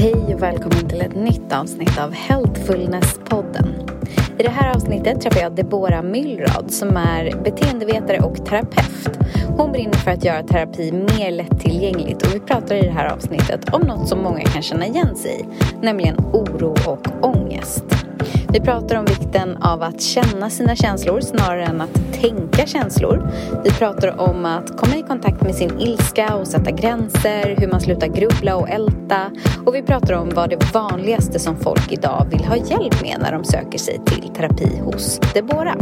Hej 0.00 0.34
och 0.34 0.42
välkommen 0.42 0.88
till 0.88 1.00
ett 1.00 1.14
nytt 1.14 1.52
avsnitt 1.52 1.98
av 1.98 2.12
Healthfulness-podden. 2.12 3.90
I 4.38 4.42
det 4.42 4.50
här 4.50 4.74
avsnittet 4.76 5.20
träffar 5.20 5.40
jag 5.40 5.54
Deborah 5.54 6.02
Myllrad 6.02 6.70
som 6.70 6.96
är 6.96 7.42
beteendevetare 7.44 8.20
och 8.20 8.46
terapeut. 8.46 9.18
Hon 9.56 9.72
brinner 9.72 9.92
för 9.92 10.10
att 10.10 10.24
göra 10.24 10.42
terapi 10.42 10.92
mer 10.92 11.30
lättillgängligt 11.30 12.22
och 12.26 12.34
vi 12.34 12.40
pratar 12.40 12.74
i 12.74 12.82
det 12.82 12.90
här 12.90 13.12
avsnittet 13.12 13.74
om 13.74 13.80
något 13.80 14.08
som 14.08 14.22
många 14.22 14.40
kan 14.40 14.62
känna 14.62 14.86
igen 14.86 15.16
sig 15.16 15.40
i, 15.40 15.46
nämligen 15.82 16.16
oro 16.32 16.74
och 16.86 17.26
ångest. 17.36 18.07
Vi 18.52 18.60
pratar 18.60 18.96
om 18.96 19.04
vikten 19.04 19.56
av 19.56 19.82
att 19.82 20.02
känna 20.02 20.50
sina 20.50 20.76
känslor 20.76 21.20
snarare 21.20 21.64
än 21.64 21.80
att 21.80 22.12
tänka 22.12 22.66
känslor. 22.66 23.30
Vi 23.64 23.70
pratar 23.70 24.20
om 24.20 24.44
att 24.44 24.76
komma 24.76 24.96
i 24.96 25.02
kontakt 25.02 25.42
med 25.42 25.54
sin 25.54 25.80
ilska 25.80 26.36
och 26.36 26.46
sätta 26.46 26.70
gränser, 26.70 27.56
hur 27.58 27.68
man 27.68 27.80
slutar 27.80 28.06
grubbla 28.06 28.56
och 28.56 28.68
älta. 28.68 29.30
Och 29.66 29.74
vi 29.74 29.82
pratar 29.82 30.14
om 30.14 30.30
vad 30.34 30.50
det 30.50 30.74
vanligaste 30.74 31.38
som 31.38 31.56
folk 31.56 31.92
idag 31.92 32.26
vill 32.30 32.44
ha 32.44 32.56
hjälp 32.56 33.02
med 33.02 33.16
när 33.20 33.32
de 33.32 33.44
söker 33.44 33.78
sig 33.78 34.00
till 34.06 34.28
terapi 34.28 34.78
hos 34.84 35.20
Debora. 35.34 35.74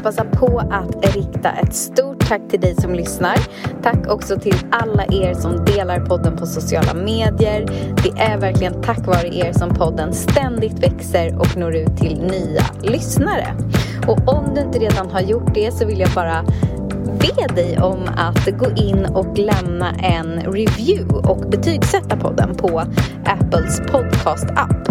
Jag 0.00 0.04
passa 0.04 0.24
på 0.24 0.58
att 0.58 1.14
rikta 1.16 1.50
ett 1.50 1.74
stort 1.74 2.28
tack 2.28 2.40
till 2.50 2.60
dig 2.60 2.74
som 2.74 2.94
lyssnar. 2.94 3.36
Tack 3.82 4.06
också 4.08 4.38
till 4.38 4.56
alla 4.70 5.04
er 5.04 5.34
som 5.34 5.64
delar 5.64 6.00
podden 6.00 6.36
på 6.36 6.46
sociala 6.46 6.94
medier. 6.94 7.66
Det 8.02 8.22
är 8.22 8.38
verkligen 8.38 8.82
tack 8.82 9.06
vare 9.06 9.28
er 9.28 9.52
som 9.52 9.74
podden 9.74 10.12
ständigt 10.12 10.82
växer 10.82 11.38
och 11.38 11.56
når 11.56 11.76
ut 11.76 11.96
till 11.96 12.22
nya 12.22 12.62
lyssnare. 12.82 13.46
Och 14.08 14.34
om 14.34 14.54
du 14.54 14.60
inte 14.60 14.78
redan 14.78 15.10
har 15.10 15.20
gjort 15.20 15.54
det 15.54 15.74
så 15.74 15.86
vill 15.86 16.00
jag 16.00 16.10
bara 16.14 16.44
be 17.04 17.54
dig 17.54 17.78
om 17.78 18.08
att 18.16 18.58
gå 18.58 18.70
in 18.70 19.06
och 19.06 19.38
lämna 19.38 19.90
en 19.90 20.40
review 20.40 21.28
och 21.28 21.50
betygsätta 21.50 22.16
podden 22.16 22.54
på 22.56 22.82
Apples 23.24 23.80
podcast-app. 23.80 24.88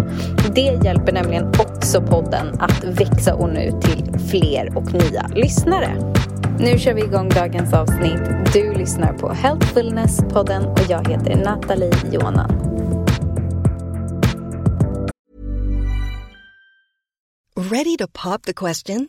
Det 0.54 0.80
hjälper 0.84 1.12
nämligen 1.12 1.46
också 1.46 2.02
podden 2.02 2.60
att 2.60 2.84
växa 2.84 3.34
och 3.34 3.48
nå 3.48 3.60
ut 3.60 3.82
till 3.82 4.18
fler 4.30 4.76
och 4.76 4.92
nya 4.92 5.26
lyssnare. 5.34 6.12
Nu 6.58 6.78
kör 6.78 6.94
vi 6.94 7.02
igång 7.02 7.28
dagens 7.28 7.72
avsnitt. 7.72 8.52
Du 8.52 8.72
lyssnar 8.72 9.12
på 9.12 9.32
Healthfulness-podden 9.32 10.66
och 10.66 10.84
jag 10.88 11.08
heter 11.08 11.36
Nathalie 11.44 11.92
Jonan. 12.12 12.70
Ready 17.56 17.96
to 17.96 18.06
pop 18.08 18.42
the 18.42 18.54
question? 18.54 19.08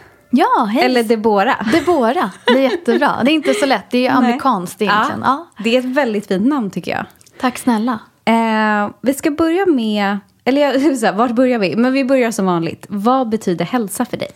Ja, 0.33 0.67
hej. 0.71 0.83
Eller 0.83 1.03
Deborah. 1.03 1.71
Deborah, 1.71 2.29
det 2.45 2.51
är 2.65 2.71
jättebra. 2.71 3.21
Det 3.25 3.31
är 3.31 3.33
inte 3.33 3.53
så 3.53 3.65
lätt, 3.65 3.85
det 3.91 3.97
är 3.97 4.01
ju 4.01 4.07
amerikanskt 4.07 4.81
egentligen. 4.81 5.21
Ja. 5.23 5.47
Ja, 5.57 5.63
det 5.63 5.75
är 5.75 5.79
ett 5.79 5.85
väldigt 5.85 6.27
fint 6.27 6.47
namn 6.47 6.69
tycker 6.71 6.91
jag. 6.91 7.05
Tack 7.39 7.57
snälla. 7.57 7.99
Eh, 8.25 8.89
vi 9.01 9.13
ska 9.13 9.31
börja 9.31 9.65
med, 9.65 10.17
eller 10.43 10.95
så 10.97 11.05
här, 11.05 11.13
vart 11.13 11.31
börjar 11.31 11.59
vi? 11.59 11.75
Men 11.75 11.93
vi 11.93 12.05
börjar 12.05 12.31
som 12.31 12.45
vanligt. 12.45 12.85
Vad 12.89 13.29
betyder 13.29 13.65
hälsa 13.65 14.05
för 14.05 14.17
dig? 14.17 14.31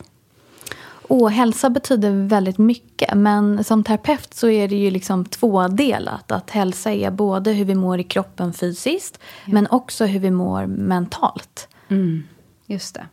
Och 1.08 1.32
hälsa 1.32 1.70
betyder 1.70 2.28
väldigt 2.28 2.58
mycket, 2.58 3.14
men 3.14 3.64
som 3.64 3.84
terapeut 3.84 4.34
så 4.34 4.50
är 4.50 4.68
det 4.68 4.76
ju 4.76 4.92
liksom 4.92 5.26
tvådelat. 5.26 6.32
Att 6.32 6.50
hälsa 6.50 6.92
är 6.92 7.12
både 7.12 7.52
hur 7.52 7.66
vi 7.66 7.76
mår 7.76 8.00
i 8.00 8.04
kroppen 8.04 8.54
fysiskt, 8.54 9.20
men 9.46 9.68
också 9.70 10.06
hur 10.06 10.20
vi 10.20 10.32
mår 10.32 10.66
mentalt. 10.66 11.68
Just 12.66 12.96
det. 12.96 13.06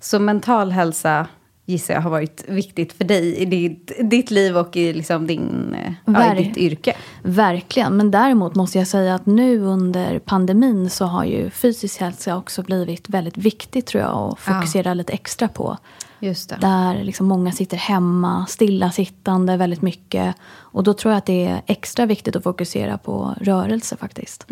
Så 0.00 0.18
mental 0.18 0.72
hälsa 0.72 1.26
gissar 1.68 1.94
jag 1.94 2.00
har 2.00 2.10
varit 2.10 2.44
viktigt 2.48 2.92
för 2.92 3.04
dig 3.04 3.36
i 3.36 3.44
ditt, 3.44 3.92
ditt 4.02 4.30
liv 4.30 4.56
och 4.56 4.76
i, 4.76 4.92
liksom 4.92 5.26
din, 5.26 5.74
eh, 5.74 5.92
ja, 6.04 6.12
Ver- 6.12 6.36
ditt 6.36 6.56
yrke. 6.56 6.96
Verkligen, 7.22 7.96
men 7.96 8.10
däremot 8.10 8.54
måste 8.54 8.78
jag 8.78 8.86
säga 8.86 9.14
att 9.14 9.26
nu 9.26 9.60
under 9.60 10.18
pandemin 10.18 10.90
så 10.90 11.04
har 11.04 11.24
ju 11.24 11.50
fysisk 11.50 12.00
hälsa 12.00 12.36
också 12.36 12.62
blivit 12.62 13.08
väldigt 13.08 13.36
viktigt 13.36 13.86
tror 13.86 14.02
jag 14.02 14.10
att 14.12 14.38
fokusera 14.38 14.94
lite 14.94 15.12
extra 15.12 15.48
på. 15.48 15.78
Just 16.20 16.48
det. 16.48 16.56
Där 16.60 17.04
liksom 17.04 17.26
många 17.26 17.52
sitter 17.52 17.76
hemma, 17.76 18.46
stillasittande 18.46 19.56
väldigt 19.56 19.82
mycket. 19.82 20.36
Och 20.50 20.84
då 20.84 20.94
tror 20.94 21.12
jag 21.12 21.18
att 21.18 21.26
det 21.26 21.44
är 21.46 21.62
extra 21.66 22.06
viktigt 22.06 22.36
att 22.36 22.42
fokusera 22.42 22.98
på 22.98 23.34
rörelse 23.40 23.96
faktiskt. 23.96 24.46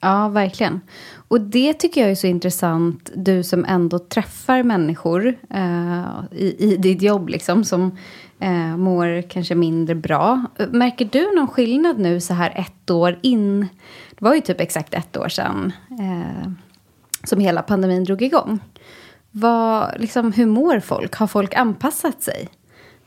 Ja, 0.00 0.28
verkligen. 0.28 0.80
Och 1.28 1.40
det 1.40 1.74
tycker 1.74 2.00
jag 2.00 2.10
är 2.10 2.14
så 2.14 2.26
intressant, 2.26 3.10
du 3.14 3.42
som 3.42 3.64
ändå 3.64 3.98
träffar 3.98 4.62
människor 4.62 5.38
eh, 5.50 6.04
i, 6.30 6.56
i 6.58 6.76
ditt 6.76 7.02
jobb, 7.02 7.28
liksom, 7.28 7.64
som 7.64 7.96
eh, 8.38 8.76
mår 8.76 9.22
kanske 9.22 9.54
mindre 9.54 9.94
bra. 9.94 10.44
Märker 10.70 11.08
du 11.12 11.36
någon 11.36 11.48
skillnad 11.48 11.98
nu 11.98 12.20
så 12.20 12.34
här 12.34 12.52
ett 12.56 12.90
år 12.90 13.18
in? 13.22 13.60
Det 14.10 14.24
var 14.24 14.34
ju 14.34 14.40
typ 14.40 14.60
exakt 14.60 14.94
ett 14.94 15.16
år 15.16 15.28
sedan 15.28 15.72
eh, 15.90 16.50
som 17.24 17.40
hela 17.40 17.62
pandemin 17.62 18.04
drog 18.04 18.22
igång. 18.22 18.58
Vad, 19.30 20.00
liksom, 20.00 20.32
hur 20.32 20.46
mår 20.46 20.80
folk? 20.80 21.14
Har 21.14 21.26
folk 21.26 21.54
anpassat 21.54 22.22
sig 22.22 22.48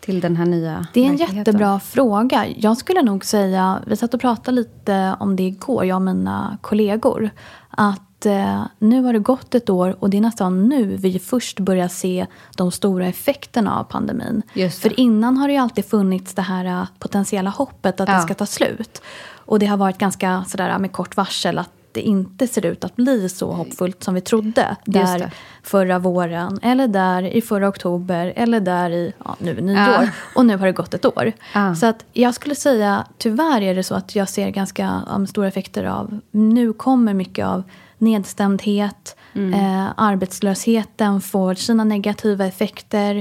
till 0.03 0.19
den 0.19 0.35
här 0.35 0.45
nya 0.45 0.87
Det 0.93 1.05
är 1.05 1.09
en 1.09 1.17
jättebra 1.17 1.79
fråga. 1.79 2.47
Jag 2.57 2.77
skulle 2.77 3.01
nog 3.01 3.25
säga, 3.25 3.79
vi 3.87 3.95
satt 3.95 4.13
och 4.13 4.21
pratade 4.21 4.55
lite 4.55 5.15
om 5.19 5.35
det 5.35 5.43
igår, 5.43 5.85
jag 5.85 5.95
och 5.95 6.01
mina 6.01 6.57
kollegor. 6.61 7.29
Att 7.69 8.25
eh, 8.25 8.63
nu 8.79 9.01
har 9.01 9.13
det 9.13 9.19
gått 9.19 9.55
ett 9.55 9.69
år 9.69 9.95
och 9.99 10.09
det 10.09 10.17
är 10.17 10.21
nästan 10.21 10.69
nu 10.69 10.95
vi 10.95 11.19
först 11.19 11.59
börjar 11.59 11.87
se 11.87 12.25
de 12.57 12.71
stora 12.71 13.07
effekterna 13.07 13.79
av 13.79 13.83
pandemin. 13.83 14.41
För 14.81 14.99
innan 14.99 15.37
har 15.37 15.47
det 15.47 15.53
ju 15.53 15.59
alltid 15.59 15.85
funnits 15.85 16.33
det 16.33 16.41
här 16.41 16.65
eh, 16.65 16.85
potentiella 16.99 17.49
hoppet 17.49 17.99
att 17.99 18.09
Ja. 18.09 18.15
det 18.15 18.21
ska 18.21 18.33
ta 18.33 18.45
slut. 18.45 19.01
Och 19.45 19.59
det 19.59 19.65
har 19.65 19.77
varit 19.77 19.97
ganska 19.97 20.43
sådär 20.47 20.79
med 20.79 20.91
kort 20.91 21.17
varsel 21.17 21.57
att 21.57 21.69
det 21.93 22.01
inte 22.01 22.47
ser 22.47 22.65
ut 22.65 22.83
att 22.83 22.95
bli 22.95 23.29
så 23.29 23.51
hoppfullt 23.51 24.03
som 24.03 24.13
vi 24.13 24.21
trodde. 24.21 24.75
Där 24.85 25.31
förra 25.63 25.99
våren, 25.99 26.59
eller 26.61 26.87
där 26.87 27.23
i 27.23 27.41
förra 27.41 27.67
oktober, 27.67 28.33
eller 28.35 28.59
där 28.59 28.89
i 28.89 29.13
ja, 29.25 29.35
nu 29.39 29.61
nyår. 29.61 29.77
Ja. 29.77 30.07
Och 30.35 30.45
nu 30.45 30.57
har 30.57 30.65
det 30.65 30.71
gått 30.71 30.93
ett 30.93 31.05
år. 31.05 31.31
Ja. 31.53 31.75
Så 31.75 31.85
att 31.85 32.05
jag 32.13 32.33
skulle 32.33 32.55
säga, 32.55 33.07
tyvärr 33.17 33.61
är 33.61 33.75
det 33.75 33.83
så 33.83 33.95
att 33.95 34.15
jag 34.15 34.29
ser 34.29 34.49
ganska 34.49 35.01
um, 35.15 35.27
stora 35.27 35.47
effekter 35.47 35.83
av, 35.83 36.19
nu 36.31 36.73
kommer 36.73 37.13
mycket 37.13 37.45
av 37.45 37.63
nedstämdhet, 37.97 39.15
eh, 39.35 39.87
arbetslösheten 39.95 41.21
får 41.21 41.53
sina 41.53 41.83
negativa 41.83 42.45
effekter, 42.45 43.15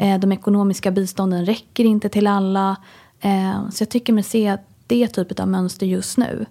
eh, 0.00 0.18
de 0.18 0.32
ekonomiska 0.32 0.90
bistånden 0.90 1.46
räcker 1.46 1.84
inte 1.84 2.08
till 2.08 2.26
alla. 2.26 2.76
Eh, 3.20 3.70
så 3.70 3.82
jag 3.82 3.88
tycker 3.88 4.12
mig 4.12 4.24
se 4.24 4.56
det 4.86 5.06
typet 5.08 5.40
av 5.40 5.48
mönster 5.48 5.86
just 5.86 6.18
nu. 6.18 6.46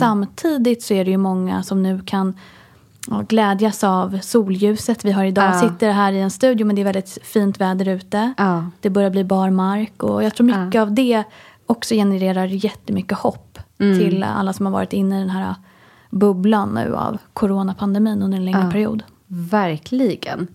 Samtidigt 0.00 0.82
så 0.82 0.94
är 0.94 1.04
det 1.04 1.10
ju 1.10 1.16
många 1.16 1.62
som 1.62 1.82
nu 1.82 2.00
kan 2.06 2.34
ja, 3.10 3.24
glädjas 3.28 3.84
av 3.84 4.18
solljuset 4.22 5.04
vi 5.04 5.12
har 5.12 5.24
idag. 5.24 5.44
Ja. 5.54 5.60
Sitter 5.68 5.90
här 5.90 6.12
i 6.12 6.20
en 6.20 6.30
studio 6.30 6.66
men 6.66 6.76
det 6.76 6.82
är 6.82 6.84
väldigt 6.84 7.18
fint 7.22 7.60
väder 7.60 7.88
ute. 7.88 8.34
Ja. 8.36 8.64
Det 8.80 8.90
börjar 8.90 9.10
bli 9.10 9.24
bar 9.24 9.50
mark 9.50 10.02
och 10.02 10.24
jag 10.24 10.34
tror 10.34 10.46
mycket 10.46 10.80
av 10.80 10.92
det 10.94 11.24
också 11.66 11.94
genererar 11.94 12.46
jättemycket 12.46 13.18
hopp 13.18 13.42
Mm. 13.78 13.98
till 13.98 14.22
alla 14.22 14.52
som 14.52 14.66
har 14.66 14.72
varit 14.72 14.92
inne 14.92 15.16
i 15.16 15.18
den 15.18 15.30
här 15.30 15.54
bubblan 16.10 16.68
nu 16.74 16.94
av 16.94 17.18
coronapandemin 17.32 18.22
under 18.22 18.38
en 18.38 18.44
längre 18.44 18.60
Ja. 18.64 18.70
period. 18.70 19.02
Verkligen. 19.26 20.46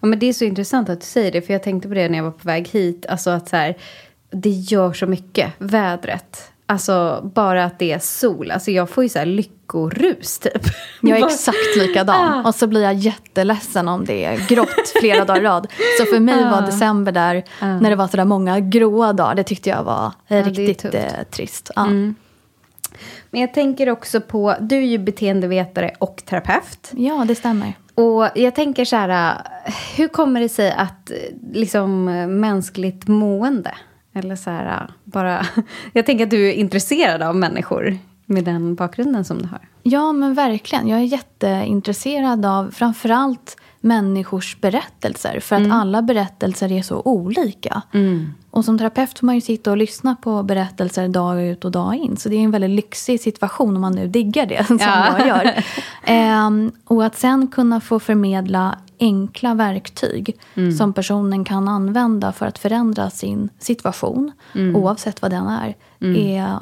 Ja, 0.00 0.06
men 0.06 0.18
det 0.18 0.26
är 0.26 0.32
så 0.32 0.44
intressant 0.44 0.88
att 0.88 1.00
du 1.00 1.06
säger 1.06 1.32
det, 1.32 1.42
för 1.42 1.52
jag 1.52 1.62
tänkte 1.62 1.88
på 1.88 1.94
det 1.94 2.08
när 2.08 2.16
jag 2.18 2.24
var 2.24 2.30
på 2.30 2.46
väg 2.48 2.68
hit. 2.68 3.06
Alltså 3.08 3.30
att 3.30 3.48
så 3.48 3.56
här, 3.56 3.76
det 4.30 4.50
gör 4.50 4.92
så 4.92 5.06
mycket, 5.06 5.52
vädret. 5.58 6.50
Alltså 6.70 7.20
bara 7.34 7.64
att 7.64 7.78
det 7.78 7.92
är 7.92 7.98
sol. 7.98 8.50
Alltså 8.50 8.70
jag 8.70 8.90
får 8.90 9.04
ju 9.04 9.08
så 9.08 9.18
här 9.18 9.26
lyckorus 9.26 10.38
typ. 10.38 10.62
Jag 11.00 11.18
är 11.18 11.26
exakt 11.26 11.76
likadan. 11.76 12.46
Och 12.46 12.54
så 12.54 12.66
blir 12.66 12.82
jag 12.82 12.94
jätteledsen 12.94 13.88
om 13.88 14.04
det 14.04 14.24
är 14.24 14.48
grått 14.48 14.92
flera 15.00 15.24
dagar 15.24 15.40
i 15.40 15.44
rad. 15.44 15.66
Så 15.98 16.04
för 16.04 16.20
mig 16.20 16.44
var 16.44 16.62
december 16.62 17.12
där, 17.12 17.44
när 17.60 17.90
det 17.90 17.96
var 17.96 18.08
sådär 18.08 18.24
många 18.24 18.60
gråa 18.60 19.12
dagar, 19.12 19.34
det 19.34 19.44
tyckte 19.44 19.70
jag 19.70 19.82
var 19.82 20.12
är 20.28 20.44
riktigt 20.44 20.94
eh, 20.94 21.02
trist. 21.30 21.70
Ja. 21.76 21.86
Men 23.30 23.40
jag 23.40 23.54
tänker 23.54 23.90
också 23.90 24.20
på, 24.20 24.54
du 24.60 24.76
är 24.76 24.86
ju 24.86 24.98
beteendevetare 24.98 25.94
och 25.98 26.22
terapeut. 26.26 26.90
ja, 26.90 27.24
det 27.28 27.34
stämmer. 27.34 27.72
Och 27.94 28.28
jag 28.34 28.54
tänker 28.54 28.84
så 28.84 28.96
här, 28.96 29.36
hur 29.96 30.08
kommer 30.08 30.40
det 30.40 30.48
sig 30.48 30.72
att 30.72 31.10
liksom 31.52 32.04
mänskligt 32.40 33.08
mående, 33.08 33.74
eller 34.14 34.36
så 34.36 34.50
här, 34.50 34.90
bara, 35.12 35.46
jag 35.92 36.06
tänker 36.06 36.24
att 36.24 36.30
du 36.30 36.48
är 36.48 36.52
intresserad 36.52 37.22
av 37.22 37.36
människor 37.36 37.98
med 38.26 38.44
den 38.44 38.74
bakgrunden 38.74 39.24
som 39.24 39.38
du 39.42 39.48
har. 39.48 39.60
Ja, 39.82 40.12
men 40.12 40.34
verkligen. 40.34 40.88
Jag 40.88 40.98
är 40.98 41.04
jätteintresserad 41.04 42.46
av 42.46 42.70
framförallt 42.70 43.56
människors 43.80 44.60
berättelser. 44.60 45.40
För 45.40 45.56
att 45.56 45.72
alla 45.72 46.02
berättelser 46.02 46.72
är 46.72 46.82
så 46.82 47.02
olika. 47.04 47.82
Och 48.50 48.64
som 48.64 48.78
terapeut 48.78 49.18
får 49.18 49.26
man 49.26 49.34
ju 49.34 49.40
sitta 49.40 49.70
och 49.70 49.76
lyssna 49.76 50.16
på 50.22 50.42
berättelser 50.42 51.08
dag 51.08 51.42
ut 51.46 51.64
och 51.64 51.70
dag 51.70 51.94
in. 51.94 52.16
Så 52.16 52.28
det 52.28 52.36
är 52.36 52.40
en 52.40 52.50
väldigt 52.50 52.70
lyxig 52.70 53.20
situation 53.20 53.74
om 53.76 53.80
man 53.80 53.92
nu 53.92 54.08
diggar 54.08 54.46
det 54.46 54.64
som 54.66 54.78
Ja. 54.80 55.18
jag 55.18 55.26
gör. 55.28 55.64
Ehm, 56.04 56.72
och 56.84 57.04
att 57.04 57.16
sen 57.18 57.46
kunna 57.46 57.80
få 57.80 58.00
förmedla 58.00 58.78
enkla 59.00 59.54
verktyg 59.54 60.36
som 60.78 60.92
personen 60.92 61.44
kan 61.44 61.68
använda 61.68 62.32
för 62.32 62.46
att 62.46 62.58
förändra 62.58 63.10
sin 63.10 63.48
situation, 63.58 64.32
oavsett 64.74 65.22
vad 65.22 65.30
den 65.30 65.46
är, 65.46 65.76
är 66.00 66.58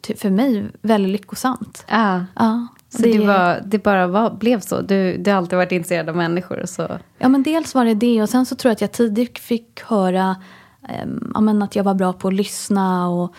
ty- 0.00 0.16
för 0.16 0.30
mig 0.30 0.66
väldigt 0.82 1.12
lyckosamt. 1.12 1.84
Ja. 1.88 2.24
Ja, 2.34 2.66
Så 2.88 3.02
det, 3.02 3.18
det, 3.18 3.26
var, 3.26 3.62
det 3.64 3.78
bara 3.78 4.06
var, 4.06 4.30
blev 4.30 4.60
så? 4.60 4.80
Du, 4.80 5.16
du 5.16 5.30
har 5.30 5.38
alltid 5.38 5.56
varit 5.56 5.72
intresserad 5.72 6.08
av 6.08 6.16
människor? 6.16 6.62
Så. 6.66 6.98
ja, 7.18 7.28
men 7.28 7.42
dels 7.42 7.74
var 7.74 7.84
det 7.84 7.94
det 7.94 8.22
och 8.22 8.28
sen 8.28 8.46
så 8.46 8.56
tror 8.56 8.70
jag 8.70 8.74
att 8.74 8.80
jag 8.80 8.92
tidigt 8.92 9.38
fick 9.38 9.82
höra 9.82 10.36
ja, 11.34 11.40
men 11.40 11.62
att 11.62 11.76
jag 11.76 11.84
var 11.84 11.94
bra 11.94 12.12
på 12.12 12.28
att 12.28 12.34
lyssna. 12.34 13.08
Och 13.08 13.34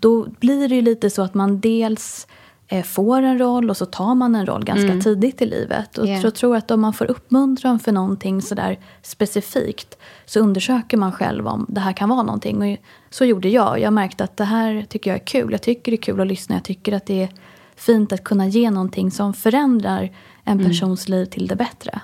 Då 0.00 0.26
blir 0.40 0.68
det 0.68 0.74
ju 0.74 0.82
lite 0.82 1.10
så 1.10 1.22
att 1.22 1.34
man 1.34 1.60
dels 1.60 2.26
eh, 2.68 2.84
får 2.84 3.22
en 3.22 3.38
roll 3.38 3.70
och 3.70 3.76
så 3.76 3.86
tar 3.86 4.14
man 4.14 4.34
en 4.34 4.46
roll 4.46 4.64
ganska 4.64 5.00
tidigt 5.00 5.42
i 5.42 5.46
livet. 5.46 5.98
Och 5.98 6.06
Yeah. 6.06 6.22
jag 6.22 6.34
tror 6.34 6.56
att 6.56 6.70
om 6.70 6.80
man 6.80 6.92
får 6.92 7.10
uppmuntran 7.10 7.78
för 7.78 7.92
någonting 7.92 8.42
sådär 8.42 8.78
specifikt 9.02 9.98
så 10.26 10.40
undersöker 10.40 10.96
man 10.96 11.12
själv 11.12 11.46
om 11.46 11.66
det 11.68 11.80
här 11.80 11.92
kan 11.92 12.08
vara 12.08 12.22
någonting. 12.22 12.72
Och 12.72 12.78
så 13.10 13.24
gjorde 13.24 13.48
jag. 13.48 13.80
Jag 13.80 13.92
märkte 13.92 14.24
att 14.24 14.36
det 14.36 14.44
här 14.44 14.86
tycker 14.88 15.10
jag 15.10 15.20
är 15.20 15.26
kul. 15.26 15.52
Jag 15.52 15.62
tycker 15.62 15.92
det 15.92 15.96
är 15.96 16.02
kul 16.02 16.20
att 16.20 16.26
lyssna. 16.26 16.56
Jag 16.56 16.64
tycker 16.64 16.92
att 16.92 17.06
det 17.06 17.22
är 17.22 17.28
fint 17.76 18.12
att 18.12 18.24
kunna 18.24 18.46
ge 18.46 18.70
någonting 18.70 19.10
som 19.10 19.34
förändrar 19.34 20.10
en 20.44 20.64
persons 20.64 21.08
liv 21.08 21.24
till 21.24 21.46
det 21.46 21.56
bättre. 21.56 22.00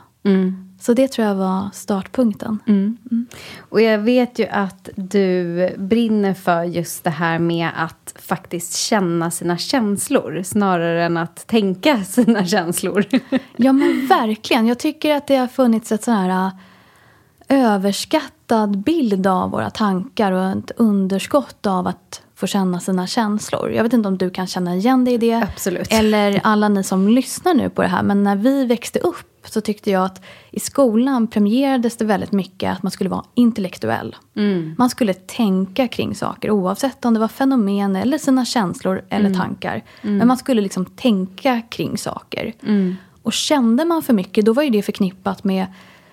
Så 0.81 0.95
det 0.95 1.09
tror 1.09 1.29
jag 1.29 1.35
var 1.35 1.69
startpunkten. 1.73 2.59
Och 3.59 3.81
jag 3.81 3.99
vet 3.99 4.39
ju 4.39 4.47
att 4.47 4.89
du 4.97 5.75
brinner 5.79 6.35
för 6.35 6.63
just 6.65 7.05
det 7.05 7.11
här 7.11 7.39
med 7.39 7.69
att 7.77 8.15
faktiskt 8.19 8.77
känna 8.77 9.31
sina 9.31 9.59
känslor 9.59 10.43
snarare 10.43 11.05
än 11.05 11.17
att 11.17 11.47
tänka 11.47 12.05
sina 12.05 12.47
känslor. 12.47 13.05
Ja 13.57 13.73
men 13.73 14.07
verkligen. 14.07 14.67
Jag 14.67 14.79
tycker 14.79 15.15
att 15.15 15.27
det 15.27 15.37
har 15.37 15.47
funnits 15.47 15.93
ett 15.93 16.05
sån 16.05 16.15
här 16.15 16.51
äh, 17.49 17.65
överskattad 17.75 18.79
bild 18.79 19.27
av 19.27 19.51
våra 19.51 19.71
tankar 19.71 20.33
och 20.33 20.45
ett 20.45 20.71
underskott 20.77 21.67
av 21.67 21.87
att 21.87 22.23
få 22.41 22.47
känna 22.47 22.81
sina 22.81 23.07
känslor. 23.07 23.71
Jag 23.73 23.83
vet 23.83 23.93
inte 23.93 24.09
om 24.09 24.19
du 24.19 24.31
kan 24.31 24.47
känna 24.47 24.77
igen 24.77 25.05
dig 25.05 25.15
i 25.15 25.19
det. 25.19 25.35
Absolut. 25.35 25.89
Eller 25.93 26.41
alla 26.43 26.69
ni 26.69 26.83
som 26.85 27.09
lyssnar 27.09 27.55
nu 27.55 27.71
på 27.71 27.83
det 27.83 27.89
här. 27.89 28.03
Men 28.03 28.25
när 28.25 28.37
vi 28.37 28.65
växte 28.65 28.99
upp 28.99 29.27
så 29.45 29.61
tyckte 29.61 29.91
jag 29.91 30.05
att 30.05 30.23
i 30.51 30.61
skolan 30.61 31.27
premierades 31.27 31.97
det 31.97 32.05
väldigt 32.05 32.33
mycket 32.33 32.73
att 32.73 32.83
man 32.83 32.93
skulle 32.93 33.11
vara 33.11 33.25
intellektuell. 33.35 34.17
Man 34.79 34.91
skulle 34.91 35.15
tänka 35.15 35.89
kring 35.89 36.15
saker 36.15 36.51
oavsett 36.51 37.05
om 37.05 37.15
det 37.15 37.21
var 37.21 37.29
fenomen 37.29 37.97
eller 37.97 38.19
sina 38.19 38.45
känslor 38.45 39.03
eller 39.09 39.35
tankar. 39.35 39.83
Men 40.03 40.29
man 40.29 40.37
skulle 40.37 40.61
liksom 40.61 40.85
tänka 40.85 41.63
kring 41.71 41.99
saker. 41.99 42.53
Och 43.23 43.33
kände 43.33 43.85
man 43.85 44.03
för 44.03 44.13
mycket 44.13 44.45
då 44.45 44.53
var 44.53 44.63
ju 44.63 44.71
det 44.71 44.83
förknippat 44.83 45.45
med 45.45 45.67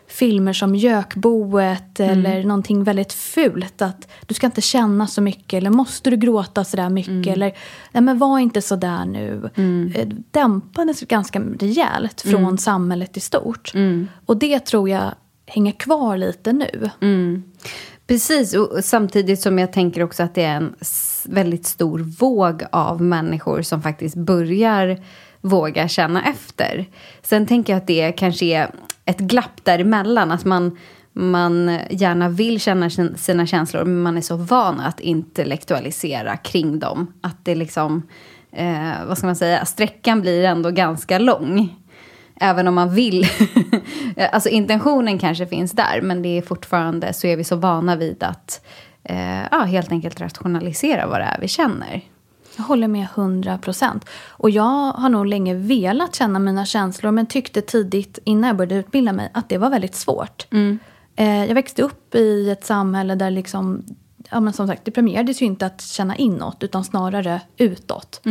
filmer 0.09 0.53
som 0.53 0.75
Gökboet 0.75 1.99
eller 1.99 2.43
någonting 2.43 2.83
väldigt 2.83 3.13
fult. 3.13 3.81
Att 3.81 4.07
du 4.25 4.33
ska 4.33 4.45
inte 4.45 4.61
känna 4.61 5.07
så 5.07 5.21
mycket 5.21 5.57
eller 5.57 5.69
måste 5.69 6.09
du 6.09 6.17
gråta 6.17 6.63
så 6.63 6.77
där 6.77 6.89
mycket 6.89 7.27
eller 7.27 7.57
nej 7.91 8.03
men 8.03 8.17
var 8.17 8.39
inte 8.39 8.61
så 8.61 8.75
där 8.75 9.05
nu. 9.05 9.49
Eh, 9.95 10.07
Dämpades 10.31 11.01
ganska 11.01 11.39
rejält 11.59 12.21
från 12.21 12.57
samhället 12.57 13.17
i 13.17 13.19
stort. 13.19 13.71
Och 14.25 14.37
det 14.37 14.59
tror 14.59 14.89
jag 14.89 15.11
hänger 15.45 15.71
kvar 15.71 16.17
lite 16.17 16.53
nu. 16.53 16.89
Precis, 18.07 18.53
och 18.53 18.83
samtidigt 18.83 19.39
som 19.41 19.59
jag 19.59 19.73
tänker 19.73 20.03
också 20.03 20.23
att 20.23 20.35
det 20.35 20.43
är 20.43 20.55
en 20.55 20.75
väldigt 21.25 21.65
stor 21.65 21.99
våg 21.99 22.63
av 22.71 23.01
människor 23.01 23.61
som 23.61 23.81
faktiskt 23.81 24.15
börjar 24.15 24.97
våga 25.41 25.87
känna 25.87 26.23
efter. 26.23 26.85
Sen 27.21 27.45
tänker 27.45 27.73
jag 27.73 27.77
att 27.77 27.87
det 27.87 28.11
kanske 28.11 28.45
är 28.45 28.71
ett 29.05 29.19
glapp 29.19 29.63
däremellan, 29.63 30.31
att 30.31 30.45
man, 30.45 30.77
man 31.13 31.79
gärna 31.89 32.29
vill 32.29 32.59
känna 32.59 32.89
sina 33.15 33.45
känslor 33.45 33.83
men 33.83 34.01
man 34.01 34.17
är 34.17 34.21
så 34.21 34.35
van 34.35 34.79
att 34.79 34.99
intellektualisera 34.99 36.37
kring 36.37 36.79
dem. 36.79 37.13
Att 37.21 37.45
det 37.45 37.55
liksom, 37.55 38.07
eh, 38.51 39.05
vad 39.07 39.17
ska 39.17 39.27
man 39.27 39.35
säga, 39.35 39.65
sträckan 39.65 40.21
blir 40.21 40.43
ändå 40.43 40.71
ganska 40.71 41.19
lång. 41.19 41.75
Även 42.39 42.67
om 42.67 42.75
man 42.75 42.93
vill. 42.95 43.27
alltså 44.31 44.49
intentionen 44.49 45.19
kanske 45.19 45.47
finns 45.47 45.71
där, 45.71 46.01
men 46.01 46.21
det 46.21 46.37
är 46.37 46.41
fortfarande 46.41 47.13
så 47.13 47.27
är 47.27 47.37
vi 47.37 47.43
så 47.43 47.55
vana 47.55 47.95
vid 47.95 48.23
att 48.23 48.65
eh, 49.03 49.41
ja, 49.51 49.59
helt 49.59 49.91
enkelt 49.91 50.21
rationalisera 50.21 51.07
vad 51.07 51.19
det 51.19 51.25
är 51.25 51.37
vi 51.41 51.47
känner. 51.47 52.01
Jag 52.57 52.63
håller 52.63 52.87
med 52.87 53.07
100 53.15 53.57
procent. 53.57 54.05
Och 54.29 54.49
jag 54.49 54.91
har 54.91 55.09
nog 55.09 55.25
länge 55.25 55.53
velat 55.53 56.15
känna 56.15 56.39
mina 56.39 56.65
känslor 56.65 57.11
men 57.11 57.25
tyckte 57.25 57.61
tidigt 57.61 58.19
innan 58.23 58.47
jag 58.47 58.57
började 58.57 58.75
utbilda 58.75 59.13
mig 59.13 59.31
att 59.33 59.49
det 59.49 59.57
var 59.57 59.69
väldigt 59.69 59.95
svårt. 59.95 60.47
Eh, 61.15 61.45
jag 61.45 61.55
växte 61.55 61.81
upp 61.81 62.15
i 62.15 62.49
ett 62.49 62.65
samhälle 62.65 63.15
där 63.15 63.31
liksom, 63.31 63.83
ja 64.29 64.39
men 64.39 64.53
som 64.53 64.67
sagt, 64.67 64.85
det 64.85 64.91
premierades 64.91 65.41
ju 65.41 65.45
inte 65.45 65.65
att 65.65 65.81
känna 65.81 66.15
inåt 66.15 66.63
utan 66.63 66.83
snarare 66.83 67.41
utåt. 67.57 68.21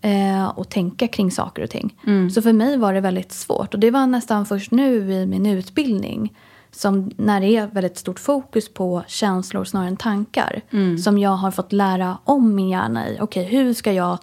Eh, 0.00 0.48
och 0.48 0.68
tänka 0.68 1.08
kring 1.08 1.30
saker 1.30 1.62
och 1.62 1.70
ting. 1.70 1.96
Så 2.30 2.42
för 2.42 2.52
mig 2.52 2.76
var 2.76 2.94
det 2.94 3.00
väldigt 3.00 3.32
svårt. 3.32 3.74
Och 3.74 3.80
det 3.80 3.90
var 3.90 4.06
nästan 4.06 4.46
först 4.46 4.70
nu 4.70 5.12
i 5.12 5.26
min 5.26 5.46
utbildning 5.46 6.32
som 6.74 7.10
när 7.16 7.40
det 7.40 7.56
är 7.56 7.66
väldigt 7.66 7.98
stort 7.98 8.18
fokus 8.20 8.74
på 8.74 9.04
känslor 9.06 9.64
snarare 9.64 9.88
än 9.88 9.96
tankar. 9.96 10.60
Som 10.98 11.18
jag 11.18 11.30
har 11.30 11.50
fått 11.50 11.72
lära 11.72 12.18
om 12.24 12.54
min 12.54 12.68
hjärna 12.68 13.08
i. 13.08 13.18
Okej, 13.20 13.44
hur 13.44 13.74
ska 13.74 13.92
jag 13.92 14.18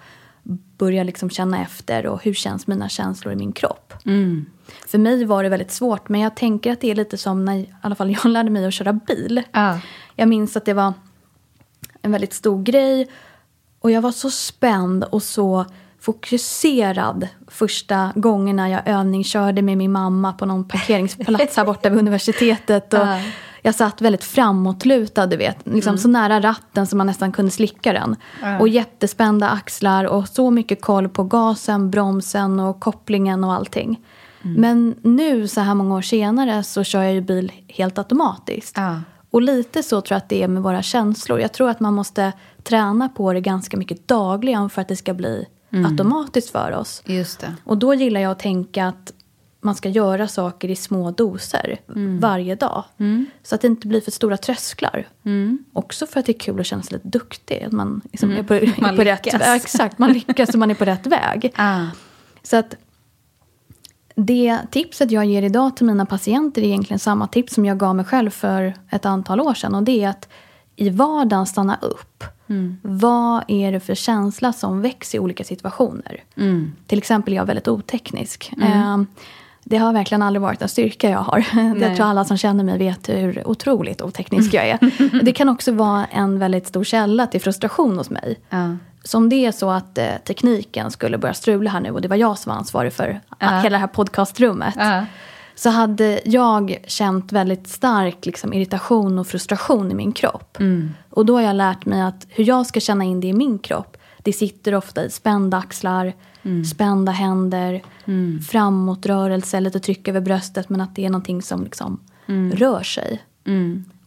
börja 0.78 1.04
liksom 1.04 1.30
känna 1.30 1.62
efter 1.62 2.06
och 2.06 2.24
hur 2.24 2.34
känns 2.34 2.68
mina 2.68 2.90
känslor 2.90 3.34
i 3.34 3.36
min 3.36 3.52
kropp? 3.52 3.94
För 4.88 4.98
mig 4.98 5.26
var 5.26 5.44
det 5.44 5.50
väldigt 5.50 5.72
svårt, 5.72 6.10
men 6.10 6.22
jag 6.22 6.36
tänker 6.36 6.72
att 6.72 6.82
det 6.82 6.92
är 6.92 6.96
lite 6.96 7.18
som 7.18 7.46
när 7.46 7.56
i 7.58 7.70
alla 7.82 7.96
fall 7.96 8.12
jag 8.12 8.26
lärde 8.32 8.50
mig 8.50 8.66
att 8.66 8.74
köra 8.74 8.94
bil. 8.94 9.44
Ja. 9.52 9.80
Jag 10.16 10.30
minns 10.30 10.58
att 10.58 10.66
det 10.66 10.74
var 10.74 10.94
en 12.02 12.12
väldigt 12.12 12.34
stor 12.34 12.64
grej 12.64 13.08
och 13.80 13.92
jag 13.92 14.02
var 14.02 14.12
så 14.12 14.30
spänd 14.30 15.04
och 15.04 15.24
så 15.24 15.66
fokuserad 16.02 17.28
första 17.48 18.12
gångerna 18.16 18.70
jag 18.70 18.88
övningskörde 18.88 19.62
med 19.62 19.78
min 19.78 19.92
mamma 19.92 20.34
på 20.34 20.46
någon 20.46 20.68
parkeringsplats 20.68 21.58
här 21.58 21.66
borta 21.66 21.90
vid 21.90 22.00
universitetet. 22.00 22.94
Och 22.94 23.00
Ja. 23.00 23.20
Jag 23.62 23.76
satt 23.76 24.02
väldigt 24.02 24.24
framåtlutad, 24.24 25.26
du 25.26 25.38
vet. 25.38 25.58
Liksom 25.68 25.98
så 25.98 26.08
nära 26.08 26.42
ratten 26.42 26.88
så 26.88 26.98
man 26.98 27.08
nästan 27.08 27.32
kunde 27.32 27.52
slicka 27.52 27.94
den. 27.94 28.16
Och 28.60 28.68
jättespända 28.68 29.50
axlar 29.50 30.06
och 30.06 30.28
så 30.28 30.52
mycket 30.52 30.82
koll 30.82 31.10
på 31.10 31.24
gasen, 31.24 31.92
bromsen 31.92 32.60
och 32.60 32.80
kopplingen 32.80 33.44
och 33.44 33.54
allting. 33.54 34.00
Men 34.42 34.96
nu, 35.02 35.48
så 35.48 35.62
här 35.62 35.74
många 35.74 35.96
år 35.96 36.02
senare, 36.02 36.64
så 36.64 36.84
kör 36.84 37.04
jag 37.04 37.14
ju 37.14 37.22
bil 37.22 37.52
helt 37.68 37.98
automatiskt. 37.98 38.78
Ja. 38.78 39.02
Och 39.32 39.42
lite 39.42 39.84
så 39.84 40.02
tror 40.02 40.16
jag 40.16 40.18
att 40.18 40.30
det 40.30 40.44
är 40.44 40.48
med 40.48 40.64
våra 40.64 40.82
känslor. 40.82 41.40
Jag 41.40 41.54
tror 41.54 41.70
att 41.70 41.80
man 41.80 41.94
måste 41.94 42.34
träna 42.64 43.10
på 43.10 43.34
det 43.34 43.42
ganska 43.42 43.78
mycket 43.78 44.08
dagligen 44.08 44.70
för 44.70 44.82
att 44.82 44.88
det 44.88 44.96
ska 44.96 45.14
bli 45.14 45.46
automatiskt 45.72 46.50
för 46.50 46.72
oss. 46.72 47.02
Just 47.06 47.40
det. 47.40 47.56
Och 47.64 47.78
då 47.78 47.94
gillar 47.94 48.22
jag 48.22 48.32
att 48.32 48.40
tänka 48.40 48.86
att 48.88 49.14
man 49.62 49.76
ska 49.76 49.90
göra 49.90 50.28
saker 50.28 50.70
i 50.70 50.76
små 50.76 51.12
doser 51.12 51.80
varje 52.20 52.56
dag. 52.56 52.84
Så 53.44 53.56
att 53.56 53.62
det 53.62 53.68
inte 53.68 53.88
blir 53.88 54.02
för 54.02 54.12
stora 54.12 54.38
trösklar. 54.38 55.08
Också 55.74 56.06
för 56.06 56.20
att 56.20 56.26
det 56.26 56.32
är 56.32 56.40
kul 56.40 56.60
att 56.60 56.66
känna 56.66 56.84
sig 56.84 56.94
lite 56.94 57.08
duktig. 57.08 57.64
Att 57.64 57.72
man 57.72 58.02
liksom 58.12 58.32
är 58.32 58.44
på, 58.44 58.54
är 58.54 58.82
Man 58.82 58.96
på 58.96 59.04
rätt, 59.04 59.26
lyckas. 59.26 59.42
ja, 59.46 59.56
exakt, 59.56 59.98
man 59.98 60.14
lyckas 60.14 60.50
och 60.50 60.60
man 60.60 60.72
är 60.72 60.76
på 60.76 60.86
rätt 60.86 61.08
väg. 61.08 61.54
Ah. 61.58 61.86
Så 62.44 62.58
att 62.58 62.76
det 64.16 64.60
tipset 64.72 65.12
jag 65.12 65.26
ger 65.26 65.44
idag 65.44 65.78
till 65.78 65.86
mina 65.86 66.06
patienter 66.06 66.62
är 66.62 66.66
egentligen 66.66 67.00
samma 67.00 67.28
tips 67.28 67.54
som 67.54 67.66
jag 67.66 67.78
gav 67.78 67.96
mig 67.96 68.06
själv 68.06 68.30
för 68.30 68.74
ett 68.90 69.06
antal 69.06 69.42
år 69.42 69.54
sedan. 69.54 69.76
Och 69.76 69.84
det 69.84 70.04
är 70.04 70.10
att 70.10 70.30
i 70.76 70.90
vardagen 70.90 71.46
stanna 71.46 71.78
upp 71.82 72.24
Vad 72.82 73.44
är 73.48 73.72
det 73.72 73.80
för 73.80 73.96
känsla 73.96 74.54
som 74.54 74.82
väcks 74.82 75.16
i 75.16 75.20
olika 75.20 75.44
situationer? 75.44 76.24
Till 76.88 76.98
exempel 76.98 77.34
är 77.34 77.38
jag 77.38 77.46
väldigt 77.46 77.68
oteknisk. 77.68 78.54
Eh, 78.62 78.98
det 79.64 79.78
har 79.78 79.94
verkligen 79.94 80.22
aldrig 80.22 80.42
varit 80.42 80.62
en 80.62 80.70
styrka 80.70 81.10
jag 81.10 81.20
har. 81.20 81.46
Jag 81.82 81.96
tror 81.96 82.06
alla 82.06 82.26
som 82.26 82.38
känner 82.38 82.64
mig 82.64 82.78
vet 82.78 83.10
hur 83.10 83.48
otroligt 83.48 84.02
oteknisk 84.02 84.54
jag 84.54 84.68
är. 84.70 84.80
Det 85.24 85.32
kan 85.32 85.50
också 85.50 85.72
vara 85.72 86.06
en 86.06 86.40
väldigt 86.40 86.68
stor 86.68 86.84
källa 86.84 87.28
till 87.28 87.42
frustration 87.42 87.98
hos 87.98 88.10
mig. 88.10 88.40
Ja. 88.50 88.76
Så 89.04 89.18
om 89.18 89.30
det 89.30 89.46
är 89.46 89.52
så 89.52 89.70
att 89.70 89.98
eh, 89.98 90.06
tekniken 90.28 90.92
skulle 90.92 91.18
börja 91.18 91.34
strula 91.34 91.70
här 91.70 91.80
nu 91.80 91.92
och 91.92 92.02
det 92.02 92.08
var 92.08 92.16
jag 92.16 92.38
som 92.38 92.50
var 92.50 92.58
ansvarig 92.58 92.94
för 92.94 93.20
hela 93.40 93.70
det 93.70 93.78
här 93.78 93.88
podcastrummet. 93.88 94.74
Ja. 94.78 95.06
Så 95.60 95.70
hade 95.70 96.22
jag 96.26 96.78
känt 96.88 97.32
väldigt 97.32 97.68
stark 97.68 98.26
liksom, 98.26 98.54
irritation 98.54 99.20
och 99.20 99.28
frustration 99.28 99.92
i 99.92 99.94
min 99.94 100.12
kropp. 100.12 100.58
Och 101.10 101.26
då 101.26 101.36
har 101.36 101.42
jag 101.42 101.56
lärt 101.56 101.86
mig 101.86 102.02
att 102.02 102.28
hur 102.30 102.44
jag 102.44 102.66
ska 102.66 102.80
känna 102.80 103.04
in 103.04 103.20
det 103.20 103.28
i 103.28 103.34
min 103.34 103.60
kropp. 103.60 103.98
Det 104.18 104.34
sitter 104.34 104.76
ofta 104.76 105.06
i 105.06 105.10
spända 105.10 105.58
axlar, 105.58 106.14
spända 106.72 107.12
händer, 107.12 107.84
framåtrörelse, 108.52 109.60
lite 109.60 109.80
tryck 109.80 110.08
över 110.08 110.22
bröstet. 110.22 110.70
Men 110.70 110.82
att 110.82 110.96
det 110.96 111.06
är 111.06 111.10
någonting 111.10 111.42
som 111.42 111.64
liksom 111.64 112.00
rör 112.54 112.84
sig. 112.84 113.24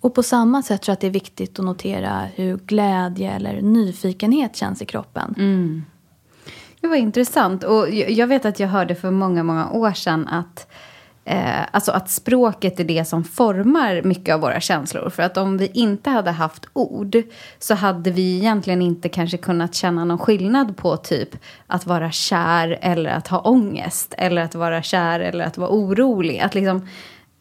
Och 0.00 0.14
på 0.14 0.22
samma 0.22 0.62
sätt 0.62 0.82
tror 0.82 0.92
jag 0.92 0.96
att 0.96 1.00
det 1.00 1.06
är 1.06 1.10
viktigt 1.10 1.58
att 1.58 1.64
notera 1.64 2.22
hur 2.34 2.56
glädje 2.56 3.32
eller 3.32 3.62
nyfikenhet 3.62 4.56
känns 4.56 4.82
i 4.82 4.84
kroppen. 4.84 5.34
Det 6.80 6.88
var 6.88 6.96
intressant. 6.96 7.64
Och 7.64 7.90
jag 7.90 8.10
jag 8.10 8.26
vet 8.26 8.44
att 8.44 8.60
jag 8.60 8.68
hörde 8.68 8.94
för 8.94 9.10
många, 9.10 9.42
många 9.42 9.70
år 9.70 9.92
sedan 9.92 10.28
att 10.28 10.66
Eh, 11.24 11.60
alltså 11.70 11.92
att 11.92 12.10
språket 12.10 12.80
är 12.80 12.84
det 12.84 13.04
som 13.04 13.24
formar 13.24 14.02
mycket 14.02 14.34
av 14.34 14.40
våra 14.40 14.60
känslor. 14.60 15.10
För 15.10 15.22
att 15.22 15.36
om 15.36 15.58
vi 15.58 15.70
inte 15.74 16.10
hade 16.10 16.30
haft 16.30 16.66
ord 16.72 17.16
så 17.58 17.74
hade 17.74 18.10
vi 18.10 18.36
egentligen 18.36 18.82
inte 18.82 19.08
kanske 19.08 19.36
kunnat 19.36 19.74
känna 19.74 20.04
någon 20.04 20.18
skillnad 20.18 20.76
på 20.76 20.96
typ 20.96 21.28
att 21.66 21.86
vara 21.86 22.10
kär 22.10 22.78
eller 22.80 23.10
att 23.10 23.28
ha 23.28 23.40
ångest. 23.40 24.14
Eller 24.18 24.42
att 24.42 24.54
vara 24.54 24.82
kär 24.82 25.20
eller 25.20 25.44
att 25.44 25.58
vara 25.58 25.70
orolig. 25.70 26.38
Att 26.38 26.54
liksom 26.54 26.88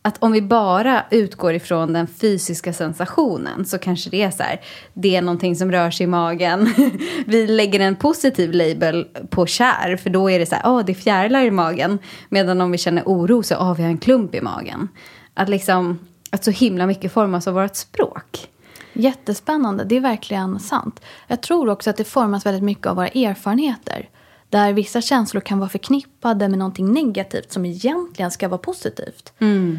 att 0.02 0.24
om 0.24 0.32
vi 0.32 0.42
bara 0.42 1.06
utgår 1.12 1.54
ifrån 1.54 1.94
den 1.94 2.08
fysiska 2.08 2.74
sensationen 2.74 3.66
så 3.66 3.78
kanske 3.78 4.10
det 4.10 4.22
är 4.22 4.32
så 4.32 4.44
här, 4.44 4.62
det 4.94 5.16
är 5.16 5.22
någonting 5.22 5.56
som 5.56 5.72
rör 5.72 5.92
sig 5.92 6.04
i 6.04 6.08
magen. 6.08 6.74
vi 7.26 7.48
lägger 7.48 7.80
en 7.80 7.96
positiv 7.96 8.54
label 8.54 9.08
på 9.30 9.46
kär, 9.46 9.98
för 9.98 10.10
då 10.10 10.30
är 10.30 10.40
det 10.40 10.46
så 10.46 10.56
här, 10.56 10.64
åh, 10.66 10.86
det 10.86 10.92
är 10.92 10.94
fjärilar 10.94 11.42
i 11.42 11.52
magen. 11.52 12.00
Medan 12.30 12.62
om 12.62 12.72
vi 12.72 12.78
känner 12.78 13.04
oro 13.06 13.44
så, 13.44 13.56
åh, 13.56 13.76
vi 13.76 13.84
har 13.84 13.90
en 13.90 13.98
klump 13.98 14.36
i 14.36 14.42
magen. 14.42 14.88
Att 15.34 15.50
liksom, 15.50 16.00
att 16.30 16.44
så 16.44 16.52
himla 16.52 16.88
mycket 16.88 17.14
formas 17.14 17.48
av 17.48 17.54
vårt 17.54 17.76
språk. 17.76 18.48
Jättespännande, 18.94 19.84
det 19.84 19.96
är 19.96 20.02
verkligen 20.02 20.60
sant. 20.60 21.02
Jag 21.28 21.42
tror 21.42 21.70
också 21.70 21.90
att 21.90 21.98
det 21.98 22.04
formas 22.04 22.46
väldigt 22.46 22.64
mycket 22.64 22.88
av 22.88 22.96
våra 22.96 23.08
erfarenheter. 23.08 24.10
Där 24.52 24.74
vissa 24.74 25.02
känslor 25.02 25.42
kan 25.42 25.60
vara 25.60 25.70
förknippade 25.70 26.50
med 26.50 26.60
någonting 26.60 26.94
negativt 26.94 27.52
som 27.52 27.66
egentligen 27.66 28.32
ska 28.32 28.48
vara 28.48 28.58
positivt. 28.58 29.34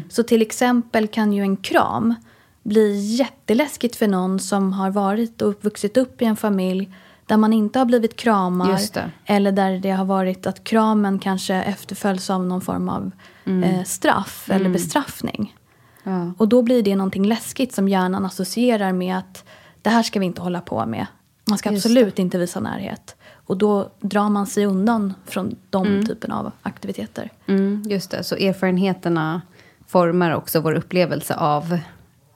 Så 0.09 0.23
till 0.23 0.41
exempel 0.41 1.07
kan 1.07 1.33
ju 1.33 1.41
en 1.41 1.57
kram 1.57 2.15
bli 2.63 3.15
jätteläskigt 3.15 3.95
för 3.95 4.07
någon 4.07 4.39
som 4.39 4.73
har 4.73 4.91
varit 4.91 5.41
och 5.41 5.63
vuxit 5.63 5.97
upp 5.97 6.21
i 6.21 6.25
en 6.25 6.35
familj 6.35 6.89
där 7.25 7.37
man 7.37 7.53
inte 7.53 7.79
har 7.79 7.85
blivit 7.85 8.15
kramar. 8.15 8.79
Det. 8.93 9.11
Eller 9.25 9.51
där 9.51 9.79
det 9.79 9.91
har 9.91 10.05
varit 10.05 10.47
att 10.47 10.63
kramen 10.63 11.19
kanske 11.19 11.55
efterföljs 11.55 12.29
av 12.29 12.45
någon 12.45 12.61
form 12.61 12.89
av 12.89 13.11
eh, 13.45 13.83
straff 13.83 14.49
eller 14.51 14.69
bestraffning. 14.69 15.55
Ja. 16.03 16.33
Och 16.37 16.47
då 16.47 16.61
blir 16.61 16.83
det 16.83 16.95
någonting 16.95 17.27
läskigt 17.27 17.73
som 17.73 17.89
hjärnan 17.89 18.25
associerar 18.25 18.93
med 18.93 19.17
att 19.17 19.45
det 19.81 19.89
här 19.89 20.03
ska 20.03 20.19
vi 20.19 20.25
inte 20.25 20.41
hålla 20.41 20.61
på 20.61 20.85
med. 20.85 21.05
Man 21.45 21.57
ska 21.57 21.71
Just 21.71 21.85
absolut 21.85 22.19
inte 22.19 22.37
visa 22.37 22.59
närhet. 22.59 23.15
Och 23.45 23.57
då 23.57 23.89
drar 23.99 24.29
man 24.29 24.47
sig 24.47 24.65
undan 24.65 25.13
från 25.25 25.55
de 25.69 26.05
typen 26.05 26.31
av 26.31 26.51
aktiviteter. 26.61 27.29
Mm, 27.47 27.83
just 27.85 28.11
det, 28.11 28.23
så 28.23 28.35
erfarenheterna 28.35 29.41
formar 29.87 30.35
också 30.35 30.59
vår 30.59 30.73
upplevelse 30.73 31.35
av 31.35 31.79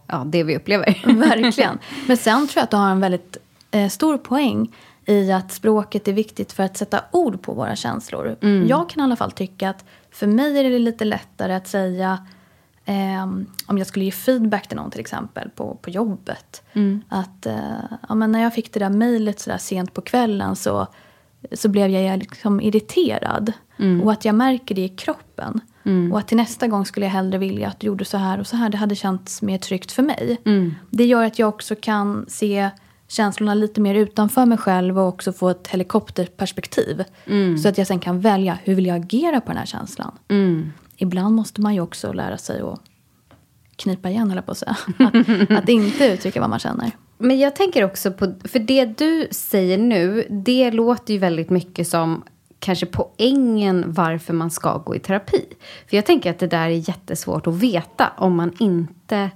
ja, 0.08 0.24
det 0.26 0.44
vi 0.44 0.58
upplever. 0.58 0.86
Verkligen. 1.20 1.80
Men 2.08 2.18
sen 2.18 2.48
tror 2.48 2.60
jag 2.60 2.64
att 2.64 2.72
du 2.72 2.78
har 2.78 2.90
en 2.90 3.00
väldigt 3.00 3.38
eh, 3.72 3.90
stor 3.90 4.18
poäng 4.18 4.76
i 5.06 5.32
att 5.32 5.52
språket 5.52 6.08
är 6.08 6.14
viktigt 6.14 6.54
för 6.54 6.64
att 6.64 6.78
sätta 6.78 7.02
ord 7.12 7.42
på 7.42 7.54
våra 7.54 7.76
känslor. 7.76 8.36
Jag 8.68 8.90
kan 8.90 9.02
i 9.02 9.04
alla 9.04 9.16
fall 9.16 9.32
tycka 9.32 9.70
att 9.70 9.86
för 10.12 10.28
mig 10.28 10.60
är 10.60 10.64
det 10.64 10.80
lite 10.80 11.06
lättare 11.06 11.54
att 11.54 11.68
säga 11.68 12.26
ehm, 12.88 13.46
om 13.66 13.78
jag 13.78 13.88
skulle 13.88 14.06
ge 14.06 14.12
feedback 14.12 14.68
till 14.68 14.78
någon 14.78 14.92
till 14.92 15.00
exempel 15.00 15.50
på, 15.50 15.76
på 15.82 15.90
jobbet. 15.90 16.64
Att 17.10 17.46
eh, 17.46 17.56
ja, 18.10 18.16
men 18.16 18.32
när 18.32 18.42
jag 18.44 18.54
fick 18.54 18.74
det 18.74 18.80
där 18.80 18.90
mejlet 18.90 19.40
så 19.40 19.50
där 19.50 19.58
sent 19.58 19.94
på 19.94 20.02
kvällen 20.02 20.56
så, 20.56 20.88
så 21.52 21.70
blev 21.70 21.90
jag 21.90 22.20
liksom 22.20 22.62
irriterad. 22.62 23.54
Och 24.04 24.12
att 24.12 24.26
jag 24.26 24.36
märker 24.36 24.76
det 24.76 24.82
i 24.84 24.90
kroppen. 24.90 25.60
Och 26.12 26.20
att 26.20 26.28
till 26.28 26.38
nästa 26.38 26.68
gång 26.68 26.86
skulle 26.86 27.06
jag 27.06 27.14
hellre 27.14 27.38
vilja 27.38 27.68
att 27.68 27.80
du 27.80 27.88
gjorde 27.88 28.06
så 28.06 28.18
här 28.18 28.40
och 28.40 28.48
så 28.48 28.56
här. 28.58 28.70
Det 28.70 28.78
hade 28.78 28.96
känts 28.96 29.42
mer 29.42 29.58
tryggt 29.58 29.92
för 29.92 30.04
mig. 30.04 30.38
Det 30.90 31.06
gör 31.06 31.24
att 31.26 31.40
jag 31.40 31.50
också 31.50 31.76
kan 31.76 32.26
se 32.28 32.70
känslorna 33.08 33.54
lite 33.54 33.82
mer 33.82 33.96
utanför 33.96 34.46
mig 34.46 34.58
själv 34.58 35.00
och 35.00 35.08
också 35.08 35.34
få 35.34 35.50
ett 35.50 35.68
helikopterperspektiv. 35.68 37.04
Så 37.58 37.70
att 37.70 37.78
jag 37.78 37.88
sen 37.88 38.00
kan 38.00 38.20
välja 38.20 38.58
hur 38.64 38.76
vill 38.76 38.86
jag 38.86 38.98
agera 38.98 39.42
på 39.42 39.48
den 39.48 39.58
här 39.58 39.66
känslan. 39.66 40.12
Ibland 40.98 41.36
måste 41.36 41.62
man 41.62 41.74
ju 41.74 41.82
också 41.82 42.14
lära 42.14 42.38
sig 42.38 42.62
att 42.62 42.82
knipa 43.76 44.10
igen, 44.10 44.32
eller 44.32 44.42
på 44.42 44.52
att 44.52 44.58
säga. 44.58 44.78
Att, 45.00 45.52
att 45.52 45.70
inte 45.70 46.06
uttrycka 46.06 46.42
vad 46.42 46.50
man 46.50 46.60
känner. 46.60 46.92
Men 47.18 47.40
jag 47.40 47.56
tänker 47.56 47.84
också 47.84 48.12
på, 48.12 48.34
för 48.44 48.60
det 48.60 48.86
du 48.86 49.28
säger 49.32 49.78
nu, 49.78 50.28
det 50.30 50.72
låter 50.72 51.14
ju 51.14 51.20
väldigt 51.20 51.50
mycket 51.50 51.88
som 51.88 52.24
kanske 52.60 52.86
poängen 52.86 53.86
varför 53.88 54.34
man 54.34 54.52
ska 54.52 54.78
gå 54.78 54.96
i 54.96 55.00
terapi. 55.00 55.46
För 55.90 55.98
jag 55.98 56.06
tänker 56.06 56.32
att 56.32 56.40
det 56.40 56.48
där 56.48 56.66
är 56.66 56.90
jättesvårt 56.90 57.48
att 57.48 57.56
veta 57.56 58.12
om 58.18 58.36
man 58.36 58.54
inte 58.60 59.30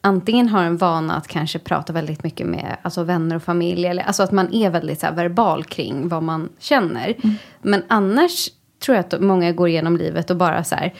antingen 0.00 0.48
har 0.48 0.62
en 0.62 0.76
vana 0.76 1.16
att 1.16 1.28
kanske 1.28 1.58
prata 1.58 1.92
väldigt 1.92 2.22
mycket 2.22 2.46
med 2.46 2.76
alltså 2.82 3.02
vänner 3.02 3.36
och 3.36 3.42
familj. 3.42 3.86
Eller, 3.86 4.02
alltså 4.02 4.22
att 4.22 4.32
man 4.32 4.54
är 4.54 4.70
väldigt 4.70 5.00
så 5.00 5.06
verbal 5.10 5.64
kring 5.64 6.08
vad 6.08 6.22
man 6.22 6.48
känner. 6.58 7.14
Men 7.62 7.82
annars 7.88 8.48
tror 8.86 8.96
jag 8.96 9.04
att 9.04 9.20
många 9.20 9.52
går 9.52 9.68
igenom 9.68 9.96
livet 9.96 10.30
och 10.30 10.36
bara 10.36 10.64
så 10.64 10.74
här 10.74 10.94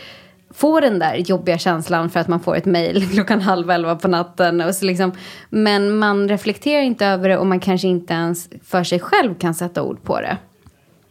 får 0.50 0.80
den 0.80 0.98
där 0.98 1.14
jobbiga 1.14 1.58
känslan 1.58 2.10
för 2.10 2.20
att 2.20 2.28
man 2.28 2.40
får 2.40 2.56
ett 2.56 2.64
mejl 2.64 3.08
klockan 3.12 3.40
halv 3.40 3.70
elva 3.70 3.96
på 3.96 4.08
natten. 4.08 4.60
Och 4.60 4.74
så 4.74 4.84
liksom, 4.84 5.12
men 5.50 5.98
man 5.98 6.28
reflekterar 6.28 6.82
inte 6.82 7.06
över 7.06 7.28
det 7.28 7.38
och 7.38 7.46
man 7.46 7.60
kanske 7.60 7.88
inte 7.88 8.14
ens 8.14 8.48
för 8.64 8.84
sig 8.84 9.00
själv 9.00 9.34
kan 9.34 9.54
sätta 9.54 9.82
ord 9.82 10.02
på 10.02 10.20
det. 10.20 10.38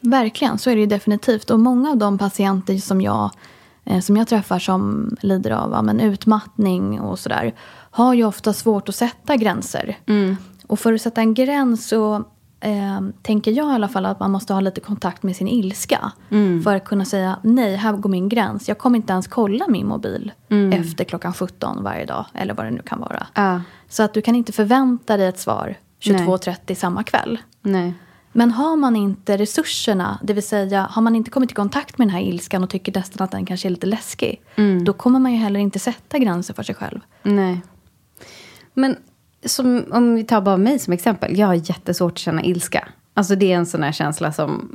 Verkligen, 0.01 0.57
så 0.57 0.69
är 0.69 0.75
det 0.75 0.81
ju 0.81 0.87
definitivt. 0.87 1.49
Och 1.49 1.59
många 1.59 1.89
av 1.89 1.97
de 1.97 2.17
patienter 2.17 2.77
som 2.77 3.01
jag, 3.01 3.31
eh, 3.85 3.99
som 3.99 4.17
jag 4.17 4.27
träffar 4.27 4.59
som 4.59 5.09
lider 5.21 5.51
av 5.51 5.71
ja, 5.71 5.81
men 5.81 5.99
utmattning 5.99 6.99
och 6.99 7.19
sådär 7.19 7.53
har 7.91 8.13
ju 8.13 8.25
ofta 8.25 8.53
svårt 8.53 8.89
att 8.89 8.95
sätta 8.95 9.35
gränser. 9.35 9.97
Och 10.67 10.79
för 10.79 10.93
att 10.93 11.01
sätta 11.01 11.21
en 11.21 11.33
gräns 11.33 11.87
så 11.87 12.23
eh, 12.65 13.01
tänker 13.21 13.51
jag 13.51 13.71
i 13.71 13.75
alla 13.75 13.87
fall 13.87 14.05
att 14.05 14.19
man 14.19 14.31
måste 14.31 14.53
ha 14.53 14.61
lite 14.61 14.81
kontakt 14.81 15.23
med 15.23 15.35
sin 15.35 15.47
ilska. 15.47 16.11
För 16.63 16.75
att 16.75 16.85
kunna 16.85 17.05
säga 17.05 17.39
nej, 17.41 17.75
här 17.75 17.93
går 17.93 18.09
min 18.09 18.29
gräns. 18.29 18.67
Jag 18.67 18.77
kommer 18.77 18.97
inte 18.97 19.13
ens 19.13 19.27
kolla 19.27 19.67
min 19.67 19.87
mobil 19.87 20.31
efter 20.73 21.03
klockan 21.03 21.33
17 21.33 21.83
varje 21.83 22.05
dag. 22.05 22.25
Eller 22.33 22.53
vad 22.53 22.65
det 22.65 22.71
nu 22.71 22.81
kan 22.81 22.99
vara. 22.99 23.27
Ja. 23.33 23.61
Så 23.89 24.03
att 24.03 24.13
du 24.13 24.21
kan 24.21 24.35
inte 24.35 24.51
förvänta 24.51 25.17
dig 25.17 25.27
ett 25.27 25.39
svar 25.39 25.75
22.30 26.01 26.75
samma 26.75 27.03
kväll. 27.03 27.39
Nej. 27.61 27.93
Men 28.31 28.51
har 28.51 28.75
man 28.75 28.95
inte 28.95 29.37
resurserna, 29.37 30.19
det 30.23 30.33
vill 30.33 30.47
säga 30.47 30.87
har 30.91 31.01
man 31.01 31.15
inte 31.15 31.31
kommit 31.31 31.51
i 31.51 31.53
kontakt 31.53 31.97
med 31.97 32.07
den 32.07 32.15
här 32.15 32.21
ilskan 32.21 32.63
och 32.63 32.69
tycker 32.69 32.93
nästan 32.93 33.25
att 33.25 33.31
den 33.31 33.45
kanske 33.45 33.67
är 33.67 33.69
lite 33.69 33.87
läskig. 33.87 34.41
Då 34.85 34.93
kommer 34.93 35.19
man 35.19 35.31
ju 35.31 35.37
heller 35.37 35.59
inte 35.59 35.79
sätta 35.79 36.19
gränser 36.19 36.53
för 36.53 36.63
sig 36.63 36.75
själv. 36.75 36.99
Nej. 37.23 37.61
Men 38.73 38.95
som, 39.45 39.85
om 39.91 40.15
vi 40.15 40.23
tar 40.23 40.41
bara 40.41 40.57
mig 40.57 40.79
som 40.79 40.93
exempel. 40.93 41.37
Jag 41.37 41.47
har 41.47 41.53
jättesvårt 41.53 42.11
att 42.11 42.17
känna 42.17 42.43
ilska. 42.43 42.87
Alltså 43.13 43.35
det 43.35 43.51
är 43.51 43.55
en 43.55 43.65
sån 43.65 43.83
här 43.83 43.91
känsla 43.91 44.31
som 44.31 44.69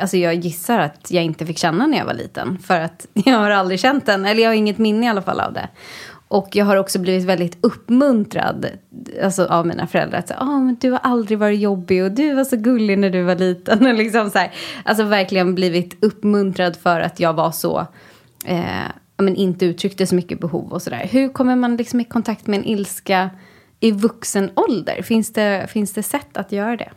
alltså 0.00 0.16
jag 0.16 0.34
gissar 0.34 0.78
att 0.78 1.10
jag 1.10 1.24
inte 1.24 1.46
fick 1.46 1.58
känna 1.58 1.86
när 1.86 1.98
jag 1.98 2.04
var 2.04 2.14
liten. 2.14 2.58
För 2.58 2.80
att 2.80 3.06
jag 3.14 3.38
har 3.38 3.50
aldrig 3.50 3.80
känt 3.80 4.06
den. 4.06 4.26
Eller 4.26 4.42
jag 4.42 4.50
har 4.50 4.54
inget 4.54 4.78
minne 4.78 5.06
i 5.06 5.08
alla 5.08 5.22
fall 5.22 5.40
av 5.40 5.52
det. 5.52 5.68
Och 6.28 6.48
jag 6.52 6.64
har 6.64 6.76
också 6.76 6.98
blivit 6.98 7.24
väldigt 7.24 7.58
uppmuntrad 7.60 8.66
alltså, 9.22 9.46
av 9.46 9.66
mina 9.66 9.86
föräldrar. 9.86 10.18
Att 10.18 10.28
säga, 10.28 10.40
oh, 10.40 10.60
men 10.60 10.76
du 10.80 10.90
har 10.90 11.00
aldrig 11.02 11.38
varit 11.38 11.60
jobbig 11.60 12.04
och 12.04 12.12
du 12.12 12.34
var 12.34 12.44
så 12.44 12.56
gullig 12.56 12.98
när 12.98 13.10
du 13.10 13.22
var 13.22 13.36
liten. 13.36 13.86
Och 13.86 13.94
liksom 13.94 14.30
så 14.30 14.38
här, 14.38 14.52
alltså 14.84 15.04
verkligen 15.04 15.54
blivit 15.54 16.04
uppmuntrad 16.04 16.76
för 16.76 17.00
att 17.00 17.20
jag 17.20 17.32
var 17.32 17.50
så... 17.50 17.86
Eh, 18.44 18.90
men 19.16 19.36
inte 19.36 19.66
uttryckte 19.66 20.06
så 20.06 20.14
mycket 20.14 20.40
behov 20.40 20.72
och 20.72 20.82
sådär. 20.82 21.08
Hur 21.10 21.28
kommer 21.28 21.56
man 21.56 21.76
liksom 21.76 22.00
i 22.00 22.04
kontakt 22.04 22.46
med 22.46 22.58
en 22.58 22.64
ilska 22.64 23.30
i 23.80 23.90
vuxen 23.90 24.50
ålder? 24.56 25.02
Finns 25.02 25.32
det, 25.32 25.66
finns 25.70 25.92
det 25.92 26.02
sätt 26.02 26.36
att 26.36 26.52
göra 26.52 26.76
det? 26.76 26.90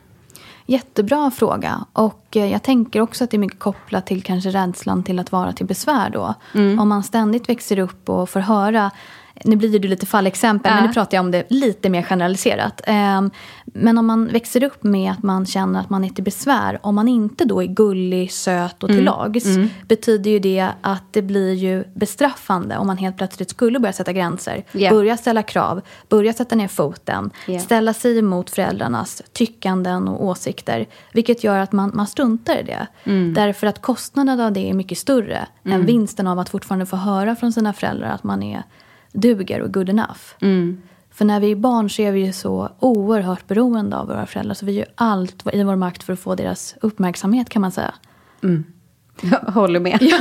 Jättebra 0.66 1.32
fråga. 1.32 1.86
Och 1.94 2.38
eh, 2.38 2.52
jag 2.52 2.64
tänker 2.64 3.02
också 3.02 3.24
att 3.24 3.32
det 3.32 3.38
är 3.38 3.40
mycket 3.40 3.60
kopplat 3.60 4.08
till 4.08 4.24
kanske 4.24 4.50
rädslan 4.50 5.04
till 5.04 5.20
att 5.20 5.32
vara 5.32 5.54
till 5.54 5.66
besvär 5.66 6.10
då. 6.10 6.34
Om 6.80 6.90
man 6.90 7.04
ständigt 7.04 7.50
växer 7.50 7.80
upp 7.80 8.10
och 8.10 8.30
får 8.30 8.40
höra 8.40 8.92
nu 9.44 9.56
blir 9.56 9.80
det 9.80 9.88
lite 9.88 10.06
fallexempel, 10.06 10.72
Ja. 10.72 10.76
men 10.76 10.88
nu 10.88 10.94
pratar 10.94 11.18
jag 11.18 11.26
om 11.26 11.32
det 11.32 11.44
lite 11.50 11.90
mer 11.90 12.02
generaliserat. 12.02 12.82
Ehm, 12.88 13.32
Men 13.76 13.98
om 13.98 14.06
man 14.06 14.28
växer 14.28 14.64
upp 14.64 14.84
med 14.84 15.12
att 15.12 15.24
man 15.24 15.46
känner 15.46 15.80
att 15.80 15.90
man 15.90 16.04
är 16.04 16.10
till 16.10 16.24
besvär, 16.24 16.80
om 16.84 16.96
man 16.96 17.08
inte 17.08 17.46
då 17.46 17.64
är 17.64 17.68
gullig, 17.68 18.32
söt 18.32 18.84
och 18.84 18.90
till 18.90 19.04
lags, 19.04 19.46
betyder 19.88 20.32
ju 20.32 20.40
det 20.40 20.68
att 20.82 21.04
det 21.12 21.22
blir 21.22 21.54
ju 21.54 21.84
bestraffande 21.96 22.78
om 22.78 22.88
man 22.88 22.98
helt 22.98 23.18
plötsligt 23.18 23.50
skulle 23.50 23.80
börja 23.80 23.94
sätta 23.94 24.14
gränser, 24.14 24.64
Ja. 24.72 24.90
börja 24.90 25.18
ställa 25.18 25.44
krav, 25.44 25.82
börja 26.10 26.34
sätta 26.34 26.56
ner 26.56 26.68
foten, 26.68 27.30
Ja. 27.48 27.60
ställa 27.60 27.94
sig 27.94 28.20
emot 28.20 28.50
föräldrarnas 28.50 29.22
tyckanden 29.34 30.08
och 30.08 30.26
åsikter. 30.26 30.86
Vilket 31.14 31.44
gör 31.44 31.58
att 31.60 31.72
man, 31.72 31.92
man 31.94 32.08
struntar 32.08 32.56
i 32.58 32.64
det. 32.64 32.88
Därför 33.36 33.68
att 33.68 33.82
kostnaden 33.82 34.40
av 34.40 34.52
det 34.54 34.70
är 34.70 34.74
mycket 34.74 34.98
större 34.98 35.48
än 35.66 35.86
vinsten 35.86 36.28
av 36.28 36.40
att 36.40 36.50
fortfarande 36.50 36.86
få 36.86 36.96
höra 36.96 37.36
från 37.36 37.52
sina 37.54 37.74
föräldrar 37.74 38.10
att 38.10 38.24
man 38.24 38.44
är 38.44 38.64
duger 39.14 39.62
och 39.62 39.74
good 39.74 39.90
enough. 39.90 40.20
För 41.12 41.26
när 41.26 41.40
vi 41.40 41.52
är 41.52 41.56
barn 41.56 41.90
så 41.90 42.02
är 42.02 42.12
vi 42.12 42.26
ju 42.26 42.34
så 42.34 42.70
oerhört 42.80 43.48
beroende 43.48 43.98
av 43.98 44.08
våra 44.08 44.26
föräldrar. 44.26 44.54
Så 44.54 44.66
vi 44.66 44.72
gör 44.72 44.88
allt 44.96 45.48
i 45.54 45.64
vår 45.64 45.76
makt 45.76 46.04
för 46.04 46.14
att 46.14 46.20
få 46.20 46.36
deras 46.36 46.76
uppmärksamhet 46.82 47.50
kan 47.50 47.62
man 47.62 47.72
säga. 47.72 47.94
Jag 49.22 49.40
håller 49.40 49.80
med. 49.80 50.00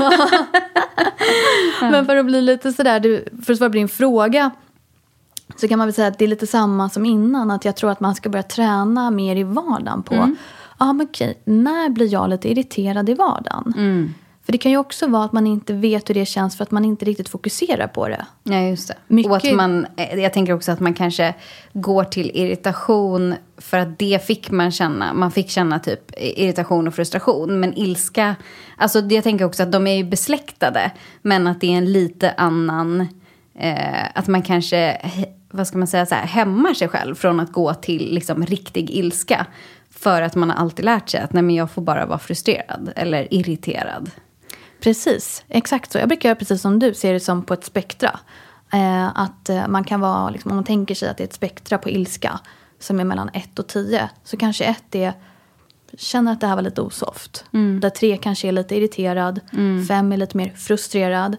Men 1.80 2.06
för 2.06 2.16
att 2.16 2.26
bli 2.26 2.40
lite 2.40 2.72
sådär, 2.72 3.00
du, 3.00 3.24
för 3.44 3.52
att 3.52 3.58
svara 3.58 3.70
på 3.70 3.76
din 3.76 3.88
fråga. 3.88 4.50
Så 5.56 5.68
kan 5.68 5.78
man 5.78 5.86
väl 5.86 5.94
säga 5.94 6.08
att 6.08 6.18
det 6.18 6.24
är 6.24 6.28
lite 6.28 6.46
samma 6.46 6.88
som 6.88 7.06
innan. 7.06 7.50
Att 7.50 7.64
jag 7.64 7.76
tror 7.76 7.90
att 7.90 8.00
man 8.00 8.14
ska 8.14 8.28
börja 8.28 8.42
träna 8.42 9.10
mer 9.10 9.36
i 9.36 9.42
vardagen 9.42 10.02
på. 10.02 10.14
Mm. 10.14 10.36
Ja 10.78 10.92
men 10.92 11.06
okej, 11.06 11.42
när 11.44 11.88
blir 11.88 12.12
jag 12.12 12.30
lite 12.30 12.50
irriterad 12.50 13.08
i 13.08 13.14
vardagen? 13.14 13.74
Mm. 13.76 14.14
För 14.44 14.52
det 14.52 14.58
kan 14.58 14.70
ju 14.72 14.76
också 14.78 15.06
vara 15.06 15.24
att 15.24 15.32
man 15.32 15.46
inte 15.46 15.72
vet 15.72 16.10
hur 16.10 16.14
det 16.14 16.24
känns 16.26 16.56
för 16.56 16.62
att 16.64 16.70
man 16.70 16.84
inte 16.84 17.04
riktigt 17.04 17.28
fokuserar 17.28 17.86
på 17.86 18.08
det. 18.08 18.26
Ja, 18.42 18.60
just 18.60 18.88
det. 18.88 18.94
Mycket- 19.06 19.30
Och 19.30 19.36
att 19.36 19.54
man, 19.54 19.86
eh, 19.96 20.18
jag 20.20 20.32
tänker 20.32 20.52
också 20.52 20.72
att 20.72 20.80
man 20.80 20.94
kanske 20.94 21.34
går 21.72 22.04
till 22.04 22.30
irritation 22.34 23.34
för 23.58 23.78
att 23.78 23.98
det 23.98 24.26
fick 24.26 24.50
man 24.50 24.70
känna. 24.70 25.14
Man 25.14 25.30
fick 25.30 25.50
känna 25.50 25.78
typ 25.78 26.12
irritation 26.16 26.88
och 26.88 26.94
frustration. 26.94 27.60
Men 27.60 27.78
ilska, 27.78 28.34
alltså 28.76 29.00
jag 29.00 29.24
tänker 29.24 29.44
också 29.44 29.62
att 29.62 29.72
de 29.72 29.86
är 29.86 29.94
ju 29.96 30.04
besläktade. 30.04 30.90
Men 31.22 31.46
att 31.46 31.60
det 31.60 31.66
är 31.72 31.78
en 31.78 31.92
lite 31.92 32.30
annan, 32.36 33.00
eh, 33.58 34.04
att 34.14 34.26
man 34.26 34.42
kanske, 34.42 35.00
vad 35.50 35.66
ska 35.66 35.78
man 35.78 35.86
säga, 35.86 36.06
så 36.06 36.14
här, 36.14 36.26
hämmar 36.26 36.74
sig 36.74 36.88
själv 36.88 37.14
från 37.14 37.40
att 37.40 37.52
gå 37.52 37.74
till 37.74 38.14
liksom 38.14 38.46
riktig 38.46 38.90
ilska. 38.90 39.46
För 39.90 40.22
att 40.22 40.34
man 40.34 40.50
har 40.50 40.56
alltid 40.56 40.84
lärt 40.84 41.08
sig 41.08 41.20
att 41.20 41.32
nej, 41.32 41.42
men 41.42 41.54
jag 41.54 41.70
får 41.70 41.82
bara 41.82 42.06
vara 42.06 42.18
frustrerad 42.18 42.92
eller 42.96 43.34
irriterad. 43.34 44.10
Precis, 44.82 45.44
exakt 45.48 45.92
så. 45.92 45.98
Jag 45.98 46.08
brukar 46.08 46.34
precis 46.34 46.62
som 46.62 46.78
du 46.78 46.94
se 46.94 47.12
det 47.12 47.20
som 47.20 47.42
på 47.42 47.54
ett 47.54 47.64
spektra. 47.64 48.20
Eh, 48.72 49.20
att 49.20 49.48
eh, 49.48 49.68
man 49.68 49.84
kan 49.84 50.00
vara, 50.00 50.30
liksom, 50.30 50.50
om 50.50 50.56
man 50.56 50.64
tänker 50.64 50.94
sig 50.94 51.08
att 51.08 51.16
det 51.16 51.22
är 51.22 51.28
ett 51.28 51.34
spektra 51.34 51.78
på 51.78 51.90
ilska 51.90 52.40
som 52.78 53.00
är 53.00 53.04
mellan 53.04 53.30
1 53.32 53.58
och 53.58 53.66
10. 53.66 54.10
Så 54.24 54.36
kanske 54.36 54.64
1 54.64 54.94
är, 54.94 55.12
känner 55.98 56.32
att 56.32 56.40
det 56.40 56.46
här 56.46 56.54
var 56.54 56.62
lite 56.62 56.80
osoft. 56.80 57.44
Där 57.80 57.90
3 57.90 58.16
kanske 58.16 58.48
är 58.48 58.52
lite 58.52 58.76
irriterad. 58.76 59.40
5 59.88 60.12
är 60.12 60.16
lite 60.16 60.36
mer 60.36 60.52
frustrerad. 60.56 61.36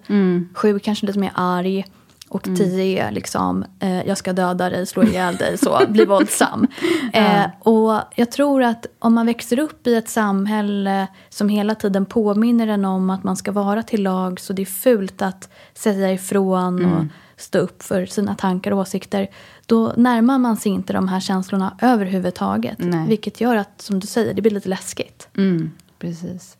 7 0.53 0.79
kanske 0.79 1.05
är 1.05 1.07
lite 1.07 1.19
mer 1.19 1.31
arg. 1.35 1.85
Och 2.33 2.43
10 2.43 3.07
är 3.07 3.11
liksom, 3.11 3.65
eh, 3.79 4.07
jag 4.07 4.17
ska 4.17 4.33
döda 4.33 4.69
dig, 4.69 4.85
slå 4.85 5.03
ihjäl 5.03 5.35
dig, 5.35 5.57
så, 5.57 5.81
bli 5.87 6.05
våldsam. 6.13 6.67
Eh, 7.13 7.45
och 7.59 7.99
jag 8.15 8.31
tror 8.31 8.63
att 8.63 8.85
om 8.99 9.13
man 9.13 9.25
växer 9.25 9.59
upp 9.59 9.87
i 9.87 9.95
ett 9.95 10.09
samhälle 10.09 11.07
som 11.29 11.49
hela 11.49 11.75
tiden 11.75 12.05
påminner 12.05 12.67
en 12.67 12.85
om 12.85 13.09
att 13.09 13.23
man 13.23 13.35
ska 13.35 13.51
vara 13.51 13.83
till 13.83 14.03
lag 14.03 14.39
så 14.39 14.53
det 14.53 14.61
är 14.61 14.65
fult 14.65 15.21
att 15.21 15.49
säga 15.73 16.13
ifrån 16.13 16.85
och 16.85 17.05
stå 17.37 17.59
upp 17.59 17.83
för 17.83 18.05
sina 18.05 18.35
tankar 18.35 18.71
och 18.71 18.79
åsikter. 18.79 19.27
Då 19.65 19.93
närmar 19.97 20.37
man 20.37 20.57
sig 20.57 20.71
inte 20.71 20.93
de 20.93 21.07
här 21.07 21.19
känslorna 21.19 21.77
överhuvudtaget. 21.81 22.77
Nej. 22.79 23.07
Vilket 23.07 23.41
gör 23.41 23.55
att, 23.55 23.81
som 23.81 23.99
du 23.99 24.07
säger, 24.07 24.33
det 24.33 24.41
blir 24.41 24.51
lite 24.51 24.69
läskigt. 24.69 25.27
Mm, 25.37 25.71
precis. 25.99 26.57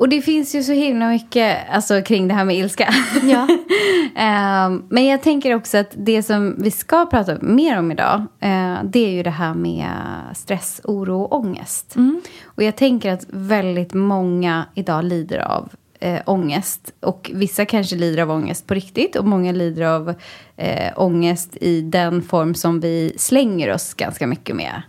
Och 0.00 0.08
det 0.08 0.22
finns 0.22 0.54
ju 0.54 0.62
så 0.62 0.72
himla 0.72 1.08
mycket 1.08 1.58
alltså, 1.70 2.02
kring 2.02 2.28
det 2.28 2.34
här 2.34 2.44
med 2.44 2.56
ilska. 2.56 2.94
Ja. 3.22 3.48
Ehm, 4.16 4.82
men 4.88 5.06
jag 5.06 5.22
tänker 5.22 5.54
också 5.54 5.78
att 5.78 5.90
det 5.96 6.22
som 6.22 6.54
vi 6.58 6.70
ska 6.70 7.06
prata 7.06 7.38
mer 7.40 7.78
om 7.78 7.92
idag, 7.92 8.26
eh, 8.40 8.76
det 8.84 9.06
är 9.06 9.10
ju 9.10 9.22
det 9.22 9.30
här 9.30 9.54
med 9.54 9.90
stress, 10.34 10.80
oro 10.84 11.22
och 11.22 11.32
ångest. 11.32 11.96
Och 12.44 12.62
jag 12.62 12.76
tänker 12.76 13.12
att 13.12 13.26
väldigt 13.28 13.94
många 13.94 14.64
idag 14.74 15.04
lider 15.04 15.38
av 15.38 15.68
eh, 16.00 16.20
ångest. 16.26 16.92
Och 17.00 17.30
vissa 17.34 17.64
kanske 17.64 17.96
lider 17.96 18.22
av 18.22 18.30
ångest 18.30 18.66
på 18.66 18.74
riktigt 18.74 19.16
och 19.16 19.24
många 19.24 19.52
lider 19.52 19.84
av 19.84 20.14
eh, 20.56 20.92
ångest 20.96 21.56
i 21.60 21.80
den 21.80 22.22
form 22.22 22.54
som 22.54 22.80
vi 22.80 23.12
slänger 23.16 23.74
oss 23.74 23.94
ganska 23.94 24.26
mycket 24.26 24.56
med. 24.56 24.82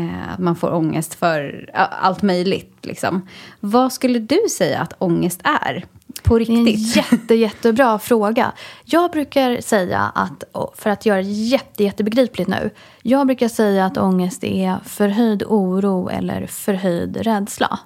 Eh, 0.00 0.32
att 0.32 0.38
man 0.38 0.56
får 0.56 0.74
ångest 0.74 1.14
för 1.14 1.70
allt 1.74 2.22
möjligt. 2.22 2.76
Liksom. 2.82 3.28
Vad 3.60 3.92
skulle 3.92 4.18
du 4.18 4.40
säga 4.50 4.80
att 4.80 4.94
ångest 4.98 5.40
är? 5.44 5.84
På 6.22 6.38
Det 6.38 6.44
är 6.44 6.50
en 6.50 6.64
riktigt? 6.64 6.96
jätte, 7.12 7.34
jättebra 7.34 7.98
fråga. 7.98 8.52
Jag 8.84 9.10
brukar 9.10 9.60
säga 9.60 10.12
att, 10.14 10.44
för 10.74 10.90
att 10.90 11.06
göra 11.06 11.22
det 11.22 11.28
jätte, 11.28 11.84
jättebegripligt 11.84 12.48
nu. 12.48 12.70
Jag 13.02 13.26
brukar 13.26 13.48
säga 13.48 13.86
att 13.86 13.98
ångest 13.98 14.44
är 14.44 14.76
förhöjd 14.84 15.42
oro 15.42 16.08
eller 16.08 16.46
förhöjd 16.46 17.16
rädsla. 17.16 17.78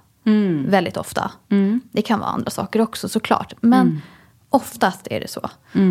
Väldigt 0.68 0.96
ofta. 0.96 1.30
Det 1.92 2.02
kan 2.02 2.20
vara 2.20 2.30
andra 2.30 2.50
saker 2.50 2.80
också 2.80 3.08
såklart. 3.08 3.54
Men 3.60 4.02
oftast 4.50 5.08
är 5.10 5.20
det 5.20 5.28
så. 5.28 5.50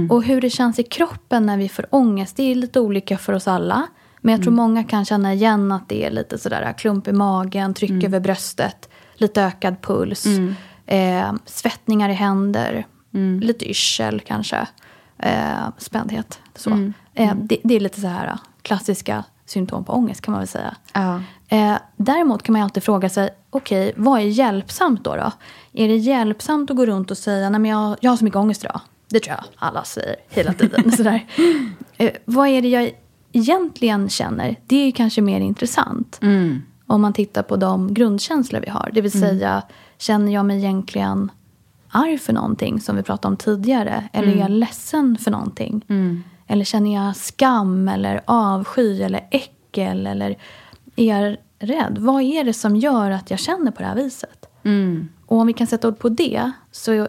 Och 0.10 0.24
hur 0.24 0.42
det 0.42 0.50
känns 0.50 0.80
i 0.80 0.84
kroppen 0.84 1.46
när 1.46 1.58
vi 1.58 1.70
får 1.70 1.86
ångest, 1.90 2.38
det 2.38 2.52
är 2.52 2.56
lite 2.56 2.80
olika 2.80 3.18
för 3.18 3.34
oss 3.34 3.48
alla. 3.48 3.88
Men 4.26 4.32
jag 4.32 4.44
tror 4.44 4.54
många 4.54 4.84
kan 4.84 5.06
känna 5.06 5.34
igen 5.34 5.72
att 5.72 5.90
det 5.90 6.06
är 6.06 6.12
lite 6.12 6.38
sådär 6.38 6.74
klump 6.78 7.08
i 7.08 7.12
magen, 7.12 7.74
tryck 7.74 8.04
över 8.04 8.20
bröstet, 8.20 8.90
lite 9.14 9.44
ökad 9.44 9.82
puls, 9.82 10.26
eh, 10.86 11.34
svettningar 11.46 12.10
i 12.10 12.14
händer, 12.14 12.86
lite 13.42 13.70
yrsel 13.70 14.20
kanske, 14.20 14.68
eh, 15.18 15.70
spändhet. 15.78 16.40
Så. 16.56 16.70
Eh, 17.14 17.36
det, 17.36 17.58
det 17.64 17.76
är 17.76 17.80
lite 17.80 18.02
så 18.02 18.08
här 18.08 18.38
klassiska 18.62 19.24
symptom 19.46 19.84
på 19.84 19.94
ångest 19.94 20.22
kan 20.22 20.32
man 20.32 20.42
väl 20.42 20.48
säga. 20.48 20.76
Ja. 20.94 21.22
Eh, 21.48 21.78
däremot 21.98 22.44
kan 22.44 22.54
man 22.54 22.60
ju 22.60 22.64
alltid 22.64 22.84
fråga 22.84 23.10
sig, 23.10 23.30
okej, 23.50 23.94
vad 23.96 24.20
är 24.20 24.26
hjälpsamt 24.26 25.04
då, 25.04 25.16
då? 25.16 25.32
Är 25.74 25.88
det 25.88 25.96
hjälpsamt 25.96 26.72
att 26.72 26.78
gå 26.78 26.86
runt 26.86 27.12
och 27.12 27.18
säga, 27.18 27.50
nej 27.50 27.60
men 27.60 27.72
jag, 27.72 27.98
jag 28.02 28.12
har 28.12 28.18
så 28.18 28.24
mycket 28.24 28.38
ångest 28.38 28.64
idag? 28.64 28.82
Det 29.10 29.20
tror 29.20 29.36
jag 29.36 29.46
alla 29.56 29.84
säger 29.84 30.16
hela 30.30 30.54
tiden. 30.54 30.92
Sådär. 30.98 31.26
Eh, 31.98 32.12
vad 32.26 32.48
är 32.48 32.62
det 32.62 32.68
jag 32.68 32.92
egentligen 33.34 34.10
känner? 34.10 34.60
Det 34.68 34.76
är 34.76 34.92
kanske 34.92 35.22
mer 35.22 35.40
intressant. 35.40 36.20
Om 36.88 37.02
man 37.02 37.14
tittar 37.14 37.44
på 37.44 37.56
de 37.56 37.94
grundkänslor 37.94 38.62
vi 38.62 38.70
har. 38.70 38.90
Det 38.94 39.02
vill 39.02 39.12
säga, 39.12 39.64
känner 39.98 40.34
jag 40.34 40.46
mig 40.46 40.58
egentligen 40.58 41.32
arg 41.90 42.18
för 42.18 42.34
någonting 42.34 42.82
som 42.82 42.96
vi 42.96 43.04
pratade 43.04 43.32
om 43.32 43.38
tidigare? 43.38 44.10
Eller 44.14 44.28
är 44.28 44.38
jag 44.40 44.52
ledsen 44.52 45.18
för 45.18 45.32
någonting? 45.32 45.86
Eller 46.48 46.66
känner 46.66 47.06
jag 47.06 47.16
skam 47.16 47.88
eller 47.88 48.22
avsky 48.26 49.02
eller 49.02 49.28
äckel? 49.32 50.08
Eller 50.08 50.38
är 50.96 51.06
jag 51.06 51.38
rädd? 51.60 51.98
Vad 52.00 52.22
är 52.22 52.44
det 52.44 52.54
som 52.54 52.76
gör 52.76 53.12
att 53.12 53.30
jag 53.32 53.40
känner 53.40 53.72
på 53.72 53.82
det 53.82 53.88
här 53.88 53.96
viset? 53.96 54.46
Och 55.26 55.38
om 55.38 55.48
vi 55.48 55.54
kan 55.54 55.68
sätta 55.68 55.88
ord 55.88 56.00
på 56.00 56.10
det 56.10 56.52
så 56.72 57.08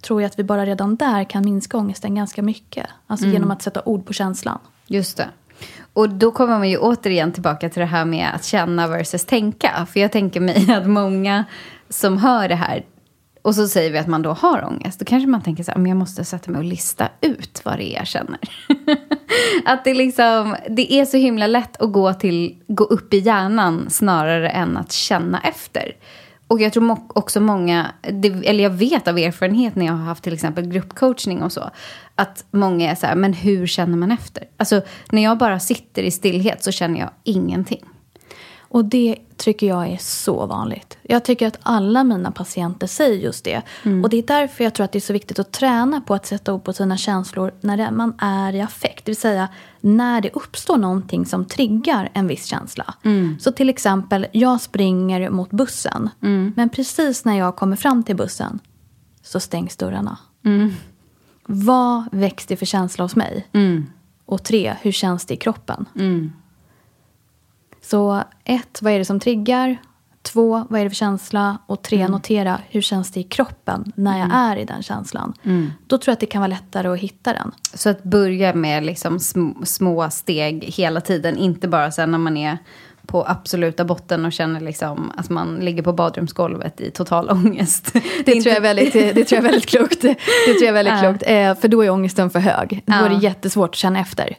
tror 0.00 0.22
jag 0.22 0.28
att 0.28 0.38
vi 0.38 0.44
bara 0.44 0.66
redan 0.66 0.96
där 0.96 1.24
kan 1.24 1.44
minska 1.44 1.76
ångesten 1.78 2.14
ganska 2.14 2.42
mycket. 2.42 2.86
Alltså 3.06 3.26
genom 3.26 3.50
att 3.50 3.62
sätta 3.62 3.82
ord 3.82 4.06
på 4.06 4.12
känslan. 4.12 4.58
Just 4.86 5.16
det. 5.16 5.28
Och 5.92 6.08
då 6.08 6.30
kommer 6.30 6.58
man 6.58 6.70
ju 6.70 6.78
återigen 6.78 7.32
tillbaka 7.32 7.68
till 7.68 7.80
det 7.80 7.86
här 7.86 8.04
med 8.04 8.34
att 8.34 8.44
känna 8.44 8.86
versus 8.86 9.24
tänka. 9.24 9.86
För 9.92 10.00
jag 10.00 10.12
tänker 10.12 10.40
mig 10.40 10.72
att 10.76 10.86
många 10.86 11.44
som 11.88 12.18
hör 12.18 12.48
det 12.48 12.54
här 12.54 12.84
och 13.42 13.54
så 13.54 13.68
säger 13.68 13.90
vi 13.90 13.98
att 13.98 14.06
man 14.06 14.22
då 14.22 14.30
har 14.32 14.64
ångest. 14.64 14.98
Då 14.98 15.04
kanske 15.04 15.28
man 15.28 15.42
tänker 15.42 15.64
så 15.64 15.70
här, 15.70 15.78
men 15.78 15.88
jag 15.88 15.98
måste 15.98 16.24
sätta 16.24 16.50
mig 16.50 16.58
och 16.58 16.64
lista 16.64 17.08
ut 17.20 17.60
vad 17.64 17.78
det 17.78 17.92
är 17.92 17.96
jag 17.96 18.06
känner. 18.06 18.38
att 19.64 19.84
det 19.84 19.94
liksom, 19.94 20.56
det 20.68 20.92
är 20.92 21.04
så 21.04 21.16
himla 21.16 21.46
lätt 21.46 21.82
att 21.82 21.92
gå, 21.92 22.14
till, 22.14 22.56
gå 22.66 22.84
upp 22.84 23.14
i 23.14 23.18
hjärnan 23.18 23.90
snarare 23.90 24.50
än 24.50 24.76
att 24.76 24.92
känna 24.92 25.40
efter. 25.40 25.92
Och 26.50 26.60
jag 26.60 26.72
tror 26.72 26.98
också 27.08 27.40
många, 27.40 27.92
eller 28.02 28.62
jag 28.62 28.70
vet 28.70 29.08
av 29.08 29.18
erfarenhet 29.18 29.74
när 29.74 29.86
jag 29.86 29.92
har 29.92 30.04
haft 30.04 30.24
till 30.24 30.32
exempel 30.32 30.66
gruppcoachning 30.66 31.42
och 31.42 31.52
så, 31.52 31.70
att 32.14 32.44
många 32.50 32.90
är 32.90 32.94
så 32.94 33.06
här, 33.06 33.14
men 33.14 33.32
hur 33.32 33.66
känner 33.66 33.96
man 33.96 34.12
efter? 34.12 34.44
Alltså 34.56 34.82
när 35.10 35.22
jag 35.22 35.38
bara 35.38 35.60
sitter 35.60 36.02
i 36.02 36.10
stillhet 36.10 36.64
så 36.64 36.72
känner 36.72 37.00
jag 37.00 37.10
ingenting. 37.24 37.84
Och 38.70 38.84
det 38.84 39.16
tycker 39.36 39.66
jag 39.66 39.88
är 39.88 39.96
så 40.00 40.46
vanligt. 40.46 40.98
Jag 41.02 41.24
tycker 41.24 41.46
att 41.46 41.58
alla 41.62 42.04
mina 42.04 42.30
patienter 42.30 42.86
säger 42.86 43.18
just 43.18 43.44
det. 43.44 43.62
Och 44.02 44.10
det 44.10 44.16
är 44.16 44.22
därför 44.22 44.64
jag 44.64 44.74
tror 44.74 44.84
att 44.84 44.92
det 44.92 44.98
är 44.98 45.00
så 45.00 45.12
viktigt 45.12 45.38
att 45.38 45.52
träna 45.52 46.00
på 46.00 46.14
att 46.14 46.26
sätta 46.26 46.54
ord 46.54 46.64
på 46.64 46.72
sina 46.72 46.96
känslor 46.96 47.54
när 47.60 47.90
man 47.90 48.14
är 48.18 48.54
i 48.54 48.60
affekt. 48.60 49.04
Det 49.04 49.10
vill 49.10 49.16
säga 49.16 49.48
när 49.80 50.20
det 50.20 50.30
uppstår 50.30 50.76
någonting 50.76 51.26
som 51.26 51.44
triggar 51.44 52.10
en 52.12 52.26
viss 52.26 52.46
känsla. 52.46 52.94
Så 53.40 53.52
till 53.52 53.68
exempel, 53.68 54.26
jag 54.32 54.60
springer 54.60 55.30
mot 55.30 55.50
bussen. 55.50 56.10
Men 56.56 56.68
precis 56.68 57.24
när 57.24 57.38
jag 57.38 57.56
kommer 57.56 57.76
fram 57.76 58.02
till 58.02 58.16
bussen 58.16 58.58
så 59.22 59.40
stängs 59.40 59.76
dörrarna. 59.76 60.18
vad 61.46 62.04
väcks 62.12 62.46
det 62.46 62.56
för 62.56 62.66
känsla 62.66 63.04
hos 63.04 63.16
mig? 63.16 63.46
Mm. 63.52 63.86
Och 64.26 64.42
tre, 64.42 64.76
hur 64.82 64.92
känns 64.92 65.26
det 65.26 65.34
i 65.34 65.36
kroppen? 65.36 65.86
Så 67.82 68.22
ett, 68.44 68.82
vad 68.82 68.92
är 68.92 68.98
det 68.98 69.04
som 69.04 69.20
triggar? 69.20 69.76
Två, 70.22 70.66
vad 70.70 70.80
är 70.80 70.84
det 70.84 70.90
för 70.90 70.94
känsla? 70.96 71.58
Och 71.66 71.82
tre, 71.82 72.08
notera 72.08 72.58
hur 72.68 72.80
känns 72.80 73.12
det 73.12 73.20
i 73.20 73.22
kroppen 73.22 73.92
när 73.96 74.18
jag 74.18 74.28
är 74.32 74.56
i 74.56 74.64
den 74.64 74.82
känslan. 74.82 75.32
Då 75.86 75.98
tror 75.98 76.10
jag 76.10 76.12
att 76.12 76.20
det 76.20 76.26
kan 76.26 76.40
vara 76.40 76.48
lättare 76.48 76.88
att 76.88 76.98
hitta 76.98 77.32
den. 77.32 77.52
Så 77.74 77.88
att 77.90 78.02
börja 78.02 78.54
med 78.54 78.84
liksom 78.84 79.18
sm- 79.18 79.64
små 79.64 80.10
steg 80.10 80.64
hela 80.64 81.00
tiden. 81.00 81.36
Inte 81.36 81.68
bara 81.68 81.90
sen 81.90 82.10
när 82.10 82.18
man 82.18 82.36
är 82.36 82.58
på 83.10 83.24
absoluta 83.28 83.84
botten 83.84 84.24
och 84.24 84.32
känner 84.32 84.60
liksom 84.60 85.12
att 85.16 85.30
man 85.30 85.56
ligger 85.56 85.82
på 85.82 85.92
badrumsgolvet 85.92 86.80
i 86.80 86.90
total 86.90 87.30
ångest. 87.30 87.92
Det, 88.24 88.32
tror, 88.32 88.46
jag 88.46 88.56
är 88.56 88.60
väldigt, 88.60 88.92
det 88.92 89.24
tror 89.24 89.36
jag 89.36 89.38
är 89.38 89.50
väldigt 89.50 89.66
klokt. 89.66 90.00
Det 90.00 90.14
tror 90.44 90.60
jag 90.60 90.68
är 90.68 90.72
väldigt 90.72 91.00
klokt. 91.00 91.22
Eh, 91.26 91.54
för 91.54 91.68
då 91.68 91.84
är 91.84 91.90
ångesten 91.90 92.30
för 92.30 92.38
hög. 92.38 92.82
Då 92.86 92.94
är 92.94 93.08
det 93.08 93.16
jättesvårt 93.16 93.68
att 93.68 93.74
känna 93.74 94.00
efter. 94.00 94.36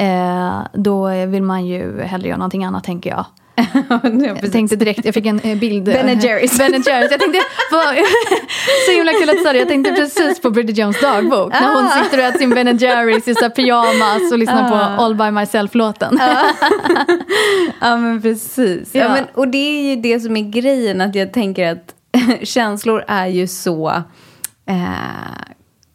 Eh, 0.00 0.60
då 0.72 1.08
vill 1.26 1.42
man 1.42 1.66
ju 1.66 2.02
hellre 2.02 2.28
göra 2.28 2.38
någonting 2.38 2.64
annat, 2.64 2.84
tänker 2.84 3.10
jag. 3.10 3.24
Jag 4.42 4.52
tänkte 4.52 4.76
direkt, 4.76 5.04
jag 5.04 5.14
fick 5.14 5.26
en 5.26 5.40
eh, 5.40 5.58
bild. 5.58 5.84
Ben 5.84 6.20
Jerrys. 6.20 6.58
Ben 6.58 6.72
Jerrys. 6.72 7.10
Jag 7.10 7.20
tänkte, 7.20 7.38
vad, 7.72 7.84
så 8.86 8.92
himla 8.92 9.12
kul 9.12 9.30
att 9.30 9.36
du 9.36 9.42
sa 9.42 9.52
det. 9.52 9.58
Jag 9.58 9.68
tänkte 9.68 9.92
precis 9.92 10.40
på 10.40 10.50
Bridget 10.50 10.78
Jones 10.78 11.00
dagbok. 11.00 11.52
När 11.52 11.74
hon 11.74 11.84
Ah. 11.84 12.04
sitter 12.04 12.18
och 12.18 12.24
äter 12.24 12.38
sin 12.38 12.50
Ben 12.50 12.76
Jerrys 12.78 13.28
i 13.28 13.34
så 13.34 13.50
pyjamas 13.50 14.32
och 14.32 14.38
lyssnar 14.38 14.68
på 14.68 15.02
All 15.02 15.14
by 15.14 15.30
myself-låten. 15.30 16.20
Ja 17.80 17.96
men 17.96 18.22
precis. 18.22 18.90
Ja. 18.94 19.00
Ja. 19.00 19.08
men, 19.08 19.24
och 19.34 19.48
det 19.48 19.58
är 19.58 19.94
ju 19.94 19.96
det 20.02 20.20
som 20.20 20.36
är 20.36 20.50
grejen, 20.50 21.00
att 21.00 21.14
jag 21.14 21.32
tänker 21.32 21.72
att 21.72 21.94
känslor 22.42 23.04
är 23.08 23.26
ju 23.26 23.46
så 23.46 23.88
eh, 24.68 24.74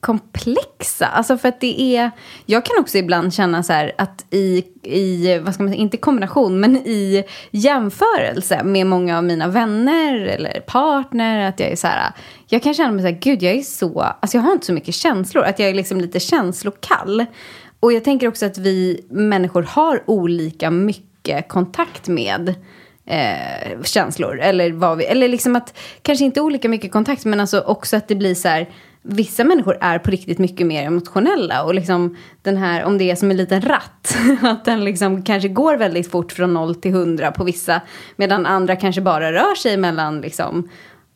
komplexa. 0.08 1.06
Alltså 1.06 1.38
för 1.38 1.50
att 1.50 1.62
det 1.62 1.82
är, 1.82 2.12
jag 2.46 2.66
kan 2.66 2.76
också 2.80 2.98
ibland 2.98 3.34
känna 3.34 3.64
så 3.64 3.74
här 3.74 3.92
att 3.98 4.26
i, 4.30 4.64
i 4.84 5.40
vad 5.40 5.54
ska 5.54 5.64
man 5.64 5.72
säga, 5.72 5.82
inte 5.82 5.98
kombination, 5.98 6.60
men 6.60 6.78
i 6.78 7.24
jämförelse 7.52 8.64
med 8.64 8.88
många 8.88 9.18
av 9.18 9.24
mina 9.24 9.48
vänner 9.48 10.16
eller 10.16 10.60
partner, 10.60 11.50
att 11.50 11.60
jag 11.60 11.72
är 11.72 11.76
så 11.76 11.88
här, 11.88 12.12
jag 12.48 12.64
kan 12.64 12.74
känna 12.74 12.92
mig 12.92 13.02
så 13.02 13.08
här, 13.08 13.20
gud 13.22 13.44
jag 13.44 13.56
är 13.56 13.62
så, 13.62 14.02
alltså 14.02 14.38
jag 14.38 14.44
har 14.44 14.52
inte 14.52 14.66
så 14.66 14.74
mycket 14.74 14.96
känslor, 14.96 15.44
att 15.44 15.60
jag 15.60 15.70
är 15.70 15.74
liksom 15.74 16.02
lite 16.02 16.20
känslokall. 16.20 17.26
Och 17.80 17.94
jag 17.94 18.04
tänker 18.04 18.28
också 18.28 18.46
att 18.46 18.58
vi 18.58 19.06
människor 19.10 19.64
har 19.64 20.04
olika 20.06 20.72
mycket 20.72 21.48
kontakt 21.48 22.08
med 22.08 22.56
eh, 23.06 23.82
känslor. 23.84 24.40
Eller, 24.40 24.72
vad 24.72 24.98
vi, 24.98 25.06
eller 25.06 25.28
liksom 25.28 25.56
att, 25.56 25.78
kanske 26.02 26.26
inte 26.26 26.42
olika 26.42 26.70
mycket 26.70 26.92
kontakt, 26.92 27.26
men 27.26 27.40
alltså 27.40 27.60
också 27.60 27.98
att 27.98 28.08
det 28.08 28.16
blir 28.16 28.36
så 28.36 28.48
här, 28.48 28.68
vissa 29.10 29.44
människor 29.44 29.78
är 29.82 30.00
på 30.00 30.12
riktigt 30.12 30.40
mycket 30.40 30.68
mer 30.68 30.84
emotionella. 30.84 31.64
Och 31.64 31.76
liksom 31.76 32.18
den 32.42 32.58
här, 32.58 32.84
om 32.84 32.98
det 32.98 33.12
är 33.12 33.16
som 33.16 33.32
en 33.32 33.38
liten 33.38 33.62
ratt, 33.62 34.18
att 34.42 34.66
den 34.66 34.84
liksom 34.84 35.22
kanske 35.22 35.50
går 35.50 35.78
väldigt 35.78 36.12
fort 36.12 36.32
från 36.32 36.54
0 36.54 36.76
till 36.76 36.92
100 36.92 37.32
på 37.32 37.44
vissa, 37.44 37.82
medan 38.16 38.46
andra 38.46 38.76
kanske 38.76 39.02
bara 39.02 39.32
rör 39.32 39.56
sig 39.56 39.78
mellan 39.78 40.22
liksom 40.22 40.70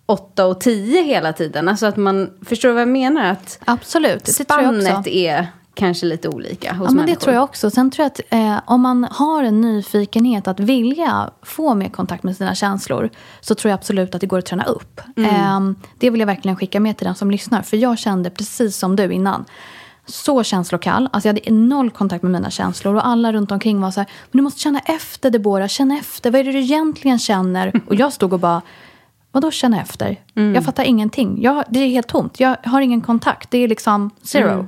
8 0.05 0.45
och 0.45 0.61
10 0.61 1.01
hela 1.01 1.33
tiden. 1.33 1.69
Alltså 1.69 1.85
att 1.85 1.97
man, 1.97 2.29
förstår 2.45 2.69
du 2.69 2.73
vad 2.73 2.81
jag 2.81 2.89
menar? 2.89 3.31
Att 3.31 3.59
Absolut, 3.65 4.25
det 4.25 4.31
tror 4.31 4.45
spannet 4.45 5.07
är 5.07 5.47
kanske 5.73 6.05
lite 6.05 6.29
olika 6.29 6.73
hos 6.73 6.85
Ja, 6.85 6.91
men 6.91 6.95
det 6.95 7.01
människor. 7.01 7.19
tror 7.21 7.35
jag 7.35 7.43
också. 7.43 7.69
Sen 7.71 7.91
tror 7.91 8.03
jag 8.03 8.07
att 8.11 8.21
eh, 8.29 8.61
om 8.65 8.81
man 8.81 9.03
har 9.11 9.43
en 9.43 9.61
nyfikenhet 9.61 10.47
att 10.47 10.59
vilja 10.59 11.29
få 11.41 11.75
mer 11.75 11.89
kontakt 11.89 12.23
med 12.23 12.35
sina 12.37 12.55
känslor 12.55 13.09
så 13.41 13.55
tror 13.55 13.69
jag 13.69 13.77
absolut 13.77 14.15
att 14.15 14.21
det 14.21 14.27
går 14.27 14.39
att 14.39 14.45
träna 14.45 14.63
upp. 14.63 15.01
Eh, 15.17 15.59
det 15.99 16.09
vill 16.09 16.19
jag 16.19 16.27
verkligen 16.27 16.55
skicka 16.57 16.79
med 16.79 16.97
till 16.97 17.05
den 17.05 17.15
som 17.15 17.31
lyssnar. 17.31 17.61
För 17.61 17.77
jag 17.77 17.99
kände 17.99 18.29
precis 18.29 18.77
som 18.77 18.95
du 18.95 19.13
innan. 19.13 19.45
Så 20.05 20.43
känslokall. 20.43 21.09
Alltså 21.13 21.29
jag 21.29 21.33
hade 21.33 21.51
noll 21.51 21.91
kontakt 21.91 22.23
med 22.23 22.31
mina 22.31 22.49
känslor. 22.49 22.95
Och 22.95 23.07
alla 23.07 23.33
runt 23.33 23.51
omkring 23.51 23.81
var 23.81 23.91
så 23.91 23.99
här, 23.99 24.07
men 24.31 24.37
du 24.37 24.41
måste 24.43 24.59
känna 24.59 24.79
efter 24.79 25.29
Deborah, 25.29 25.67
känna 25.67 25.97
efter. 25.97 26.31
Vad 26.31 26.39
är 26.39 26.43
det 26.43 26.51
du 26.51 26.59
egentligen 26.59 27.19
känner? 27.19 27.81
Och 27.87 27.95
jag 27.95 28.13
stod 28.13 28.33
och 28.33 28.39
bara, 28.39 28.61
vadå 29.31 29.51
känna 29.51 29.81
efter? 29.81 30.17
Jag 30.33 30.65
fattar 30.65 30.83
ingenting. 30.83 31.41
Jag, 31.41 31.63
det 31.69 31.79
är 31.79 31.87
helt 31.87 32.07
tomt. 32.07 32.39
Jag 32.39 32.55
har 32.63 32.81
ingen 32.81 33.01
kontakt. 33.01 33.51
Det 33.51 33.57
är 33.57 33.67
liksom 33.67 34.09
zero. 34.21 34.67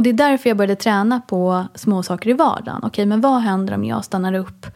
Och 0.00 0.04
det 0.04 0.10
är 0.10 0.14
därför 0.14 0.50
jag 0.50 0.56
började 0.56 0.76
träna 0.76 1.20
på 1.20 1.64
små 1.74 2.02
saker 2.02 2.30
i 2.30 2.32
vardagen. 2.32 2.80
Okej, 2.84 3.06
men 3.06 3.20
vad 3.20 3.40
händer 3.40 3.74
om 3.74 3.84
jag 3.84 4.04
stannar 4.04 4.34
upp 4.34 4.66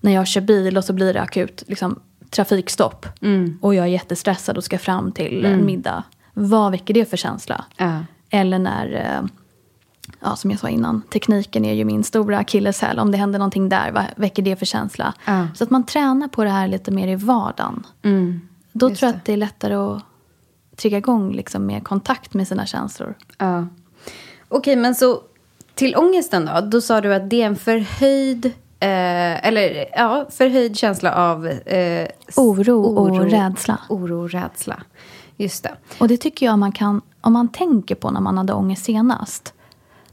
när 0.00 0.12
jag 0.12 0.26
kör 0.26 0.40
bil 0.40 0.76
och 0.76 0.84
så 0.84 0.92
blir 0.92 1.14
det 1.14 1.22
akut 1.22 1.62
liksom, 1.66 2.00
trafikstopp. 2.30 3.06
Och 3.60 3.74
jag 3.74 3.84
är 3.84 3.88
jättestressad 3.88 4.56
och 4.56 4.64
ska 4.64 4.78
fram 4.78 5.12
till 5.12 5.44
en 5.44 5.66
middag. 5.66 6.02
Vad 6.34 6.70
väcker 6.70 6.94
det 6.94 7.04
för 7.10 7.16
känsla? 7.16 7.64
Ja. 7.76 8.00
Eller 8.30 8.58
när, 8.58 8.92
eh, 8.94 9.28
ja, 10.20 10.36
som 10.36 10.50
jag 10.50 10.60
sa 10.60 10.68
innan, 10.68 11.02
tekniken 11.02 11.64
är 11.64 11.74
ju 11.74 11.84
min 11.84 12.04
stora 12.04 12.38
akilleshäl. 12.38 12.98
Om 12.98 13.10
det 13.10 13.18
händer 13.18 13.38
någonting 13.38 13.68
där, 13.68 13.92
vad 13.92 14.04
väcker 14.16 14.42
det 14.42 14.56
för 14.56 14.66
känsla? 14.66 15.14
Ja. 15.24 15.48
Så 15.54 15.64
att 15.64 15.70
man 15.70 15.86
tränar 15.86 16.28
på 16.28 16.44
det 16.44 16.50
här 16.50 16.68
lite 16.68 16.90
mer 16.90 17.08
i 17.08 17.14
vardagen. 17.14 17.86
Då 18.72 18.88
tror 18.88 19.08
jag 19.08 19.16
att 19.16 19.24
det 19.24 19.32
är 19.32 19.36
lättare 19.36 19.74
att 19.74 20.02
trigga 20.76 20.98
igång 20.98 21.32
liksom, 21.32 21.66
med 21.66 21.84
kontakt 21.84 22.34
med 22.34 22.48
sina 22.48 22.66
känslor. 22.66 23.14
Ja. 23.38 23.66
Okej, 24.48 24.76
men 24.76 24.94
så 24.94 25.20
till 25.74 25.96
ångesten 25.96 26.46
då. 26.46 26.60
Då 26.60 26.80
sa 26.80 27.00
du 27.00 27.14
att 27.14 27.30
det 27.30 27.42
är 27.42 27.46
en 27.46 27.56
förhöjd, 27.56 28.46
eh, 28.80 29.46
eller 29.46 29.86
ja, 29.96 30.26
förhöjd 30.30 30.76
känsla 30.76 31.14
av 31.14 31.46
eh, 31.46 32.08
Oro 32.36 32.82
och 32.82 33.30
rädsla. 33.30 33.78
Oro 33.88 34.22
och 34.22 34.30
rädsla. 34.30 34.82
Just 35.36 35.62
det. 35.62 35.74
Och 35.98 36.08
det 36.08 36.16
tycker 36.16 36.46
jag 36.46 36.58
man 36.58 36.72
kan, 36.72 37.00
om 37.20 37.32
man 37.32 37.48
tänker 37.48 37.94
på 37.94 38.10
när 38.10 38.20
man 38.20 38.38
hade 38.38 38.52
ångest 38.52 38.84
senast. 38.84 39.54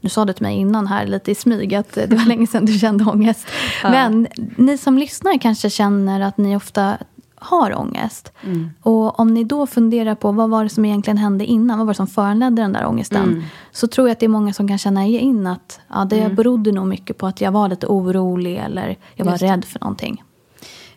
Nu 0.00 0.08
sa 0.08 0.24
du 0.24 0.32
till 0.32 0.42
mig 0.42 0.56
innan 0.56 0.86
här 0.86 1.06
lite 1.06 1.30
i 1.30 1.34
smyg 1.34 1.74
att 1.74 1.92
det 1.92 2.12
var 2.12 2.24
länge 2.28 2.46
sedan 2.46 2.64
du 2.64 2.78
kände 2.78 3.04
ångest. 3.04 3.46
Men 3.82 4.26
ni 4.56 4.78
som 4.78 4.98
lyssnar 4.98 5.38
kanske 5.38 5.70
känner 5.70 6.20
att 6.20 6.38
ni 6.38 6.56
ofta 6.56 6.98
har 7.38 7.78
ångest. 7.78 8.32
Och 8.82 9.20
om 9.20 9.34
ni 9.34 9.44
då 9.44 9.66
funderar 9.66 10.14
på 10.14 10.32
vad 10.32 10.50
var 10.50 10.64
det 10.64 10.70
som 10.70 10.84
egentligen 10.84 11.18
hände 11.18 11.44
innan, 11.44 11.78
vad 11.78 11.86
var 11.86 11.94
det 11.94 11.96
som 11.96 12.06
föranledde 12.06 12.62
den 12.62 12.72
där 12.72 12.86
ångesten. 12.86 13.44
Så 13.72 13.86
tror 13.86 14.08
jag 14.08 14.12
att 14.12 14.20
det 14.20 14.26
är 14.26 14.28
många 14.28 14.52
som 14.52 14.68
kan 14.68 14.78
känna 14.78 15.04
in 15.06 15.46
att 15.46 15.80
ja, 15.88 16.04
det 16.04 16.34
berodde 16.34 16.72
nog 16.72 16.86
mycket 16.86 17.18
på 17.18 17.26
att 17.26 17.40
jag 17.40 17.52
var 17.52 17.68
lite 17.68 17.86
orolig 17.86 18.56
eller 18.56 18.96
jag 19.14 19.24
var 19.24 19.38
rädd 19.38 19.64
för 19.64 19.80
någonting. 19.80 20.22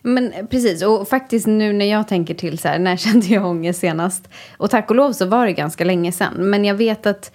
Men 0.02 0.32
precis, 0.50 0.82
och 0.82 1.08
faktiskt 1.08 1.46
nu 1.46 1.72
när 1.72 1.86
jag 1.86 2.08
tänker 2.08 2.34
till 2.34 2.58
så 2.58 2.68
här, 2.68 2.78
när 2.78 2.96
kände 3.06 3.26
jag 3.26 3.46
ångest 3.46 3.80
senast? 3.80 4.28
Och 4.56 4.70
tack 4.70 4.90
och 4.90 4.96
lov 4.96 5.12
så 5.12 5.26
var 5.26 5.46
det 5.46 5.52
ganska 5.52 5.84
länge 5.84 6.12
sedan. 6.12 6.34
Men 6.50 6.64
jag 6.64 6.74
vet 6.74 7.06
att 7.06 7.32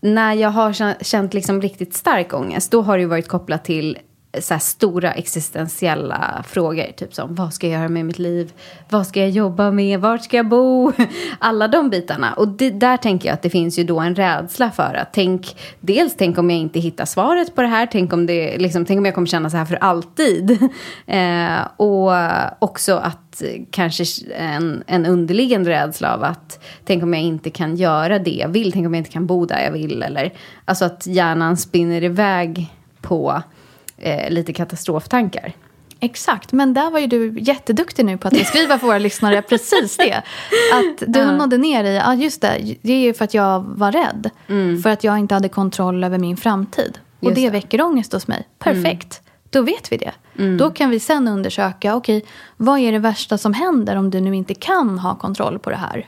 när 0.00 0.34
jag 0.34 0.50
har 0.50 0.72
kä- 0.72 1.02
känt 1.04 1.34
liksom 1.34 1.62
riktigt 1.62 1.94
stark 1.94 2.34
ångest, 2.34 2.70
då 2.70 2.82
har 2.82 2.98
det 2.98 3.06
varit 3.06 3.28
kopplat 3.28 3.64
till 3.64 3.98
så 4.40 4.54
här 4.54 4.58
stora 4.58 5.12
existentiella 5.12 6.44
frågor. 6.48 6.92
Typ 6.96 7.14
som, 7.14 7.34
vad 7.34 7.54
ska 7.54 7.66
jag 7.66 7.80
göra 7.80 7.88
med 7.88 8.06
mitt 8.06 8.18
liv? 8.18 8.52
Vad 8.88 9.06
ska 9.06 9.20
jag 9.20 9.30
jobba 9.30 9.70
med? 9.70 10.00
Vart 10.00 10.24
ska 10.24 10.36
jag 10.36 10.48
bo? 10.48 10.92
Alla 11.38 11.68
de 11.68 11.90
bitarna. 11.90 12.32
Och 12.32 12.48
det, 12.48 12.70
där 12.70 12.96
tänker 12.96 13.28
jag 13.28 13.34
att 13.34 13.42
det 13.42 13.50
finns 13.50 13.78
ju 13.78 13.84
då 13.84 14.00
en 14.00 14.14
rädsla 14.14 14.70
för 14.70 14.94
att 14.94 15.12
tänk, 15.12 15.56
dels 15.80 16.16
tänk 16.16 16.38
om 16.38 16.50
jag 16.50 16.58
inte 16.58 16.80
hittar 16.80 17.04
svaret 17.04 17.54
på 17.54 17.62
det 17.62 17.68
här. 17.68 17.86
Tänk 17.86 18.12
om, 18.12 18.26
det, 18.26 18.58
liksom, 18.58 18.84
tänk 18.84 18.98
om 18.98 19.04
jag 19.04 19.14
kommer 19.14 19.26
känna 19.26 19.50
så 19.50 19.56
här 19.56 19.64
för 19.64 19.76
alltid. 19.76 20.58
Eh, 21.06 21.60
och 21.76 22.12
också 22.58 22.94
att 22.94 23.42
kanske 23.70 24.04
en, 24.36 24.84
en 24.86 25.06
underliggande 25.06 25.70
rädsla 25.70 26.14
av 26.14 26.24
att 26.24 26.64
tänk 26.84 27.02
om 27.02 27.14
jag 27.14 27.22
inte 27.22 27.50
kan 27.50 27.76
göra 27.76 28.18
det 28.18 28.30
jag 28.30 28.48
vill. 28.48 28.72
Tänk 28.72 28.86
om 28.86 28.94
jag 28.94 29.00
inte 29.00 29.10
kan 29.10 29.26
bo 29.26 29.46
där 29.46 29.64
jag 29.64 29.72
vill. 29.72 30.02
Eller, 30.02 30.32
alltså 30.64 30.84
att 30.84 31.06
hjärnan 31.06 31.56
spinner 31.56 32.04
iväg 32.04 32.72
på 33.00 33.42
eh, 34.02 34.30
lite 34.30 34.52
katastroftankar. 34.52 35.52
Exakt, 36.00 36.52
men 36.52 36.74
där 36.74 36.90
var 36.90 36.98
ju 36.98 37.06
du 37.06 37.38
jätteduktig 37.40 38.04
nu 38.04 38.18
på 38.18 38.28
att 38.28 38.34
beskriva 38.34 38.78
för 38.78 38.86
våra 38.86 38.98
lyssnare 39.08 39.42
precis 39.42 39.96
det. 39.96 40.14
Att 40.72 41.02
du 41.12 41.18
Ja. 41.20 41.32
nådde 41.32 41.58
ner 41.58 41.84
i, 41.84 41.96
ja 41.96 42.14
just 42.14 42.40
det, 42.40 42.76
det 42.82 42.92
är 42.92 42.98
ju 43.00 43.14
för 43.14 43.24
att 43.24 43.34
jag 43.34 43.60
var 43.60 43.92
rädd. 43.92 44.30
För 44.82 44.90
att 44.90 45.04
jag 45.04 45.18
inte 45.18 45.34
hade 45.34 45.48
kontroll 45.48 46.04
över 46.04 46.18
min 46.18 46.36
framtid. 46.36 46.98
Och 47.20 47.24
Just 47.24 47.34
det, 47.36 47.40
det. 47.42 47.50
väcker 47.50 47.80
ångest 47.82 48.12
hos 48.12 48.28
mig. 48.28 48.48
Perfekt, 48.58 49.20
då 49.50 49.62
vet 49.62 49.92
vi 49.92 49.96
det. 49.96 50.12
Då 50.58 50.70
kan 50.70 50.90
vi 50.90 51.00
sen 51.00 51.28
undersöka, 51.28 51.96
okej, 51.96 52.24
vad 52.56 52.78
är 52.80 52.92
det 52.92 52.98
värsta 52.98 53.38
som 53.38 53.54
händer 53.54 53.96
om 53.96 54.10
du 54.10 54.20
nu 54.20 54.36
inte 54.36 54.54
kan 54.54 54.98
ha 54.98 55.14
kontroll 55.14 55.58
på 55.58 55.70
det 55.70 55.76
här? 55.76 56.06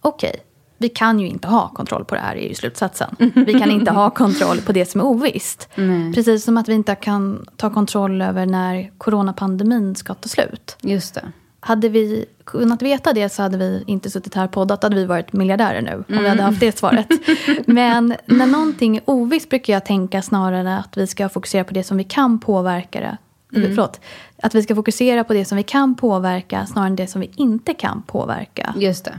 Okej, 0.00 0.36
vi 0.78 0.88
kan 0.88 1.20
ju 1.20 1.28
inte 1.28 1.48
ha 1.48 1.68
kontroll 1.68 2.04
på 2.04 2.14
det 2.14 2.20
här 2.20 2.36
är 2.36 2.48
ju 2.48 2.54
slutsatsen. 2.54 3.16
Vi 3.34 3.54
kan 3.54 3.70
inte 3.70 3.90
ha 3.90 4.10
kontroll 4.10 4.60
på 4.60 4.72
det 4.72 4.86
som 4.90 5.00
är 5.00 5.04
ovisst. 5.04 5.68
Precis 6.14 6.44
som 6.44 6.56
att 6.56 6.68
vi 6.68 6.74
inte 6.74 6.94
kan 6.94 7.46
ta 7.56 7.70
kontroll 7.70 8.22
över 8.22 8.46
när 8.46 8.90
coronapandemin 8.98 9.94
ska 9.94 10.14
ta 10.14 10.28
slut. 10.28 10.76
Just 10.80 11.14
det. 11.14 11.32
Hade 11.60 11.88
vi 11.88 12.24
kunnat 12.44 12.82
veta 12.82 13.12
det 13.12 13.28
så 13.28 13.42
hade 13.42 13.58
vi 13.58 13.84
inte 13.86 14.10
suttit 14.10 14.34
här 14.34 14.44
och 14.44 14.52
poddat. 14.52 14.82
hade 14.82 14.96
vi 14.96 15.04
varit 15.04 15.32
miljardärer 15.32 15.82
nu 15.82 16.16
om 16.16 16.22
vi 16.22 16.28
hade 16.28 16.42
haft 16.42 16.60
det 16.60 16.78
svaret. 16.78 17.06
Men 17.66 18.14
när 18.26 18.46
någonting 18.46 18.96
är 18.96 19.02
ovisst 19.04 19.50
brukar 19.50 19.72
jag 19.72 19.84
tänka 19.84 20.22
snarare 20.22 20.78
att 20.78 20.96
vi 20.96 21.06
ska 21.06 21.28
fokusera 21.28 21.64
på 21.64 21.74
det 21.74 21.84
som 21.84 21.96
vi 21.96 22.04
kan 22.04 22.38
påverka 22.38 23.00
det. 23.00 23.16
Förlåt. 23.50 24.00
Att 24.42 24.54
vi 24.54 24.62
ska 24.62 24.74
fokusera 24.74 25.24
på 25.24 25.32
det 25.32 25.44
som 25.44 25.56
vi 25.56 25.62
kan 25.62 25.94
påverka 25.94 26.66
snarare 26.66 26.88
än 26.88 26.96
det 26.96 27.06
som 27.06 27.20
vi 27.20 27.30
inte 27.36 27.74
kan 27.74 28.02
påverka. 28.02 28.74
Just 28.76 29.04
det. 29.04 29.18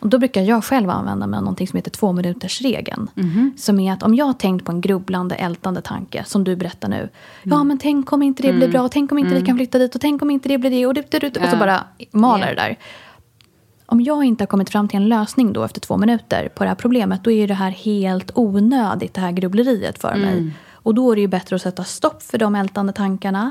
Och 0.00 0.08
då 0.08 0.18
brukar 0.18 0.42
jag 0.42 0.64
själv 0.64 0.90
använda 0.90 1.26
mig 1.26 1.38
av 1.38 1.42
någonting 1.42 1.68
som 1.68 1.76
heter 1.76 1.90
tvåminutersregeln. 1.90 3.10
Som 3.56 3.80
är 3.80 3.92
att 3.92 4.02
om 4.02 4.14
jag 4.14 4.24
har 4.24 4.32
tänkt 4.32 4.64
på 4.64 4.72
en 4.72 4.80
grubblande, 4.80 5.34
ältande 5.34 5.80
tanke, 5.80 6.24
som 6.24 6.44
du 6.44 6.56
berättar 6.56 6.88
nu. 6.88 7.08
Ja, 7.42 7.64
men 7.64 7.78
tänk 7.78 8.12
om 8.12 8.22
inte 8.22 8.42
det 8.42 8.52
blir 8.52 8.68
bra, 8.68 8.88
tänk 8.88 9.12
om 9.12 9.18
inte 9.18 9.34
vi 9.34 9.42
kan 9.42 9.56
flytta 9.56 9.78
dit 9.78 9.94
och 9.94 10.00
tänk 10.00 10.22
om 10.22 10.30
inte 10.30 10.48
det 10.48 10.58
blir 10.58 10.70
det. 10.70 10.86
Och, 10.86 10.94
det, 10.94 11.10
det, 11.10 11.18
det 11.18 11.40
och 11.40 11.48
så 11.48 11.56
bara 11.56 11.84
maler 12.10 12.46
det 12.46 12.54
där. 12.54 12.78
Om 13.86 14.00
jag 14.00 14.24
inte 14.24 14.42
har 14.42 14.46
kommit 14.46 14.70
fram 14.70 14.88
till 14.88 14.96
en 14.96 15.08
lösning 15.08 15.52
då 15.52 15.64
efter 15.64 15.80
två 15.80 15.96
minuter 15.96 16.48
på 16.54 16.64
det 16.64 16.70
här 16.70 16.74
problemet, 16.74 17.24
då 17.24 17.30
är 17.30 17.48
det 17.48 17.54
här 17.54 17.70
helt 17.70 18.30
onödigt, 18.34 19.14
det 19.14 19.20
här 19.20 19.32
grubbleriet 19.32 19.98
för 19.98 20.14
mig. 20.16 20.52
Och 20.72 20.94
då 20.94 21.12
är 21.12 21.14
det 21.16 21.20
ju 21.20 21.28
bättre 21.28 21.56
att 21.56 21.62
sätta 21.62 21.84
stopp 21.84 22.22
för 22.22 22.38
de 22.38 22.54
ältande 22.54 22.92
tankarna 22.92 23.50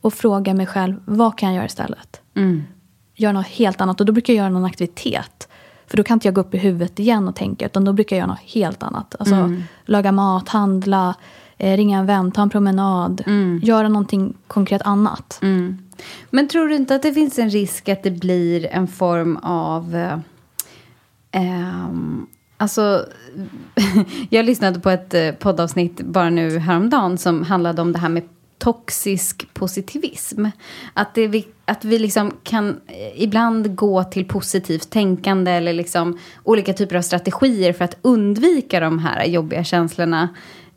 och 0.00 0.14
fråga 0.14 0.54
mig 0.54 0.66
själv, 0.66 0.96
vad 1.04 1.38
kan 1.38 1.48
jag 1.48 1.56
göra 1.56 1.66
istället? 1.66 2.20
Göra 3.14 3.32
något 3.32 3.46
helt 3.46 3.80
annat. 3.80 4.00
Och 4.00 4.06
då 4.06 4.12
brukar 4.12 4.32
jag 4.32 4.38
göra 4.38 4.50
någon 4.50 4.64
aktivitet. 4.64 5.48
För 5.88 5.96
då 5.96 6.02
kan 6.02 6.16
inte 6.16 6.26
jag 6.26 6.34
gå 6.34 6.40
upp 6.40 6.54
i 6.54 6.58
huvudet 6.58 6.98
igen 6.98 7.28
och 7.28 7.36
tänka, 7.36 7.66
utan 7.66 7.84
då 7.84 7.92
brukar 7.92 8.16
jag 8.16 8.20
göra 8.20 8.30
något 8.30 8.52
helt 8.54 8.82
annat. 8.82 9.14
Alltså 9.18 9.34
laga 9.84 10.12
mat, 10.12 10.48
handla, 10.48 11.14
eh, 11.56 11.76
ringa 11.76 11.98
en 11.98 12.06
vän, 12.06 12.32
ta 12.32 12.42
en 12.42 12.50
promenad. 12.50 13.22
Göra 13.62 13.88
någonting 13.88 14.34
konkret 14.46 14.82
annat. 14.82 15.38
Men 16.30 16.48
tror 16.48 16.68
du 16.68 16.76
inte 16.76 16.94
att 16.94 17.02
det 17.02 17.12
finns 17.12 17.38
en 17.38 17.50
risk 17.50 17.88
att 17.88 18.02
det 18.02 18.10
blir 18.10 18.66
en 18.66 18.88
form 18.88 19.36
av... 19.42 19.96
Eh, 19.96 20.18
ehm, 21.30 22.26
alltså, 22.56 23.06
jag 24.30 24.44
lyssnade 24.44 24.80
på 24.80 24.90
ett 24.90 25.14
eh, 25.14 25.30
poddavsnitt 25.30 26.00
bara 26.00 26.30
nu 26.30 26.58
häromdagen 26.58 27.18
som 27.18 27.42
handlade 27.42 27.82
om 27.82 27.92
det 27.92 27.98
här 27.98 28.08
med 28.08 28.22
toxisk 28.58 29.54
positivism. 29.54 30.46
Att, 30.94 31.14
det, 31.14 31.26
vi- 31.26 31.48
att 31.64 31.84
vi 31.84 31.98
liksom 31.98 32.32
kan 32.42 32.80
eh, 32.86 33.22
ibland 33.22 33.74
gå 33.74 34.04
till 34.04 34.24
positivt 34.24 34.90
tänkande 34.90 35.50
eller 35.50 35.72
liksom 35.72 36.18
olika 36.44 36.72
typer 36.72 36.96
av 36.96 37.02
strategier 37.02 37.72
för 37.72 37.84
att 37.84 37.96
undvika 38.02 38.80
de 38.80 38.98
här 38.98 39.24
jobbiga 39.24 39.64
känslorna. 39.64 40.28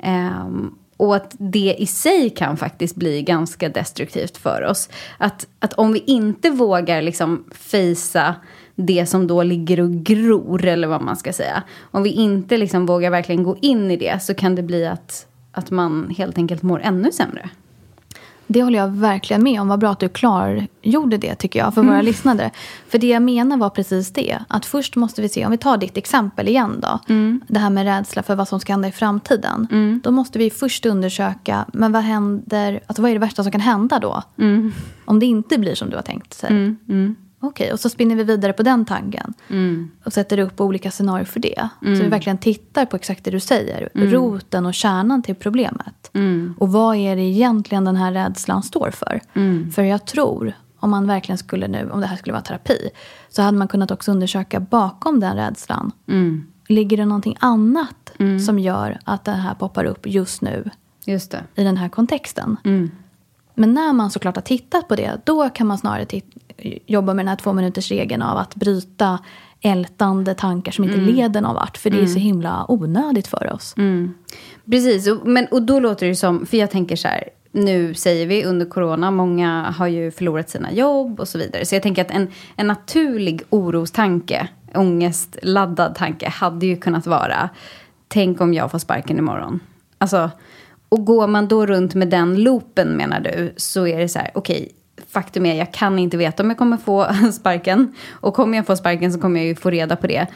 Um, 0.04 0.76
och 0.98 1.16
att 1.16 1.36
det 1.38 1.76
i 1.80 1.86
sig 1.86 2.30
kan 2.30 2.58
faktiskt 2.58 2.96
bli 2.96 3.22
ganska 3.22 3.70
destruktivt 3.70 4.38
för 4.38 4.62
oss. 4.62 4.90
Att, 5.18 5.48
att 5.60 5.74
om 5.74 5.94
vi 5.94 6.00
inte 6.00 6.50
vågar 6.50 7.02
liksom 7.02 7.44
fejsa 7.52 8.36
det 8.76 9.06
som 9.06 9.28
då 9.28 9.44
ligger 9.44 9.80
och 9.80 9.92
gror, 9.92 10.66
eller 10.66 10.88
vad 10.88 11.02
man 11.02 11.18
ska 11.18 11.34
säga. 11.34 11.64
Om 11.82 12.04
vi 12.04 12.10
inte 12.10 12.58
liksom 12.58 12.86
vågar 12.86 13.10
verkligen 13.10 13.44
gå 13.44 13.58
in 13.62 13.92
i 13.92 13.98
det 13.98 14.24
så 14.24 14.34
kan 14.34 14.56
det 14.56 14.64
bli 14.64 14.86
att, 14.86 15.28
att 15.52 15.72
man 15.72 16.14
helt 16.18 16.38
enkelt 16.38 16.62
mår 16.62 16.82
ännu 16.82 17.12
sämre. 17.12 17.50
Det 18.52 18.64
håller 18.64 18.80
jag 18.80 18.88
verkligen 18.88 19.44
med 19.44 19.62
om. 19.62 19.68
Vad 19.68 19.80
bra 19.80 19.92
att 19.92 20.00
du 20.00 20.10
klargjorde 20.10 21.18
det 21.18 21.36
tycker 21.36 21.60
jag 21.60 21.74
för 21.74 21.82
våra 21.84 22.02
lyssnare. 22.02 22.52
För 22.90 22.98
det 22.98 23.08
jag 23.08 23.22
menar 23.22 23.58
var 23.58 23.70
precis 23.70 24.14
det. 24.14 24.40
Att 24.48 24.66
först 24.66 24.96
måste 24.96 25.22
vi 25.22 25.30
se, 25.30 25.46
om 25.46 25.52
vi 25.52 25.58
tar 25.58 25.78
ditt 25.78 25.98
exempel 25.98 26.48
igen 26.48 26.80
då. 26.82 27.00
Det 27.48 27.60
här 27.60 27.70
med 27.70 27.84
rädsla 27.86 28.24
för 28.24 28.36
vad 28.36 28.48
som 28.48 28.60
ska 28.60 28.74
hända 28.74 28.88
i 28.88 28.92
framtiden. 28.92 29.68
Då 30.04 30.12
måste 30.12 30.40
vi 30.40 30.50
först 30.50 30.86
undersöka, 30.86 31.66
men 31.74 31.92
vad 31.92 32.02
händer, 32.02 32.80
alltså 32.88 33.02
vad 33.02 33.12
är 33.12 33.16
det 33.16 33.20
värsta 33.20 33.44
som 33.44 33.52
kan 33.52 33.62
hända 33.62 34.00
då? 34.00 34.24
Om 35.06 35.20
det 35.20 35.26
inte 35.26 35.58
blir 35.58 35.76
som 35.76 35.90
du 35.90 35.96
har 35.96 36.04
tänkt 36.04 36.34
sig. 36.34 36.76
Okej, 37.44 37.74
och 37.74 37.80
så 37.80 37.90
spinner 37.90 38.16
vi 38.16 38.24
vidare 38.24 38.54
på 38.54 38.64
den 38.64 38.86
tanken. 38.86 39.34
Och 40.04 40.14
sätter 40.14 40.38
upp 40.40 40.62
olika 40.62 40.92
scenarier 40.92 41.26
för 41.26 41.40
det. 41.40 41.70
Så 41.80 42.04
vi 42.04 42.10
verkligen 42.10 42.38
tittar 42.38 42.86
på 42.86 42.96
exakt 42.96 43.24
det 43.24 43.32
du 43.32 43.40
säger. 43.40 43.90
Roten 43.94 44.66
och 44.66 44.74
kärnan 44.74 45.22
till 45.24 45.36
problemet. 45.36 46.12
Och 46.58 46.72
vad 46.72 46.96
är 46.96 47.16
det 47.16 47.22
egentligen 47.22 47.86
den 47.86 47.96
här 47.96 48.12
rädslan 48.12 48.64
står 48.64 48.92
för? 48.92 49.22
För 49.72 49.84
jag 49.84 50.06
tror, 50.06 50.54
om 50.80 50.90
man 50.90 51.08
verkligen 51.08 51.38
skulle 51.38 51.68
nu, 51.68 51.90
om 51.92 52.02
det 52.02 52.08
här 52.08 52.16
skulle 52.18 52.34
vara 52.34 52.44
terapi. 52.44 52.90
Så 53.30 53.42
hade 53.42 53.58
man 53.58 53.68
kunnat 53.68 53.92
också 53.92 54.12
undersöka 54.12 54.60
bakom 54.60 55.20
den 55.20 55.36
rädslan. 55.36 55.92
Ligger 56.68 56.98
det 56.98 57.06
någonting 57.06 57.38
annat 57.40 58.12
som 58.46 58.60
gör 58.60 59.00
att 59.04 59.26
det 59.26 59.32
här 59.32 59.54
poppar 59.54 59.86
upp 59.86 60.08
just 60.08 60.42
nu? 60.42 60.70
Just 61.06 61.32
det. 61.32 61.44
i 61.56 61.64
den 61.64 61.78
här 61.78 61.90
kontexten. 61.90 62.58
Men 63.56 63.74
när 63.74 63.94
man 63.94 64.12
såklart 64.12 64.36
har 64.36 64.42
tittat 64.42 64.88
på 64.88 64.96
det, 64.96 65.22
då 65.24 65.50
kan 65.50 65.68
man 65.68 65.78
snarare 65.78 66.06
jobba 66.86 67.14
med 67.14 67.26
den 67.26 67.30
här 67.30 67.36
två 67.36 67.54
minuters 67.54 67.92
regeln 67.92 68.22
av 68.22 68.38
att 68.38 68.56
bryta 68.56 69.20
ältande 69.62 70.34
tankar 70.34 70.72
som 70.72 70.84
inte 70.84 70.98
leder 70.98 71.42
någon 71.42 71.56
vart. 71.56 71.78
För 71.78 71.90
det 71.90 72.02
är 72.02 72.06
så 72.06 72.20
himla 72.20 72.66
onödigt 72.68 73.28
för 73.28 73.54
oss. 73.54 73.74
Precis, 74.66 75.08
och, 75.08 75.28
men, 75.28 75.48
och 75.52 75.62
då 75.62 75.80
låter 75.80 76.08
det 76.08 76.16
som, 76.16 76.46
för 76.46 76.58
jag 76.58 76.72
tänker 76.72 76.96
så 76.96 77.08
här, 77.08 77.24
nu 77.52 77.94
säger 77.94 78.28
vi 78.28 78.46
under 78.46 78.66
corona, 78.66 79.12
många 79.12 79.74
har 79.78 79.88
ju 79.88 80.12
förlorat 80.12 80.50
sina 80.50 80.72
jobb 80.72 81.20
och 81.20 81.28
så 81.28 81.38
vidare. 81.38 81.66
Så 81.66 81.76
jag 81.76 81.84
tänker 81.84 82.02
att 82.02 82.12
en, 82.12 82.28
en 82.56 82.68
naturlig 82.68 83.42
orostanke, 83.50 84.48
ångestladdad 84.76 85.96
tanke, 85.96 86.30
hade 86.30 86.66
ju 86.66 86.78
kunnat 86.78 87.08
vara, 87.08 87.50
tänk 88.08 88.42
om 88.42 88.54
jag 88.54 88.72
får 88.72 88.80
sparken 88.80 89.18
imorgon. 89.18 89.60
Alltså, 89.98 90.32
och 90.90 91.06
går 91.06 91.28
man 91.28 91.48
då 91.48 91.66
runt 91.66 91.96
med 91.96 92.10
den 92.10 92.44
loopen 92.44 92.98
menar 92.98 93.20
du, 93.20 93.54
så 93.58 93.88
är 93.88 94.00
det 94.00 94.10
så 94.10 94.20
här, 94.20 94.32
okej, 94.34 94.72
faktum 95.12 95.46
är 95.46 95.56
jag 95.56 95.74
kan 95.74 96.00
inte 96.00 96.18
veta 96.18 96.44
om 96.44 96.50
jag 96.50 96.58
kommer 96.58 96.78
få 96.78 97.08
sparken. 97.34 97.94
Och 98.12 98.34
kommer 98.34 98.58
jag 98.58 98.66
få 98.66 98.76
sparken 98.76 99.14
så 99.14 99.20
kommer 99.20 99.40
jag 99.40 99.48
ju 99.48 99.56
få 99.56 99.70
reda 99.70 99.96
på 99.96 100.08
det. 100.08 100.28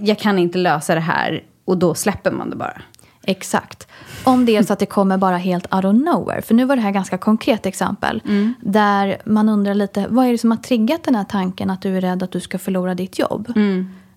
Jag 0.00 0.18
kan 0.18 0.38
inte 0.38 0.58
lösa 0.58 0.94
det 0.94 1.00
här 1.00 1.42
och 1.64 1.78
då 1.78 1.94
släpper 1.94 2.30
man 2.30 2.50
det 2.50 2.56
bara. 2.56 2.82
Exakt. 3.22 3.88
Om 4.24 4.46
det 4.46 4.56
är 4.56 4.62
så 4.62 4.72
att 4.72 4.78
det 4.78 4.86
kommer 4.86 5.18
bara 5.18 5.36
helt 5.36 5.74
out 5.74 5.84
of 5.84 5.94
nowhere. 5.94 6.42
För 6.42 6.54
nu 6.54 6.64
var 6.64 6.76
det 6.76 6.82
här 6.82 6.90
ganska 6.90 7.18
konkret 7.18 7.66
exempel. 7.66 8.22
Där 8.60 9.18
man 9.24 9.48
undrar 9.48 9.74
lite, 9.74 10.06
vad 10.08 10.26
är 10.26 10.32
det 10.32 10.38
som 10.38 10.50
har 10.50 10.58
triggat 10.58 11.02
den 11.02 11.14
här 11.14 11.24
tanken 11.24 11.70
att 11.70 11.82
du 11.82 11.96
är 11.96 12.00
rädd 12.00 12.22
att 12.22 12.30
du 12.32 12.40
ska 12.40 12.58
förlora 12.58 12.94
ditt 12.94 13.18
jobb? 13.18 13.52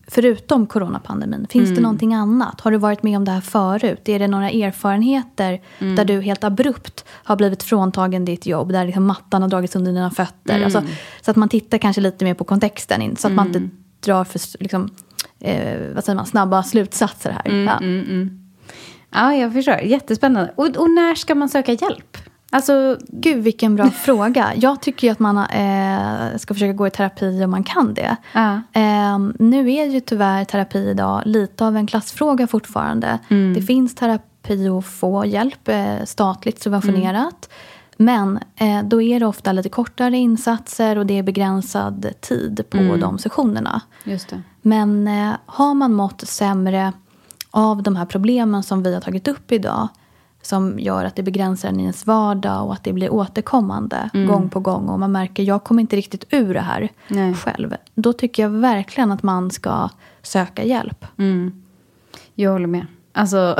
Förutom 0.07 0.67
coronapandemin, 0.67 1.47
finns 1.49 1.69
det 1.75 1.81
någonting 1.81 2.13
annat? 2.13 2.61
Har 2.61 2.71
du 2.71 2.77
varit 2.77 3.03
med 3.03 3.17
om 3.17 3.25
det 3.25 3.31
här 3.31 3.41
förut? 3.41 4.09
Är 4.09 4.19
det 4.19 4.27
några 4.27 4.49
erfarenheter 4.49 5.61
där 5.79 6.05
du 6.05 6.21
helt 6.21 6.43
abrupt 6.43 7.05
har 7.09 7.35
blivit 7.35 7.63
fråntagen 7.63 8.25
ditt 8.25 8.45
jobb? 8.45 8.71
Där 8.71 8.85
liksom 8.85 9.05
mattan 9.05 9.41
har 9.41 9.49
dragits 9.49 9.75
under 9.75 9.91
dina 9.91 10.11
fötter? 10.11 10.63
Alltså, 10.63 10.83
så 11.21 11.31
att 11.31 11.37
man 11.37 11.49
tittar 11.49 11.77
kanske 11.77 12.01
lite 12.01 12.25
mer 12.25 12.33
på 12.33 12.43
kontexten. 12.43 13.15
Så 13.15 13.27
att 13.27 13.33
man 13.33 13.47
inte 13.47 13.69
drar 13.99 14.23
för 14.23 14.41
liksom, 14.59 14.89
eh, 15.39 15.93
vad 15.95 16.03
säger 16.03 16.15
man, 16.15 16.25
snabba 16.25 16.63
slutsatser 16.63 17.31
här. 17.31 17.51
Ja. 17.65 17.79
Ja, 19.11 19.33
jag 19.35 19.53
förstår. 19.53 19.75
Jättespännande. 19.75 20.53
Och, 20.55 20.65
och 20.65 20.89
när 20.89 21.15
ska 21.15 21.35
man 21.35 21.49
söka 21.49 21.71
hjälp? 21.71 22.17
Alltså, 22.53 22.97
Gud, 23.07 23.43
vilken 23.43 23.75
bra 23.75 23.89
fråga. 24.05 24.53
Jag 24.55 24.81
tycker 24.81 25.11
att 25.11 25.19
man 25.19 25.37
eh, 25.37 26.37
ska 26.37 26.53
försöka 26.53 26.73
gå 26.73 26.87
i 26.87 26.89
terapi 26.89 27.43
om 27.43 27.51
man 27.51 27.63
kan 27.63 27.93
det. 27.93 28.15
Ja. 28.33 28.53
Eh, 28.73 29.19
nu 29.39 29.71
är 29.71 29.85
ju 29.85 29.99
tyvärr 29.99 30.45
terapi 30.45 30.89
idag 30.89 31.21
lite 31.25 31.65
av 31.65 31.77
en 31.77 31.87
klassfråga 31.87 32.47
fortfarande. 32.47 33.19
Det 33.55 33.61
finns 33.61 33.95
terapi 33.95 34.67
att 34.67 34.85
få 34.85 35.25
hjälp, 35.25 35.67
eh, 35.67 36.03
statligt 36.05 36.61
subventionerat. 36.61 37.49
Men 37.97 38.39
eh, 38.55 38.83
då 38.83 39.01
är 39.01 39.19
det 39.19 39.25
ofta 39.25 39.51
lite 39.51 39.69
kortare 39.69 40.17
insatser 40.17 40.97
och 40.97 41.05
det 41.05 41.17
är 41.17 41.23
begränsad 41.23 42.07
tid 42.21 42.63
på 42.69 42.77
de 42.77 43.17
sessionerna. 43.19 43.81
just 44.03 44.29
det. 44.29 44.41
Men 44.61 45.07
eh, 45.07 45.31
har 45.45 45.73
man 45.73 45.93
mått 45.93 46.27
sämre 46.27 46.93
av 47.51 47.83
de 47.83 47.95
här 47.95 48.05
problemen 48.05 48.63
som 48.63 48.83
vi 48.83 48.93
har 48.93 49.01
tagit 49.01 49.27
upp 49.27 49.51
idag 49.51 49.87
som 50.45 50.79
gör 50.79 51.06
att 51.06 51.15
det 51.15 51.23
begränsar 51.23 51.69
en 51.69 51.79
i 51.79 51.84
ens 51.84 52.08
vardag 52.08 52.65
och 52.65 52.73
att 52.73 52.84
det 52.84 52.93
blir 52.93 53.13
återkommande 53.13 54.10
gång 54.27 54.49
på 54.49 54.60
gång 54.60 54.89
och 54.89 54.99
man 54.99 55.12
märker 55.12 55.43
jag 55.43 55.63
kommer 55.63 55.82
inte 55.82 55.95
riktigt 55.95 56.25
ur 56.29 56.53
det 56.53 56.60
här 56.62 56.89
Nej. 57.08 57.34
själv. 57.34 57.75
Då 57.95 58.13
tycker 58.13 58.43
jag 58.43 58.49
verkligen 58.49 59.12
att 59.12 59.23
man 59.23 59.51
ska 59.51 59.89
söka 60.21 60.63
hjälp. 60.63 61.06
Jag 62.36 62.51
håller 62.51 62.67
med. 62.67 62.86
Alltså, 63.13 63.38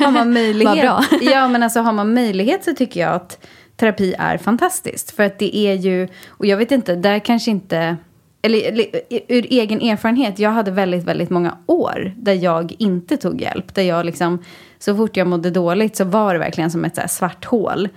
har 0.00 0.10
man 0.10 0.32
möjlighet. 0.32 0.84
Ja, 1.20 1.48
men 1.48 1.62
alltså 1.62 1.80
har 1.80 1.92
man 1.92 2.14
möjlighet 2.14 2.64
så 2.64 2.74
tycker 2.74 3.00
jag 3.00 3.14
att 3.14 3.46
terapi 3.76 4.14
är 4.18 4.38
fantastiskt. 4.38 5.10
För 5.10 5.22
att 5.22 5.38
det 5.38 5.56
är 5.56 5.74
ju, 5.74 6.08
och 6.28 6.46
jag 6.46 6.56
vet 6.56 6.72
inte, 6.72 6.94
där 6.94 7.18
kanske 7.18 7.50
inte, 7.50 7.96
eller, 8.42 8.68
eller 8.68 8.86
ur 9.28 9.46
egen 9.50 9.80
erfarenhet, 9.80 10.38
jag 10.38 10.50
hade 10.50 10.70
väldigt, 10.70 11.04
väldigt 11.04 11.30
många 11.30 11.56
år 11.66 12.12
där 12.16 12.32
jag 12.32 12.74
inte 12.78 13.16
tog 13.16 13.40
hjälp. 13.40 13.74
Där 13.74 13.82
jag 13.82 14.06
liksom, 14.06 14.38
så 14.78 14.96
fort 14.96 15.16
jag 15.16 15.26
mådde 15.26 15.50
dåligt 15.50 15.96
så 15.96 16.04
var 16.04 16.32
det 16.32 16.38
verkligen 16.38 16.70
som 16.70 16.84
ett 16.84 17.10
svart 17.10 17.44
hål. 17.44 17.88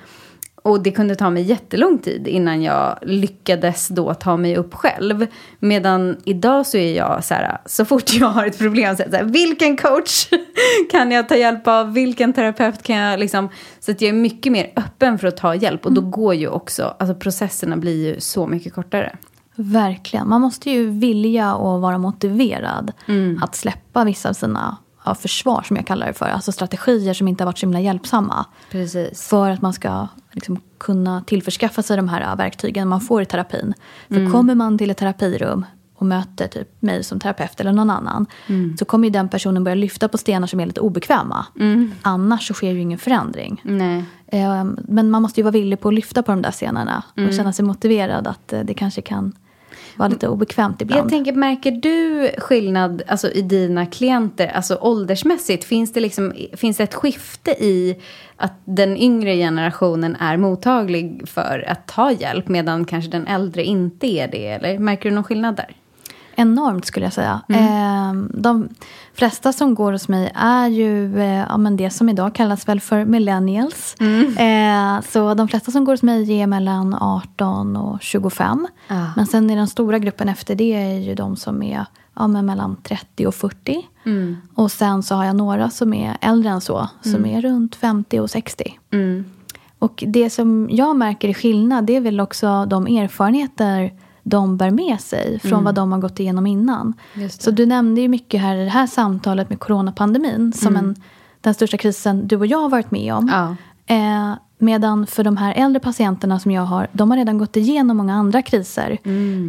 Och 0.64 0.84
det 0.84 0.92
kunde 0.92 1.16
ta 1.16 1.30
mig 1.30 1.44
jättelång 1.44 1.98
tid 1.98 2.28
innan 2.28 2.62
jag 2.62 2.98
lyckades 3.02 3.88
då 3.88 4.14
ta 4.14 4.38
mig 4.38 4.58
upp 4.58 4.74
själv. 4.74 5.28
Medan 5.60 6.18
idag 6.26 6.66
så 6.68 6.78
är 6.78 6.98
jag 6.98 7.24
så 7.24 7.34
här, 7.34 7.58
så 7.66 7.86
fort 7.86 8.14
jag 8.14 8.28
har 8.28 8.46
ett 8.46 8.58
problem 8.58 8.98
så 8.98 9.04
är 9.04 9.10
så 9.10 9.16
här, 9.16 9.24
vilken 9.24 9.78
coach 9.78 10.30
kan 10.92 11.12
jag 11.12 11.30
ta 11.30 11.36
hjälp 11.36 11.68
av? 11.68 11.94
Vilken 11.94 12.34
terapeut 12.34 12.84
kan 12.84 12.96
jag 12.96 13.20
liksom... 13.20 13.50
Så 13.80 13.92
att 13.92 14.02
jag 14.02 14.10
är 14.10 14.14
mycket 14.14 14.52
mer 14.52 14.72
öppen 14.76 15.20
för 15.20 15.28
att 15.28 15.38
ta 15.38 15.56
hjälp. 15.56 15.86
Och 15.86 15.94
då 15.94 16.02
går 16.02 16.36
ju 16.36 16.48
också, 16.48 16.96
alltså 17.00 17.16
processerna 17.16 17.78
blir 17.78 18.08
ju 18.08 18.20
så 18.20 18.48
mycket 18.48 18.74
kortare. 18.74 19.16
Verkligen. 19.56 20.30
Man 20.30 20.42
måste 20.42 20.72
ju 20.72 20.90
vilja 20.90 21.56
och 21.56 21.82
vara 21.82 21.98
motiverad 21.98 22.92
att 23.42 23.56
släppa 23.56 24.04
vissa 24.04 24.30
av 24.30 24.34
sina 24.34 24.78
ja, 25.06 25.16
försvar, 25.16 25.64
som 25.68 25.76
jag 25.76 25.88
kallar 25.88 26.08
det 26.08 26.14
för. 26.14 26.26
Alltså 26.26 26.52
strategier 26.52 27.14
som 27.14 27.28
inte 27.28 27.44
har 27.44 27.46
varit 27.46 27.58
så 27.58 27.66
himla 27.66 27.80
hjälpsamma. 27.80 28.46
Precis. 28.72 29.28
För 29.28 29.50
att 29.50 29.62
man 29.62 29.74
ska 29.74 30.08
liksom 30.32 30.62
kunna 30.78 31.24
tillförskaffa 31.28 31.82
sig 31.84 31.98
de 31.98 32.08
här 32.10 32.36
verktygen 32.36 32.88
man 32.88 33.02
får 33.02 33.22
i 33.22 33.26
terapin. 33.26 33.74
För 34.08 34.32
kommer 34.32 34.56
man 34.56 34.78
till 34.78 34.90
ett 34.92 34.98
terapirum 34.98 35.66
och 35.96 36.06
möter 36.08 36.48
typ 36.48 36.82
mig 36.82 37.04
som 37.04 37.20
terapeut 37.20 37.60
eller 37.60 37.72
någon 37.72 37.90
annan. 37.90 38.26
Så 38.80 38.86
kommer 38.86 39.08
ju 39.08 39.12
den 39.12 39.30
personen 39.30 39.64
börja 39.64 39.76
lyfta 39.76 40.08
på 40.08 40.18
stenar 40.18 40.48
som 40.48 40.60
är 40.60 40.66
lite 40.66 40.82
obekväma. 40.82 41.46
Annars 42.02 42.48
så 42.48 42.54
sker 42.54 42.72
ju 42.72 42.80
ingen 42.82 43.00
förändring. 43.00 43.62
Nej. 43.64 44.04
Eh, 44.28 44.64
Men 44.88 45.10
man 45.10 45.22
måste 45.22 45.40
ju 45.40 45.44
vara 45.44 45.52
villig 45.52 45.80
på 45.80 45.88
att 45.88 45.94
lyfta 45.94 46.24
på 46.24 46.32
de 46.32 46.42
där 46.42 46.52
stenarna. 46.52 47.04
Och 47.28 47.34
känna 47.34 47.54
sig 47.54 47.66
motiverad 47.66 48.28
att 48.28 48.54
eh, 48.54 48.60
det 48.60 48.74
kanske 48.74 49.02
kan 49.02 49.34
vara 49.96 50.10
lite 50.10 50.28
obekvämt 50.28 50.82
ibland. 50.82 51.02
Jag 51.02 51.10
tänker, 51.10 51.34
märker 51.34 51.72
du 51.72 52.30
skillnad 52.38 53.02
alltså, 53.08 53.32
i 53.32 53.42
dina 53.42 53.86
klienter, 53.86 54.48
alltså 54.48 54.78
åldersmässigt? 54.82 55.64
Finns 55.64 55.94
det, 55.94 56.00
liksom, 56.00 56.34
finns 56.54 56.78
det 56.78 56.84
ett 56.84 56.94
skifte 56.94 57.52
i 57.52 57.96
att 58.36 58.54
den 58.66 58.98
yngre 58.98 59.36
generationen 59.36 60.16
är 60.16 60.38
mottaglig 60.38 61.24
för 61.26 61.66
att 61.68 61.88
ta 61.88 62.12
hjälp 62.12 62.48
medan 62.48 62.86
kanske 62.86 63.12
den 63.12 63.28
äldre 63.28 63.64
inte 63.64 64.08
är 64.08 64.28
det? 64.28 64.48
Eller 64.48 64.80
märker 64.80 65.10
du 65.10 65.16
någon 65.16 65.24
skillnad 65.24 65.56
där? 65.56 65.76
Enormt 66.36 66.86
skulle 66.86 67.06
jag 67.06 67.14
säga. 67.14 67.42
Eh, 67.50 68.14
De 68.30 68.70
flesta 69.14 69.54
som 69.54 69.76
går 69.76 69.92
hos 69.92 70.08
mig 70.08 70.32
är 70.36 70.68
ju 70.68 71.20
eh, 71.20 71.46
ja, 71.50 71.58
men 71.58 71.78
det 71.78 71.90
som 71.90 72.10
idag 72.10 72.36
kallas 72.36 72.68
väl 72.68 72.80
för 72.80 73.06
millennials. 73.06 73.96
Eh, 74.38 75.02
Så 75.02 75.34
de 75.34 75.48
flesta 75.48 75.72
som 75.72 75.86
går 75.86 75.94
hos 75.94 76.04
mig 76.04 76.32
är 76.42 76.48
mellan 76.48 76.94
18 76.94 77.76
och 77.76 78.02
25. 78.02 78.68
Ja. 78.88 79.06
Men 79.16 79.26
sen 79.28 79.50
är 79.50 79.56
den 79.56 79.68
stora 79.68 80.00
gruppen 80.00 80.30
efter 80.30 80.56
det 80.56 80.74
är 80.74 81.00
ju 81.00 81.16
de 81.16 81.36
som 81.36 81.64
är 81.64 81.86
ja, 82.16 82.28
men 82.28 82.46
mellan 82.46 82.76
30 82.84 83.28
och 83.28 83.36
40. 83.36 83.88
Och 84.56 84.72
sen 84.72 85.04
så 85.04 85.16
har 85.16 85.26
jag 85.26 85.36
några 85.36 85.70
som 85.70 85.94
är 85.94 86.18
äldre 86.22 86.50
än 86.50 86.62
så. 86.62 86.90
Som 87.02 87.26
är 87.26 87.42
runt 87.42 87.76
50 87.76 88.20
och 88.20 88.30
60. 88.30 88.80
Och 89.80 90.04
det 90.08 90.30
som 90.30 90.68
jag 90.72 90.96
märker 90.96 91.30
är 91.30 91.34
skillnad 91.34 91.86
det 91.86 91.96
är 91.96 92.02
väl 92.02 92.20
också 92.20 92.66
de 92.66 92.88
erfarenheter 92.88 93.94
de 94.24 94.58
bär 94.58 94.72
med 94.72 95.02
sig 95.02 95.40
från 95.40 95.64
vad 95.64 95.76
de 95.76 95.92
har 95.92 96.00
gått 96.00 96.20
igenom 96.20 96.48
innan. 96.48 96.94
Så 97.30 97.52
du 97.52 97.66
nämnde 97.66 98.02
ju 98.02 98.08
mycket 98.08 98.42
här 98.42 98.56
i 98.56 98.64
det 98.64 98.70
här 98.70 98.88
samtalet 98.88 99.50
med 99.50 99.60
coronapandemin 99.60 100.54
som 100.54 100.76
en, 100.76 100.96
den 101.42 101.54
största 101.54 101.78
krisen 101.78 102.28
du 102.28 102.36
och 102.36 102.46
jag 102.46 102.58
har 102.58 102.70
varit 102.70 102.92
med 102.92 103.14
om. 103.14 103.30
Ja. 103.32 103.56
Eh, 103.96 104.36
medan 104.58 105.08
för 105.08 105.24
de 105.24 105.38
här 105.38 105.54
äldre 105.54 105.80
patienterna 105.80 106.40
som 106.40 106.52
jag 106.52 106.62
har, 106.62 106.88
de 106.92 107.12
har 107.12 107.18
redan 107.18 107.38
gått 107.38 107.58
igenom 107.58 107.98
många 107.98 108.16
andra 108.16 108.42
kriser. 108.42 108.98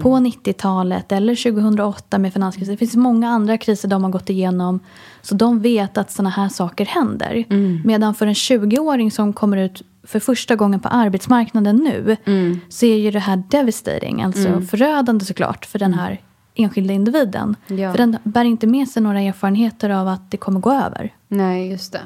På 0.00 0.16
90-talet 0.16 1.12
eller 1.12 1.52
2008 1.52 2.18
med 2.18 2.32
finanskrisen. 2.32 2.74
Det 2.74 2.78
finns 2.78 2.96
många 2.96 3.28
andra 3.28 3.58
kriser 3.58 3.88
de 3.88 4.04
har 4.04 4.10
gått 4.10 4.30
igenom. 4.30 4.80
Så 5.22 5.34
de 5.34 5.60
vet 5.60 5.98
att 5.98 6.10
såna 6.10 6.30
här 6.30 6.48
saker 6.48 6.84
händer. 6.86 7.44
Medan 7.84 8.14
för 8.14 8.26
en 8.26 8.34
20-åring 8.34 9.10
som 9.10 9.32
kommer 9.32 9.56
ut 9.56 9.82
för 10.04 10.20
första 10.20 10.56
gången 10.56 10.80
på 10.80 10.88
arbetsmarknaden 10.88 11.76
nu. 11.76 12.16
Så 12.68 12.86
är 12.86 12.96
ju 12.96 13.10
det 13.10 13.18
här 13.18 13.42
devastating, 13.48 14.22
alltså 14.22 14.60
förödande 14.60 15.24
såklart 15.24 15.66
för 15.66 15.78
den 15.78 15.94
här 15.94 16.20
enskilda 16.54 16.94
individen. 16.94 17.56
Ja. 17.66 17.90
För 17.90 17.98
den 17.98 18.18
bär 18.22 18.44
inte 18.44 18.66
med 18.66 18.88
sig 18.88 19.02
några 19.02 19.20
erfarenheter 19.20 19.90
av 19.90 20.08
att 20.08 20.30
det 20.30 20.36
kommer 20.36 20.60
gå 20.60 20.72
över. 20.72 21.14
Nej, 21.28 21.70
just 21.70 21.92
det. 21.92 22.00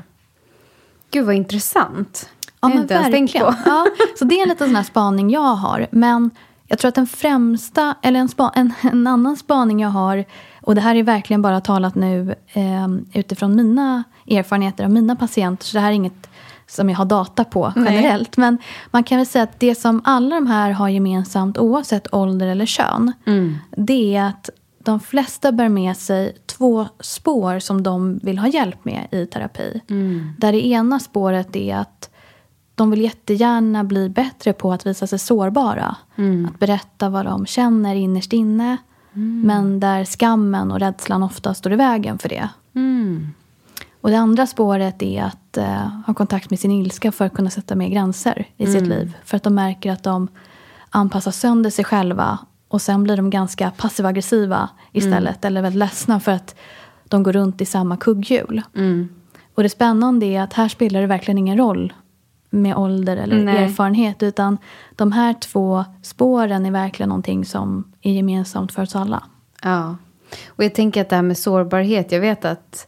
Gud, 1.11 1.27
vad 1.27 1.35
intressant. 1.35 2.29
Ja, 2.61 2.69
Det 2.69 2.75
har 2.75 2.75
jag 2.75 2.83
inte 2.85 2.95
ens 2.95 3.11
tänkt 3.11 3.33
på. 3.33 3.55
Ja, 3.67 3.87
så 4.19 4.25
det 4.25 4.35
är 4.35 4.43
en 4.43 4.49
liten 4.49 4.67
sån 4.67 4.77
här 4.77 4.83
spaning 4.83 5.31
jag 5.31 5.55
har. 5.55 5.87
Men 5.91 6.31
jag 6.67 6.79
tror 6.79 6.89
att 6.89 6.95
den 6.95 7.07
främsta, 7.07 7.95
eller 8.03 8.21
en, 8.21 8.29
spa, 8.29 8.53
en, 8.55 8.73
en 8.93 9.07
annan 9.07 9.37
spaning 9.37 9.81
jag 9.81 9.89
har, 9.89 10.25
och 10.63 10.75
det 10.75 10.81
här 10.81 10.95
är 10.95 11.03
verkligen 11.03 11.43
bara 11.43 11.61
talat 11.61 11.95
nu 11.95 12.35
eh, 12.53 12.89
utifrån 13.13 13.57
mina 13.57 14.05
erfarenheter 14.31 14.85
av 14.85 14.91
mina 14.91 15.17
patienter, 15.17 15.65
så 15.67 15.77
det 15.77 15.81
här 15.81 15.89
är 15.89 15.95
inget 15.95 16.29
som 16.69 16.91
jag 16.91 16.97
har 16.97 17.05
data 17.05 17.45
på 17.45 17.73
generellt. 17.77 18.37
Men 18.37 18.59
man 18.91 19.05
kan 19.05 19.19
väl 19.19 19.27
säga 19.27 19.43
att 19.45 19.61
det 19.61 19.75
som 19.75 20.01
alla 20.05 20.35
de 20.35 20.47
här 20.47 20.71
har 20.71 20.89
gemensamt, 20.89 21.59
oavsett 21.59 22.15
ålder 22.15 22.47
eller 22.47 22.67
kön, 22.67 23.13
det 23.77 24.17
är 24.17 24.25
att 24.25 24.51
de 24.79 25.01
flesta 25.01 25.53
bär 25.53 25.69
med 25.69 25.97
sig 25.97 26.37
två 26.47 26.87
spår 27.01 27.59
som 27.59 27.83
de 27.83 28.19
vill 28.23 28.39
ha 28.39 28.49
hjälp 28.49 28.85
med 28.85 29.07
i 29.11 29.27
terapi. 29.27 29.81
Där 30.39 30.53
det 30.53 30.67
ena 30.67 30.99
spåret 31.01 31.57
är 31.57 31.77
att 31.77 32.11
de 32.75 32.91
vill 32.91 33.01
jättegärna 33.01 33.85
bli 33.85 34.09
bättre 34.09 34.53
på 34.53 34.73
att 34.73 34.87
visa 34.87 35.07
sig 35.07 35.19
sårbara. 35.19 35.97
Att 36.49 36.59
berätta 36.59 37.09
vad 37.09 37.25
de 37.27 37.47
känner 37.47 37.95
innerst 37.95 38.33
inne. 38.33 38.77
Men 39.45 39.81
där 39.81 40.05
skammen 40.05 40.73
och 40.73 40.81
rädslan 40.81 41.23
ofta 41.23 41.55
står 41.55 41.73
i 41.73 41.77
vägen 41.77 42.19
för 42.19 42.29
det. 42.29 42.49
Och 44.07 44.13
det 44.13 44.19
andra 44.19 44.47
spåret 44.47 45.03
är 45.03 45.23
att 45.23 45.57
eh, 45.57 45.89
ha 46.07 46.15
kontakt 46.15 46.51
med 46.51 46.61
sin 46.61 46.71
ilska 46.71 47.13
för 47.13 47.25
att 47.25 47.35
kunna 47.35 47.51
sätta 47.51 47.75
mer 47.75 47.89
gränser 47.89 48.49
i 48.57 48.67
sitt 48.67 48.87
liv. 48.87 49.17
För 49.25 49.37
att 49.37 49.43
de 49.43 49.55
märker 49.55 49.93
att 49.93 50.03
de 50.03 50.29
anpassar 50.91 51.31
sönder 51.31 51.71
sig 51.71 51.85
själva 51.85 52.39
och 52.69 52.83
sen 52.83 53.03
blir 53.03 53.17
de 53.17 53.31
ganska 53.31 53.71
passiv-aggressiva 53.71 54.69
istället. 54.93 55.45
Eller 55.45 55.63
väldigt 55.63 55.79
ledsna 55.79 56.21
för 56.21 56.33
att 56.33 56.55
de 57.05 57.23
går 57.23 57.33
runt 57.33 57.61
i 57.61 57.65
samma 57.65 57.97
kugghjul. 57.97 58.63
Och 59.55 59.63
det 59.63 59.69
spännande 59.69 60.27
är 60.27 60.43
att 60.43 60.53
här 60.53 60.69
spelar 60.69 61.01
det 61.01 61.07
verkligen 61.07 61.39
ingen 61.39 61.59
roll 61.59 61.93
med 62.51 62.77
ålder 62.77 63.17
eller 63.17 63.45
Nej. 63.45 63.65
erfarenhet. 63.65 64.23
Utan 64.23 64.59
de 64.97 65.13
här 65.13 65.35
två 65.35 65.85
spåren 66.03 66.67
är 66.67 66.71
verkligen 66.71 67.09
någonting 67.09 67.45
som 67.45 67.93
är 68.03 68.13
gemensamt 68.13 68.73
för 68.73 68.83
oss 68.83 68.97
alla. 68.97 69.23
Ja. 69.63 69.97
Och 70.49 70.65
jag 70.65 70.75
tänker 70.75 71.01
att 71.01 71.09
det 71.09 71.17
här 71.17 71.23
med 71.23 71.39
sårbarhet, 71.39 72.13
jag 72.13 72.21
vet 72.21 72.45
att 72.45 72.87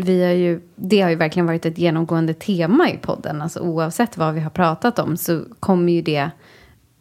vi 0.00 0.24
har 0.24 0.32
ju, 0.32 0.60
det 0.76 1.00
har 1.00 1.10
ju 1.10 1.16
verkligen 1.16 1.46
varit 1.46 1.66
ett 1.66 1.78
genomgående 1.78 2.34
tema 2.34 2.90
i 2.90 2.96
podden. 2.96 3.42
Alltså 3.42 3.60
oavsett 3.60 4.16
vad 4.16 4.34
vi 4.34 4.40
har 4.40 4.50
pratat 4.50 4.98
om 4.98 5.16
så 5.16 5.44
kommer 5.60 5.92
ju 5.92 6.02
det 6.02 6.30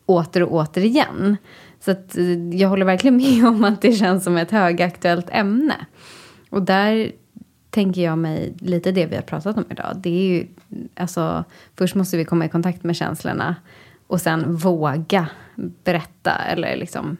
åter 0.06 0.44
och 0.44 0.54
åter 0.54 0.84
igen. 0.84 1.38
Så 1.80 1.92
att 1.92 2.18
eh, 2.18 2.56
jag 2.56 2.70
håller 2.70 2.86
verkligen 2.86 3.18
med 3.18 3.46
om 3.48 3.64
att 3.64 3.82
det 3.82 3.92
känns 3.94 4.24
som 4.24 4.38
ett 4.38 4.52
högaktuellt 4.52 5.30
ämne. 5.30 5.76
Och 6.50 6.62
där 6.62 7.12
tänker 7.70 8.02
jag 8.02 8.18
mig 8.18 8.54
lite 8.60 8.92
det 8.92 9.06
vi 9.06 9.16
har 9.16 9.22
pratat 9.22 9.58
om 9.58 9.66
idag. 9.70 9.98
Det 9.98 10.10
är 10.10 10.28
ju, 10.28 10.48
alltså, 10.96 11.44
först 11.76 11.96
måste 11.96 12.18
vi 12.18 12.26
komma 12.26 12.46
i 12.46 12.50
kontakt 12.50 12.84
med 12.84 12.96
känslorna 12.96 13.56
och 14.08 14.22
sen 14.22 14.56
våga 14.56 15.28
berätta 15.84 16.36
eller 16.36 16.76
liksom 16.78 17.18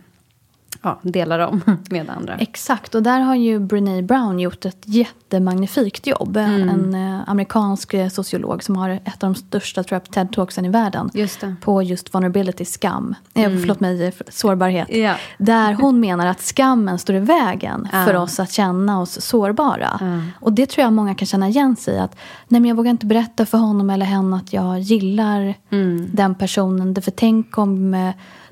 ja, 0.82 1.00
dela 1.04 1.38
dem 1.38 1.62
med 1.90 2.10
andra. 2.10 2.36
Exakt, 2.38 2.96
och 2.96 3.04
där 3.04 3.20
har 3.20 3.36
ju 3.36 3.60
Brené 3.60 4.02
Brown 4.02 4.40
gjort 4.40 4.66
ett 4.66 4.84
jättemagnifikt 4.86 6.08
jobb. 6.08 6.38
Mm. 6.38 6.70
En 6.70 6.96
eh, 6.96 7.30
amerikansk 7.30 7.94
eh, 7.94 8.10
sociolog 8.10 8.64
som 8.64 8.76
har 8.76 8.90
ett 8.90 9.24
av 9.24 9.34
de 9.34 9.36
största 9.36 9.84
TED-talksen 9.84 10.66
i 10.66 10.70
världen. 10.70 11.10
Just. 11.14 11.44
På 11.62 11.82
just 11.84 12.14
vulnerability, 12.14 12.66
skam. 12.66 13.16
Eh, 13.34 13.44
förlåt 13.50 13.80
mig, 13.80 14.06
eh, 14.06 14.14
sårbarhet. 14.30 14.96
Ja. 14.96 15.16
Där 15.38 15.74
hon 15.74 16.00
menar 16.10 16.26
att 16.28 16.42
skammen 16.42 17.00
står 17.00 17.16
i 17.16 17.20
vägen 17.20 17.88
Ja. 17.92 18.06
för 18.06 18.16
oss 18.16 18.40
att 18.40 18.52
känna 18.52 19.02
oss 19.02 19.22
sårbara. 19.22 19.98
Ja. 20.00 20.22
Och 20.40 20.54
det 20.54 20.66
tror 20.70 20.84
jag 20.84 20.94
många 20.94 21.16
kan 21.16 21.26
känna 21.26 21.48
igen 21.48 21.76
sig 21.76 21.96
i. 21.96 22.00
Att 22.00 22.16
nej, 22.48 22.62
men 22.62 22.70
jag 22.70 22.76
vågar 22.76 22.92
inte 22.92 23.06
berätta 23.06 23.46
för 23.46 23.58
honom 23.58 23.90
eller 23.90 24.06
henne 24.06 24.36
att 24.38 24.54
jag 24.54 24.80
gillar 24.80 25.54
Mm. 25.72 26.10
den 26.14 26.36
personen. 26.36 27.02
För 27.02 27.12
tänk 27.12 27.58
om... 27.58 27.96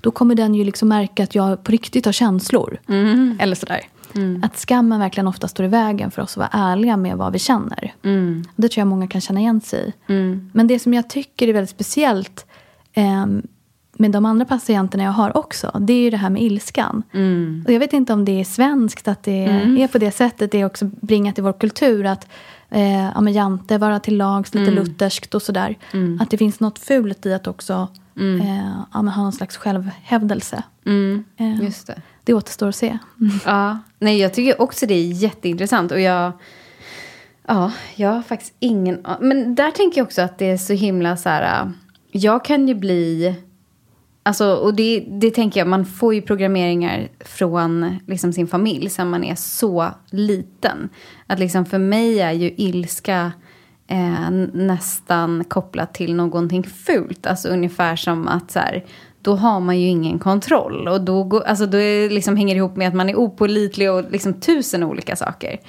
eh, 0.07 0.11
Då 0.11 0.11
kommer 0.11 0.35
den 0.35 0.55
ju 0.55 0.63
liksom 0.63 0.89
märka 0.89 1.23
att 1.23 1.35
jag 1.35 1.63
på 1.63 1.71
riktigt 1.71 2.05
har 2.05 2.13
känslor. 2.13 2.77
Mm. 2.87 3.37
Eller 3.39 3.55
sådär. 3.55 3.81
Att 4.43 4.57
skammen 4.57 4.99
verkligen 4.99 5.27
ofta 5.27 5.47
står 5.47 5.65
i 5.65 5.69
vägen 5.69 6.11
för 6.11 6.21
oss 6.21 6.31
att 6.31 6.37
vara 6.37 6.49
ärliga 6.71 6.97
med 6.97 7.17
vad 7.17 7.33
vi 7.33 7.39
känner. 7.39 7.93
Mm. 8.03 8.43
Det 8.55 8.69
tror 8.69 8.81
jag 8.81 8.87
många 8.87 9.07
kan 9.07 9.21
känna 9.21 9.39
igen 9.39 9.61
sig 9.61 9.87
i. 9.87 9.93
Men 10.53 10.67
det 10.67 10.79
som 10.79 10.93
jag 10.93 11.09
tycker 11.09 11.47
är 11.47 11.53
väldigt 11.53 11.69
speciellt 11.69 12.45
ehm, 12.93 13.41
med 13.99 14.11
de 14.11 14.25
andra 14.25 14.45
patienterna 14.45 15.03
jag 15.03 15.11
har 15.11 15.37
också, 15.37 15.71
det 15.79 15.93
är 15.93 16.01
ju 16.01 16.09
det 16.09 16.17
här 16.17 16.29
med 16.29 16.41
ilskan. 16.41 17.03
Och 17.67 17.73
jag 17.73 17.79
vet 17.79 17.93
inte 17.93 18.13
om 18.13 18.25
det 18.25 18.39
är 18.39 18.43
svenskt 18.43 19.07
att 19.07 19.23
det 19.23 19.43
är 19.83 19.87
på 19.87 19.97
det 19.97 20.11
sättet. 20.11 20.51
Det 20.51 20.61
är 20.61 20.65
också 20.65 20.85
bringat 20.85 21.39
i 21.39 21.41
vår 21.41 21.53
kultur 21.53 22.05
att 22.05 22.27
eh, 22.69 23.05
ja, 23.05 23.29
jante, 23.29 23.77
vara 23.77 23.99
till 23.99 24.17
lags, 24.17 24.53
lite 24.53 24.71
lutherskt 24.71 25.35
och 25.35 25.41
sådär. 25.41 25.75
Att 26.19 26.29
det 26.29 26.37
finns 26.37 26.59
något 26.59 26.79
fult 26.79 27.25
i 27.25 27.33
att 27.33 27.47
också 27.47 27.87
eh, 28.17 28.71
ja, 28.93 29.01
men 29.01 29.07
ha 29.07 29.23
någon 29.23 29.31
slags 29.33 29.57
självhävdelse. 29.57 30.63
Eh, 31.37 31.63
Just 31.63 31.87
det. 31.87 32.01
det 32.23 32.33
återstår 32.33 32.67
att 32.69 32.75
se. 32.75 32.97
Ja, 33.45 33.79
nej 33.99 34.19
jag 34.19 34.33
tycker 34.33 34.61
också 34.61 34.85
det 34.85 34.93
är 34.93 35.11
jätteintressant 35.11 35.91
och 35.91 35.99
jag... 35.99 36.31
Ja, 37.47 37.71
jag 37.95 38.09
har 38.09 38.21
faktiskt 38.21 38.53
ingen... 38.59 39.05
Men 39.19 39.55
där 39.55 39.71
tänker 39.71 39.97
jag 39.97 40.05
också 40.05 40.21
att 40.21 40.37
det 40.37 40.45
är 40.45 40.57
så 40.57 40.73
himla 40.73 41.17
så 41.17 41.29
här... 41.29 41.61
äh, 41.65 41.71
Jag 42.11 42.45
kan 42.45 42.67
ju 42.67 42.75
bli... 42.75 43.35
Alltså, 44.23 44.53
och 44.55 44.73
det, 44.73 45.05
det 45.07 45.31
tänker 45.31 45.59
jag, 45.59 45.67
man 45.67 45.85
får 45.85 46.13
ju 46.13 46.21
programmeringar 46.21 47.07
från 47.19 47.99
liksom, 48.07 48.33
sin 48.33 48.47
familj 48.47 48.89
sen 48.89 49.09
man 49.09 49.23
är 49.23 49.35
så 49.35 49.87
liten. 50.09 50.89
Att 51.27 51.39
liksom 51.39 51.65
för 51.65 51.77
mig 51.77 52.19
är 52.19 52.31
ju 52.31 52.53
ilska 52.57 53.31
eh, 53.87 54.29
nästan 54.53 55.43
kopplat 55.43 55.93
till 55.93 56.15
någonting 56.15 56.63
fult. 56.63 57.27
Alltså 57.27 57.49
ungefär 57.49 57.95
som 57.95 58.27
att 58.27 58.51
så 58.51 58.59
här, 58.59 58.85
då 59.21 59.35
har 59.35 59.59
man 59.59 59.79
ju 59.79 59.87
ingen 59.87 60.19
kontroll. 60.19 60.87
Och 60.87 61.01
då, 61.01 61.23
går, 61.23 61.43
alltså, 61.43 61.65
då 61.65 61.77
är, 61.77 62.09
liksom, 62.09 62.35
hänger 62.35 62.55
det 62.55 62.57
ihop 62.57 62.75
med 62.75 62.87
att 62.87 62.93
man 62.93 63.09
är 63.09 63.15
opålitlig 63.15 63.91
och 63.91 64.11
liksom 64.11 64.33
tusen 64.33 64.83
olika 64.83 65.15
saker. 65.15 65.59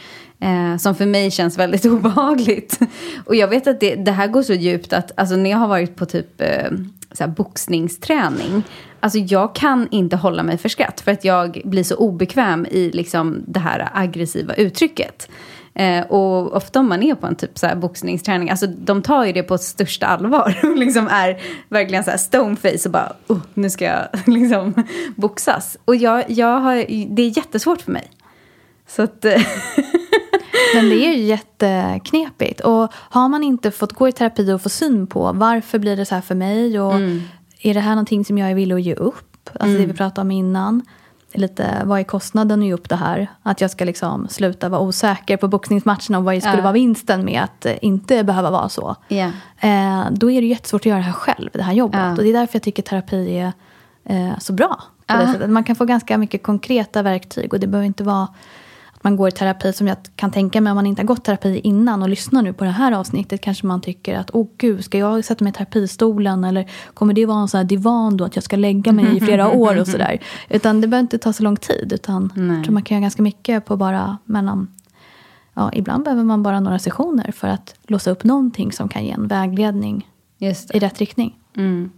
Eh, 0.41 0.77
som 0.77 0.95
för 0.95 1.07
mig 1.07 1.31
känns 1.31 1.59
väldigt 1.59 1.85
obehagligt. 1.87 2.79
Och 3.27 3.35
jag 3.35 3.49
vet 3.49 3.67
att 3.67 3.81
det, 3.81 3.95
det 3.95 4.13
här 4.13 4.27
går 4.27 4.43
så 4.43 4.53
djupt 4.53 4.93
att 4.93 5.13
alltså, 5.17 5.37
när 5.37 5.51
jag 5.51 5.59
har 5.59 5.69
varit 5.69 5.97
på 5.97 6.07
typ 6.07 6.41
eh, 6.41 6.71
så 7.13 7.25
här, 7.25 7.31
boxningsträning. 7.31 8.63
Alltså 9.01 9.19
jag 9.19 9.55
kan 9.55 9.89
inte 9.91 10.17
hålla 10.17 10.43
mig 10.43 10.59
för 10.59 10.69
skratt 10.69 11.01
för 11.01 11.13
att 11.13 11.25
jag 11.25 11.63
blir 11.65 11.85
så 11.85 11.97
obekväm 11.97 12.67
i 12.71 12.91
liksom, 12.91 13.45
det 13.47 13.61
här 13.61 13.89
aggressiva 13.95 14.55
uttrycket. 14.55 15.29
Eh, 15.79 16.07
och 16.07 16.57
ofta 16.57 16.81
om 16.81 16.89
man 16.89 17.03
är 17.03 17.15
på 17.15 17.27
en 17.27 17.35
typ 17.35 17.59
så 17.59 17.67
här 17.67 17.77
boxningsträning, 17.77 18.51
alltså 18.51 18.67
de 18.67 19.03
tar 19.03 19.25
ju 19.25 19.33
det 19.33 19.43
på 19.43 19.59
största 19.59 20.07
allvar. 20.07 20.59
Och 20.63 20.77
liksom 20.77 21.09
är 21.09 21.41
verkligen 21.69 22.05
så 22.05 22.11
här 22.11 22.19
stoneface 22.19 22.89
och 22.89 22.93
bara, 22.93 23.13
oh, 23.27 23.39
nu 23.55 23.71
ska 23.71 23.85
jag 23.85 24.07
liksom 24.27 24.85
boxas. 25.17 25.77
Och 25.85 25.97
jag, 25.97 26.25
jag 26.31 26.61
har, 26.61 26.75
det 27.15 27.23
är 27.23 27.37
jättesvårt 27.37 27.81
för 27.81 27.93
mig. 27.93 28.11
Så 28.87 29.03
att... 29.03 29.25
Men 30.75 30.89
det 30.89 31.07
är 31.07 31.15
ju 31.15 31.23
jätteknepigt. 31.23 32.61
Och 32.61 32.93
har 32.95 33.29
man 33.29 33.43
inte 33.43 33.71
fått 33.71 33.93
gå 33.93 34.09
i 34.09 34.13
terapi 34.13 34.53
och 34.53 34.63
få 34.63 34.69
syn 34.69 35.07
på 35.07 35.33
varför 35.33 35.79
blir 35.79 35.97
det 35.97 36.05
så 36.05 36.15
här 36.15 36.23
för 36.23 36.35
mig 36.35 36.81
och 36.81 36.95
mm. 36.95 37.23
är 37.61 37.75
det 37.75 37.81
här 37.81 37.91
någonting 37.91 38.25
som 38.25 38.39
jag 38.39 38.51
är 38.51 38.55
villig 38.55 38.75
att 38.75 38.83
ge 38.83 38.95
upp? 38.95 39.51
Alltså 39.53 39.67
mm. 39.67 39.81
det 39.81 39.87
vi 39.87 39.93
pratade 39.93 40.21
om 40.21 40.31
innan 40.31 40.83
lite, 41.33 41.83
vad 41.85 42.01
är 42.01 42.05
kostnaden 42.05 42.61
att 42.61 42.67
ge 42.67 42.73
upp 42.73 42.89
det 42.89 42.97
här? 42.97 43.27
Att 43.43 43.61
jag 43.61 43.71
ska 43.71 43.85
liksom 43.85 44.29
sluta 44.29 44.69
vara 44.69 44.81
osäker 44.81 45.37
på 45.37 45.49
boxningsmatcherna 45.49 46.19
och 46.19 46.25
vad 46.25 46.43
skulle 46.43 46.57
uh. 46.57 46.63
vara 46.63 46.73
vinsten 46.73 47.25
med 47.25 47.43
att 47.43 47.67
eh, 47.67 47.75
inte 47.83 48.25
behöva 48.25 48.51
vara 48.51 48.69
så. 48.69 48.97
Yeah. 49.09 49.31
Eh, 49.61 50.11
då 50.11 50.31
är 50.31 50.41
det 50.41 50.47
jättesvårt 50.47 50.83
att 50.83 50.87
göra 50.87 50.99
det 50.99 51.05
här 51.05 51.13
själv, 51.13 51.51
det 51.53 51.63
här 51.63 51.73
jobbet. 51.73 52.01
Uh. 52.01 52.11
Och 52.11 52.23
det 52.23 52.29
är 52.29 52.33
därför 52.33 52.57
jag 52.57 52.63
tycker 52.63 52.83
terapi 52.83 53.39
är 53.39 53.53
eh, 54.05 54.39
så 54.39 54.53
bra. 54.53 54.83
Uh. 55.13 55.47
Man 55.47 55.65
kan 55.65 55.77
få 55.77 55.85
ganska 55.85 56.19
mycket 56.19 56.43
konkreta 56.43 57.03
verktyg 57.03 57.53
och 57.53 57.61
det 57.61 57.67
behöver 57.67 57.87
inte 57.87 58.05
vara 58.05 58.29
man 59.09 59.17
går 59.17 59.29
i 59.29 59.33
terapi 59.33 59.73
som 59.73 59.87
jag 59.87 59.97
kan 60.17 60.31
tänka 60.31 60.61
mig 60.61 60.71
om 60.71 60.75
man 60.75 60.87
inte 60.87 61.03
har 61.03 61.07
gått 61.07 61.25
terapi 61.25 61.61
innan 61.65 62.03
och 62.03 62.09
lyssnar 62.09 62.43
nu 62.43 62.53
på 62.53 62.65
det 62.65 62.71
här 62.71 62.93
avsnittet 62.93 63.41
kanske 63.41 63.67
man 63.67 63.81
tycker 63.81 64.19
att 64.19 64.31
åh 64.33 64.47
gud, 64.57 64.85
ska 64.85 64.99
jag 64.99 65.25
sätta 65.25 65.45
mig 65.45 65.51
i 65.51 65.55
terapistolen 65.55 66.45
eller 66.45 66.71
kommer 66.95 67.15
det 67.15 67.27
vara 67.27 67.41
en 67.41 67.49
sån 67.49 67.59
här 67.59 67.65
divan 67.65 68.17
då 68.17 68.25
att 68.25 68.37
jag 68.37 68.45
ska 68.45 68.57
lägga 68.57 68.93
mig 68.93 69.17
i 69.17 69.21
flera 69.21 69.51
år 69.51 69.81
och 69.81 69.87
sådär. 69.87 70.19
Utan 70.49 70.81
det 70.81 70.89
behöver 70.89 71.03
inte 71.03 71.19
ta 71.19 71.33
så 71.33 71.43
lång 71.43 71.57
tid 71.57 71.93
utan 71.93 72.33
Nej. 72.35 72.57
jag 72.57 72.65
tror 72.65 72.75
man 72.75 72.83
kan 72.83 72.95
göra 72.95 73.03
ganska 73.03 73.23
mycket 73.23 73.67
på 73.67 73.77
bara 73.77 74.19
mellan 74.25 74.69
Ja, 75.55 75.71
ibland 75.73 76.05
behöver 76.05 76.25
man 76.25 76.43
bara 76.43 76.61
några 76.61 76.79
sessioner 76.79 77.33
för 77.33 77.49
att 77.49 77.75
låsa 77.87 78.11
upp 78.11 78.25
någonting 78.25 78.73
som 78.73 78.89
kan 78.89 79.05
ge 79.05 79.11
en 79.11 79.29
vägledning 79.29 80.11
i 80.39 80.79
rätt 80.79 80.99
riktning. 80.99 81.37
Mm. 81.57 81.91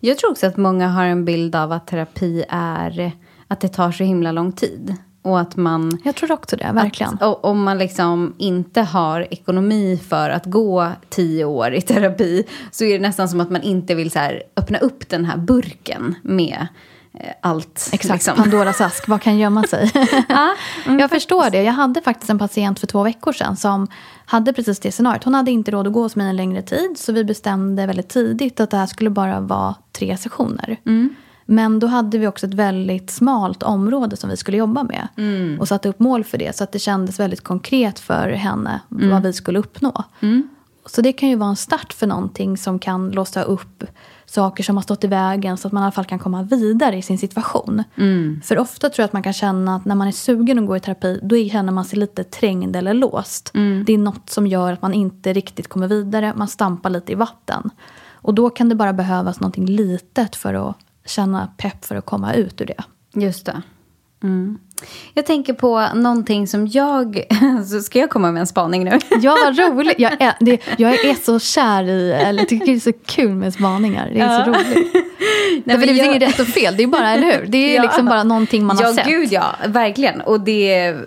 Jag 0.00 0.18
tror 0.18 0.30
också 0.30 0.46
att 0.46 0.56
många 0.56 0.88
har 0.88 1.04
en 1.04 1.24
bild 1.24 1.56
av 1.56 1.72
att 1.72 1.86
terapi 1.86 2.44
är 2.48 3.12
att 3.48 3.60
det 3.60 3.68
tar 3.68 3.92
så 3.92 4.04
himla 4.04 4.32
lång 4.32 4.52
tid. 4.52 4.96
Och 5.22 5.40
att 5.40 5.56
man... 5.56 5.98
Jag 6.04 6.16
tror 6.16 6.32
också 6.32 6.56
det, 6.56 6.70
verkligen. 6.74 7.18
Att, 7.20 7.44
om 7.44 7.62
man 7.62 7.78
liksom 7.78 8.34
inte 8.38 8.80
har 8.80 9.26
ekonomi 9.30 10.00
för 10.08 10.30
att 10.30 10.46
gå 10.46 10.88
tio 11.08 11.44
år 11.44 11.74
i 11.74 11.80
terapi 11.80 12.44
så 12.70 12.84
är 12.84 12.92
det 12.92 12.98
nästan 12.98 13.28
som 13.28 13.40
att 13.40 13.50
man 13.50 13.62
inte 13.62 13.94
vill 13.94 14.10
så 14.10 14.18
här, 14.18 14.42
öppna 14.56 14.78
upp 14.78 15.08
den 15.08 15.24
här 15.24 15.36
burken 15.36 16.14
med 16.22 16.66
eh, 17.14 17.30
allt. 17.40 17.90
Exakt, 17.92 18.14
liksom. 18.14 18.36
Pandoras 18.36 18.80
ask, 18.80 19.08
vad 19.08 19.22
kan 19.22 19.38
gömma 19.38 19.62
sig? 19.62 19.90
ja, 20.28 20.54
mm, 20.86 20.98
jag 20.98 21.10
förstår 21.10 21.50
det. 21.50 21.62
Jag 21.62 21.72
hade 21.72 22.02
faktiskt 22.02 22.30
en 22.30 22.38
patient 22.38 22.80
för 22.80 22.86
två 22.86 23.02
veckor 23.02 23.32
sedan 23.32 23.56
som 23.56 23.86
hade 24.26 24.52
precis 24.52 24.80
det 24.80 24.92
scenariot. 24.92 25.24
Hon 25.24 25.34
hade 25.34 25.50
inte 25.50 25.70
råd 25.70 25.86
att 25.86 25.92
gå 25.92 26.02
hos 26.02 26.16
mig 26.16 26.28
en 26.28 26.36
längre 26.36 26.62
tid 26.62 26.98
så 26.98 27.12
vi 27.12 27.24
bestämde 27.24 27.86
väldigt 27.86 28.08
tidigt 28.08 28.60
att 28.60 28.70
det 28.70 28.76
här 28.76 28.86
skulle 28.86 29.10
bara 29.10 29.40
vara 29.40 29.74
tre 29.92 30.16
sessioner. 30.16 30.76
Mm. 30.86 31.14
Men 31.50 31.78
då 31.78 31.86
hade 31.86 32.18
vi 32.18 32.26
också 32.26 32.46
ett 32.46 32.54
väldigt 32.54 33.10
smalt 33.10 33.62
område 33.62 34.16
som 34.16 34.30
vi 34.30 34.36
skulle 34.36 34.56
jobba 34.56 34.82
med. 34.82 35.08
Mm. 35.16 35.60
Och 35.60 35.68
satte 35.68 35.88
upp 35.88 35.98
mål 35.98 36.24
för 36.24 36.38
det. 36.38 36.56
Så 36.56 36.64
att 36.64 36.72
det 36.72 36.78
kändes 36.78 37.20
väldigt 37.20 37.40
konkret 37.40 37.98
för 37.98 38.28
henne 38.28 38.80
mm. 38.90 39.10
vad 39.10 39.22
vi 39.22 39.32
skulle 39.32 39.58
uppnå. 39.58 40.04
Mm. 40.20 40.48
Så 40.86 41.02
det 41.02 41.12
kan 41.12 41.28
ju 41.28 41.36
vara 41.36 41.50
en 41.50 41.56
start 41.56 41.92
för 41.92 42.06
någonting 42.06 42.56
som 42.56 42.78
kan 42.78 43.10
låsa 43.10 43.42
upp 43.42 43.84
saker 44.26 44.62
som 44.62 44.76
har 44.76 44.82
stått 44.82 45.04
i 45.04 45.06
vägen 45.06 45.56
så 45.56 45.68
att 45.68 45.72
man 45.72 45.82
i 45.82 45.84
alla 45.84 45.92
fall 45.92 46.04
kan 46.04 46.18
komma 46.18 46.42
vidare 46.42 46.96
i 46.96 47.02
sin 47.02 47.18
situation. 47.18 47.82
Mm. 47.96 48.40
För 48.44 48.58
ofta 48.58 48.88
tror 48.90 49.02
jag 49.02 49.04
att 49.04 49.12
man 49.12 49.22
kan 49.22 49.32
känna 49.32 49.76
att 49.76 49.84
när 49.84 49.94
man 49.94 50.08
är 50.08 50.12
sugen 50.12 50.58
att 50.58 50.66
gå 50.66 50.76
i 50.76 50.80
terapi 50.80 51.20
då 51.22 51.48
känner 51.48 51.72
man 51.72 51.84
sig 51.84 51.98
lite 51.98 52.24
trängd 52.24 52.76
eller 52.76 52.94
låst. 52.94 53.50
Mm. 53.54 53.84
Det 53.86 53.92
är 53.92 53.98
något 53.98 54.30
som 54.30 54.46
gör 54.46 54.72
att 54.72 54.82
man 54.82 54.94
inte 54.94 55.32
riktigt 55.32 55.68
kommer 55.68 55.88
vidare, 55.88 56.32
man 56.36 56.48
stampar 56.48 56.90
lite 56.90 57.12
i 57.12 57.14
vatten. 57.14 57.70
Och 58.12 58.34
då 58.34 58.50
kan 58.50 58.68
det 58.68 58.74
bara 58.74 58.92
behövas 58.92 59.40
någonting 59.40 59.66
litet 59.66 60.36
för 60.36 60.54
att 60.54 60.76
känna 61.06 61.46
pepp 61.56 61.84
för 61.84 61.96
att 61.96 62.06
komma 62.06 62.34
ut 62.34 62.60
ur 62.60 62.66
det. 62.66 62.84
Just 63.14 63.46
det. 63.46 63.62
Mm. 64.22 64.58
Jag 65.14 65.26
tänker 65.26 65.52
på 65.52 65.86
någonting 65.94 66.46
som 66.46 66.66
jag... 66.66 67.24
Så 67.70 67.80
ska 67.80 67.98
jag 67.98 68.10
komma 68.10 68.32
med 68.32 68.40
en 68.40 68.46
spaning 68.46 68.84
nu? 68.84 68.90
Ja, 69.20 69.36
vad 69.44 69.58
roligt. 69.58 69.94
Jag 69.98 70.20
är, 70.22 70.34
det, 70.40 70.60
jag 70.76 71.04
är 71.04 71.14
så 71.14 71.38
kär 71.38 71.88
i, 71.88 72.12
eller 72.12 72.44
tycker 72.44 72.66
det 72.66 72.72
är 72.72 72.80
så 72.80 72.92
kul 72.92 73.34
med 73.34 73.54
spaningar. 73.54 74.10
Det 74.12 74.20
är 74.20 74.38
ja. 74.38 74.44
så 74.44 74.50
roligt. 74.50 74.92
Nej, 75.64 75.76
det 75.76 75.86
finns 75.86 75.98
jag... 75.98 76.06
inget 76.06 76.22
rätt 76.22 76.40
och 76.40 76.46
fel, 76.46 76.76
det 76.76 76.82
är 76.82 76.86
bara, 76.86 77.10
eller 77.10 77.38
hur? 77.38 77.46
Det 77.46 77.58
är 77.58 77.76
ja. 77.76 77.82
liksom 77.82 78.06
bara 78.06 78.24
någonting 78.24 78.64
man 78.64 78.76
ja, 78.80 78.86
har 78.86 78.92
sett. 78.92 79.06
Ja, 79.06 79.12
gud 79.12 79.32
ja. 79.32 79.54
Verkligen. 79.66 80.20
Och 80.20 80.40
det 80.40 80.74
är 80.74 81.06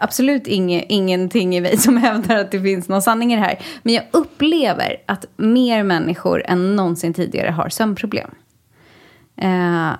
absolut 0.00 0.46
ing, 0.46 0.84
ingenting 0.88 1.56
i 1.56 1.60
mig 1.60 1.76
som 1.76 1.96
hävdar 1.96 2.36
att 2.36 2.50
det 2.50 2.60
finns 2.60 2.88
någon 2.88 3.02
sanning 3.02 3.32
i 3.32 3.36
det 3.36 3.42
här. 3.42 3.58
Men 3.82 3.94
jag 3.94 4.04
upplever 4.10 4.96
att 5.06 5.24
mer 5.36 5.82
människor 5.82 6.42
än 6.46 6.76
någonsin 6.76 7.14
tidigare 7.14 7.50
har 7.50 7.68
sömnproblem. 7.68 8.30
Eh, 9.36 9.92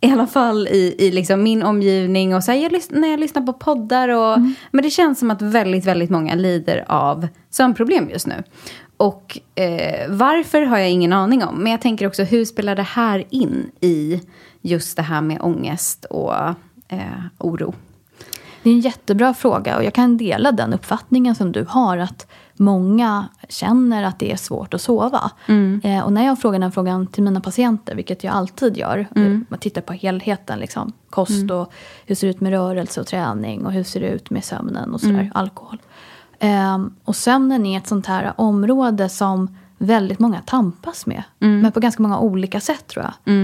I 0.00 0.12
alla 0.12 0.26
fall 0.26 0.68
i, 0.68 0.94
i 0.98 1.10
liksom 1.10 1.42
min 1.42 1.62
omgivning 1.62 2.34
och 2.34 2.44
så 2.44 2.52
här, 2.52 2.58
jag 2.58 2.80
när 2.90 3.08
jag 3.08 3.20
lyssnar 3.20 3.42
på 3.42 3.52
poddar. 3.52 4.08
Och, 4.08 4.36
mm. 4.36 4.54
Men 4.70 4.82
det 4.84 4.90
känns 4.90 5.18
som 5.18 5.30
att 5.30 5.42
väldigt, 5.42 5.84
väldigt 5.84 6.10
många 6.10 6.34
lider 6.34 6.84
av 6.88 7.28
sömnproblem 7.50 8.10
just 8.10 8.26
nu. 8.26 8.42
Och 8.96 9.38
eh, 9.54 10.10
varför 10.10 10.62
har 10.62 10.78
jag 10.78 10.90
ingen 10.90 11.12
aning 11.12 11.44
om. 11.44 11.54
Men 11.56 11.72
jag 11.72 11.80
tänker 11.80 12.06
också 12.06 12.22
hur 12.22 12.44
spelar 12.44 12.76
det 12.76 12.82
här 12.82 13.24
in 13.30 13.70
i 13.80 14.20
just 14.60 14.96
det 14.96 15.02
här 15.02 15.20
med 15.20 15.38
ångest 15.40 16.04
och 16.04 16.34
eh, 16.88 17.24
oro? 17.38 17.74
Det 18.62 18.70
är 18.70 18.74
en 18.74 18.80
jättebra 18.80 19.34
fråga 19.34 19.76
och 19.76 19.84
jag 19.84 19.94
kan 19.94 20.16
dela 20.16 20.52
den 20.52 20.74
uppfattningen 20.74 21.34
som 21.34 21.52
du 21.52 21.66
har. 21.68 21.98
att 21.98 22.26
många 22.56 23.28
känner 23.48 24.02
att 24.02 24.18
det 24.18 24.32
är 24.32 24.36
svårt 24.36 24.74
att 24.74 24.80
sova. 24.80 25.30
Mm. 25.46 25.80
Eh, 25.84 26.04
och 26.04 26.12
när 26.12 26.24
jag 26.26 26.40
frågar 26.40 26.58
den 26.58 26.72
frågan 26.72 27.06
till 27.06 27.22
mina 27.22 27.40
patienter, 27.40 27.94
vilket 27.94 28.24
jag 28.24 28.34
alltid 28.34 28.76
gör, 28.76 29.06
mm. 29.16 29.46
man 29.48 29.58
tittar 29.58 29.80
på 29.80 29.92
helheten, 29.92 30.58
liksom, 30.58 30.92
kost 31.10 31.30
mm. 31.30 31.56
och 31.56 31.72
hur 32.06 32.14
ser 32.14 32.26
det 32.26 32.30
ut 32.30 32.40
med 32.40 32.52
rörelse 32.52 33.00
och 33.00 33.06
träning 33.06 33.66
och 33.66 33.72
hur 33.72 33.84
ser 33.84 34.00
det 34.00 34.08
ut 34.08 34.30
med 34.30 34.44
sömnen 34.44 34.94
och 34.94 35.00
sådär, 35.00 35.14
mm. 35.14 35.32
alkohol. 35.34 35.78
Eh, 36.38 36.78
och 37.04 37.16
sömnen 37.16 37.66
är 37.66 37.78
ett 37.78 37.86
sånt 37.86 38.06
här 38.06 38.32
område 38.36 39.08
som 39.08 39.56
väldigt 39.78 40.18
många 40.18 40.40
tampas 40.40 41.06
med. 41.06 41.22
Mm. 41.40 41.60
Men 41.60 41.72
på 41.72 41.80
ganska 41.80 42.02
många 42.02 42.18
olika 42.18 42.60
sätt 42.60 42.86
tror 42.86 43.04
jag. 43.04 43.34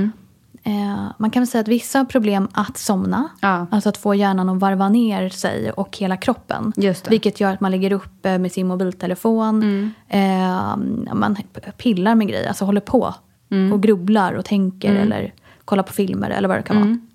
Eh, 0.63 1.13
man 1.19 1.31
kan 1.31 1.41
väl 1.41 1.49
säga 1.49 1.61
att 1.61 1.69
vissa 1.69 1.99
har 1.99 2.05
problem 2.05 2.49
att 2.53 2.79
somna. 2.79 3.29
Ja. 3.41 3.67
Alltså 3.71 3.89
att 3.89 3.97
få 3.97 4.15
hjärnan 4.15 4.49
att 4.49 4.59
varva 4.59 4.89
ner 4.89 5.29
sig 5.29 5.71
och 5.71 5.97
hela 5.97 6.17
kroppen. 6.17 6.73
Vilket 7.09 7.41
gör 7.41 7.53
att 7.53 7.61
man 7.61 7.71
ligger 7.71 7.93
uppe 7.93 8.39
med 8.39 8.53
sin 8.53 8.67
mobiltelefon. 8.67 9.63
Mm. 9.63 9.93
Eh, 10.09 11.15
man 11.15 11.37
pillar 11.77 12.15
med 12.15 12.29
grejer, 12.29 12.49
alltså 12.49 12.65
håller 12.65 12.81
på. 12.81 13.15
Mm. 13.51 13.73
Och 13.73 13.83
grubblar 13.83 14.33
och 14.33 14.45
tänker 14.45 14.91
mm. 14.91 15.03
eller 15.03 15.35
kollar 15.65 15.83
på 15.83 15.93
filmer 15.93 16.31
eller 16.31 16.49
vad 16.49 16.59
det 16.59 16.63
kan 16.63 16.77
vara. 16.77 16.87
Mm. 16.87 17.07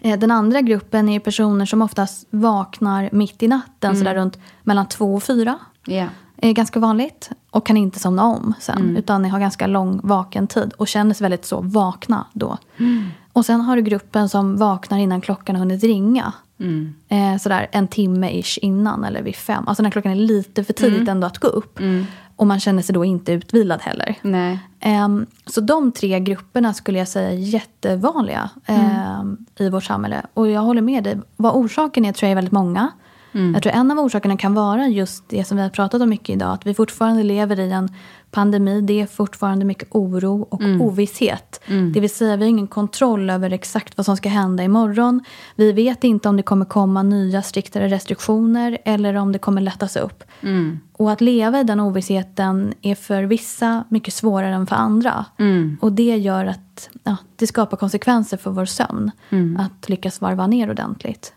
Eh, 0.00 0.18
den 0.18 0.30
andra 0.30 0.60
gruppen 0.60 1.08
är 1.08 1.20
personer 1.20 1.66
som 1.66 1.82
oftast 1.82 2.26
vaknar 2.30 3.08
mitt 3.12 3.42
i 3.42 3.48
natten. 3.48 3.90
Mm. 3.90 3.98
Sådär 3.98 4.14
runt 4.14 4.38
mellan 4.62 4.88
två 4.88 5.14
och 5.14 5.22
fyra. 5.22 5.58
Yeah 5.86 6.08
är 6.42 6.52
ganska 6.52 6.80
vanligt. 6.80 7.30
Och 7.50 7.66
kan 7.66 7.76
inte 7.76 7.98
somna 7.98 8.24
om 8.24 8.54
sen. 8.60 8.78
Mm. 8.78 8.96
Utan 8.96 9.24
har 9.24 9.40
ganska 9.40 9.66
lång 9.66 10.00
vaken 10.02 10.46
tid. 10.46 10.72
Och 10.76 10.88
känner 10.88 11.14
sig 11.14 11.24
väldigt 11.24 11.44
så 11.44 11.60
vakna 11.60 12.26
då. 12.32 12.58
Mm. 12.76 13.08
Och 13.32 13.46
sen 13.46 13.60
har 13.60 13.76
du 13.76 13.82
gruppen 13.82 14.28
som 14.28 14.56
vaknar 14.56 14.98
innan 14.98 15.20
klockan 15.20 15.56
har 15.56 15.60
hunnit 15.60 15.84
ringa. 15.84 16.32
Mm. 16.60 16.94
Eh, 17.08 17.38
sådär 17.40 17.68
en 17.72 17.88
timme 17.88 18.30
ish 18.40 18.58
innan 18.62 19.04
eller 19.04 19.22
vid 19.22 19.36
fem. 19.36 19.68
Alltså 19.68 19.82
när 19.82 19.90
klockan 19.90 20.12
är 20.12 20.16
lite 20.16 20.64
för 20.64 20.72
tidigt 20.72 20.98
mm. 20.98 21.08
ändå 21.08 21.26
att 21.26 21.38
gå 21.38 21.48
upp. 21.48 21.80
Mm. 21.80 22.06
Och 22.36 22.46
man 22.46 22.60
känner 22.60 22.82
sig 22.82 22.94
då 22.94 23.04
inte 23.04 23.32
utvilad 23.32 23.80
heller. 23.80 24.14
Nej. 24.22 24.58
Eh, 24.80 25.08
så 25.46 25.60
de 25.60 25.92
tre 25.92 26.20
grupperna 26.20 26.74
skulle 26.74 26.98
jag 26.98 27.08
säga 27.08 27.30
är 27.30 27.34
jättevanliga 27.34 28.50
eh, 28.66 29.22
i 29.58 29.70
vårt 29.70 29.84
samhälle. 29.84 30.22
Och 30.34 30.50
jag 30.50 30.60
håller 30.60 30.82
med 30.82 31.04
dig. 31.04 31.20
Vad 31.36 31.54
orsaken 31.54 32.04
är 32.04 32.12
tror 32.12 32.26
jag 32.26 32.30
är 32.30 32.34
väldigt 32.34 32.52
många. 32.52 32.90
Mm. 33.32 33.54
Jag 33.54 33.62
tror 33.62 33.72
en 33.72 33.90
av 33.90 33.98
orsakerna 33.98 34.36
kan 34.36 34.54
vara 34.54 34.88
just 34.88 35.28
det 35.28 35.44
som 35.44 35.56
vi 35.56 35.62
har 35.62 35.70
pratat 35.70 36.02
om 36.02 36.08
mycket 36.08 36.30
idag. 36.30 36.52
Att 36.52 36.66
vi 36.66 36.74
fortfarande 36.74 37.22
lever 37.22 37.60
i 37.60 37.70
en 37.70 37.88
pandemi. 38.30 38.80
Det 38.80 39.00
är 39.00 39.06
fortfarande 39.06 39.64
mycket 39.64 39.88
oro 39.90 40.46
och 40.50 40.60
mm. 40.60 40.82
ovisshet. 40.82 41.60
Mm. 41.66 41.92
Det 41.92 42.00
vill 42.00 42.10
säga 42.10 42.36
vi 42.36 42.44
har 42.44 42.50
ingen 42.50 42.66
kontroll 42.66 43.30
över 43.30 43.52
exakt 43.52 43.96
vad 43.96 44.06
som 44.06 44.16
ska 44.16 44.28
hända 44.28 44.62
imorgon. 44.62 45.24
Vi 45.56 45.72
vet 45.72 46.04
inte 46.04 46.28
om 46.28 46.36
det 46.36 46.42
kommer 46.42 46.64
komma 46.64 47.02
nya 47.02 47.42
striktare 47.42 47.88
restriktioner 47.88 48.78
eller 48.84 49.14
om 49.14 49.32
det 49.32 49.38
kommer 49.38 49.60
lättas 49.60 49.96
upp. 49.96 50.24
Mm. 50.40 50.78
Och 50.92 51.10
att 51.12 51.20
leva 51.20 51.60
i 51.60 51.64
den 51.64 51.80
ovissheten 51.80 52.74
är 52.82 52.94
för 52.94 53.22
vissa 53.22 53.84
mycket 53.88 54.14
svårare 54.14 54.54
än 54.54 54.66
för 54.66 54.76
andra. 54.76 55.24
Mm. 55.38 55.78
Och 55.80 55.92
det 55.92 56.16
gör 56.16 56.46
att 56.46 56.90
ja, 57.02 57.16
det 57.36 57.46
skapar 57.46 57.76
konsekvenser 57.76 58.36
för 58.36 58.50
vår 58.50 58.64
sömn. 58.64 59.10
Mm. 59.30 59.56
Att 59.56 59.88
lyckas 59.88 60.20
varva 60.20 60.46
ner 60.46 60.70
ordentligt. 60.70 61.32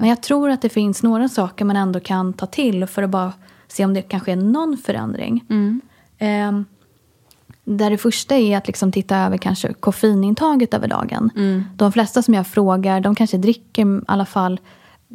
Men 0.00 0.08
jag 0.08 0.22
tror 0.22 0.50
att 0.50 0.62
det 0.62 0.68
finns 0.68 1.02
några 1.02 1.28
saker 1.28 1.64
man 1.64 1.76
ändå 1.76 2.00
kan 2.00 2.32
ta 2.32 2.46
till 2.46 2.86
för 2.86 3.02
att 3.02 3.10
bara 3.10 3.32
se 3.68 3.84
om 3.84 3.94
det 3.94 4.02
kanske 4.02 4.32
är 4.32 4.36
någon 4.36 4.76
förändring. 4.76 5.44
Mm. 5.50 5.80
Eh, 6.18 6.62
Där 7.64 7.90
det 7.90 7.98
första 7.98 8.36
är 8.36 8.56
att 8.56 8.66
liksom 8.66 8.92
titta 8.92 9.16
över 9.16 9.36
kanske 9.36 9.72
koffeinintaget 9.72 10.74
över 10.74 10.88
dagen. 10.88 11.30
Mm. 11.36 11.64
De 11.76 11.92
flesta 11.92 12.22
som 12.22 12.34
jag 12.34 12.46
frågar, 12.46 13.00
de 13.00 13.14
kanske 13.14 13.36
dricker 13.36 13.98
i 13.98 14.00
alla 14.06 14.24
fall 14.26 14.60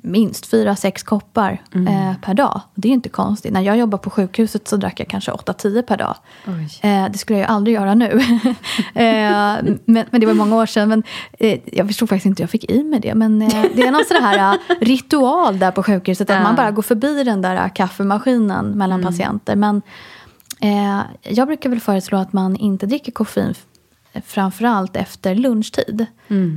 minst 0.03 0.45
fyra, 0.45 0.75
sex 0.75 1.03
koppar 1.03 1.61
Mm. 1.73 1.87
eh, 1.87 2.15
per 2.21 2.33
dag. 2.33 2.61
Det 2.75 2.87
är 2.87 2.91
inte 2.93 3.09
konstigt. 3.09 3.53
När 3.53 3.61
jag 3.61 3.77
jobbade 3.77 4.03
på 4.03 4.09
sjukhuset 4.09 4.67
så 4.67 4.77
drack 4.77 4.99
jag 4.99 5.07
kanske 5.07 5.31
8-10 5.31 5.81
per 5.81 5.97
dag. 5.97 6.15
Eh, 6.81 7.11
det 7.11 7.17
skulle 7.17 7.39
jag 7.39 7.47
ju 7.49 7.53
aldrig 7.53 7.75
göra 7.75 7.95
nu. 7.95 8.05
eh, 8.95 9.73
men, 9.85 10.05
men 10.09 10.21
det 10.21 10.25
var 10.25 10.33
många 10.33 10.55
år 10.55 10.65
sedan. 10.65 10.89
Men, 10.89 11.03
eh, 11.39 11.59
jag 11.65 11.87
förstod 11.87 12.09
faktiskt 12.09 12.25
inte 12.25 12.41
hur 12.41 12.43
jag 12.43 12.49
fick 12.49 12.71
i 12.71 12.83
mig 12.83 12.99
det. 12.99 13.15
Men 13.15 13.41
eh, 13.41 13.65
det 13.75 13.81
är 13.81 13.91
någon 13.91 14.05
sån 14.07 14.23
här 14.23 14.53
eh, 14.53 14.75
ritual 14.85 15.59
där 15.59 15.71
på 15.71 15.83
sjukhuset. 15.83 16.29
Att 16.29 16.43
man 16.43 16.55
bara 16.55 16.71
går 16.71 16.81
förbi 16.81 17.23
den 17.23 17.41
där 17.41 17.69
kaffemaskinen 17.69 18.65
mellan 18.65 19.01
patienter. 19.03 19.55
Men 19.55 19.81
jag 21.23 21.47
brukar 21.47 21.69
väl 21.69 21.79
föreslå 21.79 22.17
att 22.17 22.33
man 22.33 22.55
inte 22.55 22.85
dricker 22.85 23.11
koffein 23.11 23.53
framförallt 24.25 24.95
efter 24.95 25.35
lunchtid. 25.35 26.05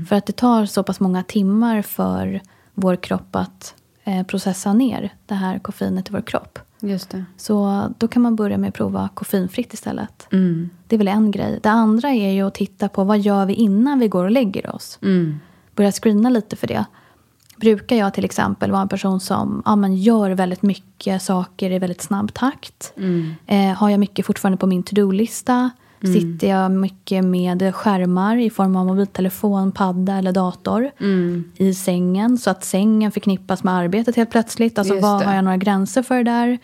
För 0.08 0.16
att 0.16 0.26
det 0.26 0.32
tar 0.36 0.66
så 0.66 0.82
pass 0.82 1.00
många 1.00 1.22
timmar 1.22 1.82
för 1.82 2.40
vår 2.80 2.96
kropp 2.96 3.36
att 3.36 3.74
eh, 4.04 4.22
processa 4.22 4.72
ner 4.72 5.14
det 5.26 5.34
här 5.34 5.58
koffeinet 5.58 6.08
i 6.08 6.12
vår 6.12 6.20
kropp. 6.20 6.58
Just 6.80 7.10
det. 7.10 7.24
Så 7.36 7.84
då 7.98 8.08
kan 8.08 8.22
man 8.22 8.36
börja 8.36 8.58
med 8.58 8.68
att 8.68 8.74
prova 8.74 9.08
koffeinfritt 9.14 9.74
istället. 9.74 10.28
Mm. 10.32 10.70
Det 10.86 10.96
är 10.96 10.98
väl 10.98 11.08
en 11.08 11.30
grej. 11.30 11.60
Det 11.62 11.70
andra 11.70 12.08
är 12.08 12.30
ju 12.30 12.46
att 12.46 12.54
titta 12.54 12.88
på 12.88 13.04
vad 13.04 13.18
gör 13.18 13.46
vi 13.46 13.54
innan 13.54 13.98
vi 13.98 14.08
går 14.08 14.24
och 14.24 14.30
lägger 14.30 14.74
oss. 14.74 14.98
Mm. 15.02 15.40
Börja 15.74 15.92
screena 15.92 16.30
lite 16.30 16.56
för 16.56 16.66
det. 16.66 16.84
Brukar 17.56 17.96
jag 17.96 18.14
till 18.14 18.24
exempel 18.24 18.70
vara 18.70 18.82
en 18.82 18.88
person 18.88 19.20
som 19.20 19.62
ja, 19.64 19.76
men 19.76 19.96
gör 19.96 20.30
väldigt 20.30 20.62
mycket 20.62 21.22
saker 21.22 21.70
i 21.70 21.78
väldigt 21.78 22.02
snabb 22.02 22.34
takt? 22.34 22.92
Mm. 22.96 23.34
Eh, 23.46 23.76
har 23.76 23.90
jag 23.90 24.00
mycket 24.00 24.26
fortfarande 24.26 24.58
på 24.58 24.66
min 24.66 24.82
to-do-lista? 24.82 25.70
Sitter 26.02 26.48
jag 26.48 26.70
mycket 26.70 27.24
med 27.24 27.74
skärmar 27.74 28.36
i 28.36 28.50
form 28.50 28.76
av 28.76 28.86
mobiltelefon, 28.86 29.72
padda 29.72 30.16
eller 30.18 30.32
dator 30.32 30.90
Mm. 31.00 31.44
i 31.56 31.74
sängen 31.74 32.38
så 32.38 32.50
att 32.50 32.64
sängen 32.64 33.12
förknippas 33.12 33.64
med 33.64 33.74
arbetet 33.74 34.16
helt 34.16 34.30
plötsligt? 34.30 34.78
Alltså 34.78 34.94
Just 34.94 35.02
vad 35.02 35.20
det. 35.20 35.24
har 35.26 35.34
jag 35.34 35.44
några 35.44 35.56
gränser 35.56 36.02
för 36.02 36.24
där? 36.24 36.58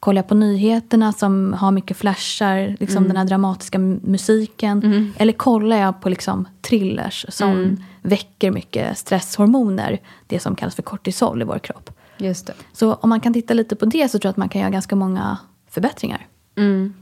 Kollar 0.00 0.18
jag 0.18 0.28
på 0.28 0.34
nyheterna 0.34 1.12
som 1.12 1.52
har 1.52 1.70
mycket 1.70 1.96
flashar, 1.96 2.76
liksom 2.80 2.96
Mm. 2.96 3.08
den 3.08 3.16
här 3.16 3.24
dramatiska 3.24 3.78
musiken? 3.78 5.12
Eller 5.16 5.32
kollar 5.32 5.76
jag 5.76 6.00
på 6.00 6.08
liksom 6.08 6.48
thrillers 6.62 7.26
som 7.28 7.50
Mm. 7.50 7.76
väcker 8.02 8.50
mycket 8.50 8.98
stresshormoner? 8.98 9.98
Det 10.26 10.40
som 10.40 10.56
kallas 10.56 10.74
för 10.74 10.82
kortisol 10.82 11.42
i 11.42 11.44
vår 11.44 11.58
kropp. 11.58 11.90
Just 12.18 12.46
det. 12.46 12.52
Så 12.72 12.94
om 12.94 13.08
man 13.08 13.20
kan 13.20 13.32
titta 13.34 13.54
lite 13.54 13.76
på 13.76 13.84
det 13.84 14.08
så 14.08 14.18
tror 14.18 14.28
jag 14.28 14.30
att 14.30 14.36
man 14.36 14.48
kan 14.48 14.60
göra 14.60 14.70
ganska 14.70 14.96
många 14.96 15.38
förbättringar. 15.70 16.26
Mm. 16.56 16.94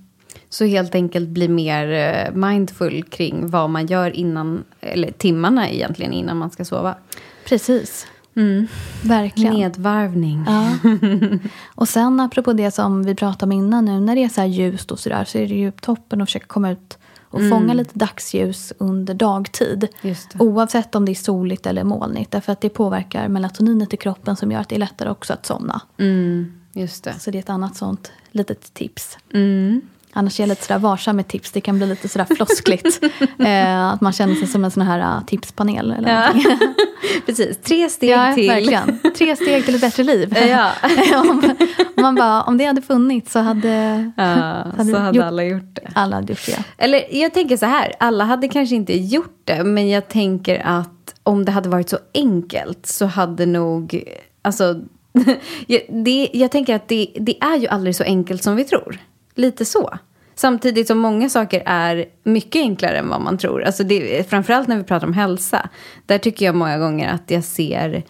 Så 0.51 0.65
helt 0.65 0.95
enkelt 0.95 1.29
bli 1.29 1.49
mer 1.49 1.93
eh, 1.93 2.35
mindful 2.35 3.03
kring 3.03 3.51
vad 3.51 3.71
man 3.71 3.87
gör 3.87 4.11
innan, 4.11 4.65
eller 4.81 5.11
timmarna 5.11 5.71
egentligen 5.71 6.13
innan 6.13 6.37
man 6.37 6.51
ska 6.51 6.65
sova. 6.65 6.95
Precis. 7.49 8.07
Verkligen. 9.05 9.55
Nedvarvning. 9.55 10.45
Ja. 10.47 10.79
Och 11.75 11.89
sen 11.89 12.21
apropå 12.21 12.53
det 12.53 12.71
som 12.71 13.03
vi 13.03 13.15
pratade 13.15 13.45
om 13.45 13.53
innan 13.53 13.85
nu, 13.85 14.01
när 14.01 14.15
det 14.15 14.25
är 14.25 14.29
så 14.29 14.41
här 14.41 14.49
ljust 14.49 14.93
och 14.93 14.99
sådär 14.99 15.25
så 15.25 15.39
är 15.39 15.47
det 15.47 15.55
ju 15.55 15.71
toppen 15.71 16.21
att 16.21 16.29
försöka 16.29 16.47
komma 16.47 16.71
ut 16.71 16.99
och 17.31 17.41
fånga 17.51 17.75
lite 17.75 17.99
dagsljus 17.99 18.73
under 18.79 19.15
dagtid. 19.15 19.89
Oavsett 20.39 20.95
om 20.95 21.05
det 21.05 21.13
är 21.13 21.15
soligt 21.15 21.67
eller 21.67 21.85
molnigt. 21.85 22.31
Därför 22.31 22.53
att 22.53 22.61
det 22.61 22.69
påverkar 22.69 23.29
melatoninet 23.29 23.95
i 23.95 23.97
kroppen 23.97 24.37
som 24.37 24.53
gör 24.53 24.61
att 24.61 24.69
det 24.69 24.75
är 24.75 24.79
lättare 24.79 25.11
också 25.11 25.33
att 25.33 25.47
somna. 25.47 25.81
Mm. 25.99 26.53
Just 26.73 27.05
det. 27.05 27.15
Så 27.19 27.31
det 27.31 27.39
är 27.39 27.41
ett 27.41 27.51
annat 27.51 27.77
sånt 27.77 28.13
litet 28.31 28.75
tips. 28.75 29.19
Mm. 29.35 29.81
Annars 30.13 30.41
är 30.41 30.45
jag 30.45 30.49
lite 30.49 30.65
sådär 30.65 30.79
varsam 30.81 31.17
med 31.17 31.29
tips. 31.29 31.53
Det 31.53 31.61
kan 31.61 31.79
bli 31.79 31.87
lite 31.87 32.09
sådär 32.09 32.27
floskligt. 32.37 33.01
eh, 33.39 33.87
att 33.93 34.01
man 34.01 34.13
känner 34.13 34.35
sig 34.35 34.49
som 34.49 34.65
en 34.65 34.71
sån 34.71 34.83
här 34.83 35.01
uh, 35.19 35.25
tipspanel. 35.27 35.95
Eller 35.99 36.11
Ja. 36.11 36.33
Precis, 37.27 37.57
tre 37.63 37.89
steg 37.89 38.11
ja, 38.11 38.35
till. 38.35 38.49
verkligen. 38.49 38.99
Tre 39.19 39.37
steg 39.37 39.65
till 39.65 39.75
ett 39.75 39.81
bättre 39.81 40.03
liv. 40.05 40.37
Ja. 40.49 40.71
om, 41.21 41.57
man 41.97 42.15
bara, 42.15 42.43
om 42.43 42.59
det 42.59 42.65
hade 42.65 42.83
funnits 42.83 43.33
så 43.33 43.39
hade, 43.39 44.11
Ja, 44.17 44.25
hade 44.77 44.85
så 44.93 44.97
hade 44.99 45.17
gjort- 45.19 45.27
alla 45.27 45.45
gjort 45.45 45.75
det. 45.75 45.91
alla 45.95 46.17
hade 46.17 46.33
gjort 46.33 46.47
det. 46.47 46.65
Eller 46.79 47.05
jag 47.17 47.35
tänker 47.35 47.57
så 47.57 47.67
här, 47.67 47.93
alla 48.01 48.25
hade 48.25 48.49
kanske 48.49 48.75
inte 48.75 48.99
gjort 48.99 49.41
det, 49.45 49.65
men 49.65 49.89
jag 49.89 50.09
tänker 50.09 50.63
att 50.67 51.15
om 51.23 51.45
det 51.45 51.53
hade 51.53 51.69
varit 51.69 51.89
så 51.89 51.99
enkelt 52.15 52.87
så 52.87 53.07
hade 53.07 53.47
nog, 53.47 54.05
alltså, 54.43 54.81
jag, 55.67 55.81
det, 56.05 56.29
jag 56.33 56.51
tänker 56.51 56.75
att 56.75 56.89
det, 56.89 57.09
det 57.21 57.43
är 57.43 57.57
ju 57.57 57.67
aldrig 57.69 57.97
så 57.97 58.05
enkelt 58.05 58.43
som 58.43 58.57
vi 58.57 58.65
tror. 58.65 58.99
Lite 59.39 59.65
så. 59.65 59.99
Samtidigt 60.35 60.87
som 60.87 60.99
många 60.99 61.29
saker 61.29 61.63
är 61.67 62.05
mycket 62.23 62.61
enklare 62.61 62.99
än 62.99 63.09
vad 63.09 63.21
man 63.21 63.39
tror. 63.39 63.63
Alltså 63.63 63.85
det, 63.85 64.31
framförallt 64.31 64.69
när 64.69 64.77
vi 64.77 64.85
pratar 64.85 65.07
om 65.07 65.13
hälsa. 65.13 65.69
Där 66.07 66.19
tycker 66.19 66.47
jag 66.47 66.55
många 66.55 66.79
gånger 66.79 67.09
att 67.09 67.31
jag 67.31 67.45
ser 67.45 68.03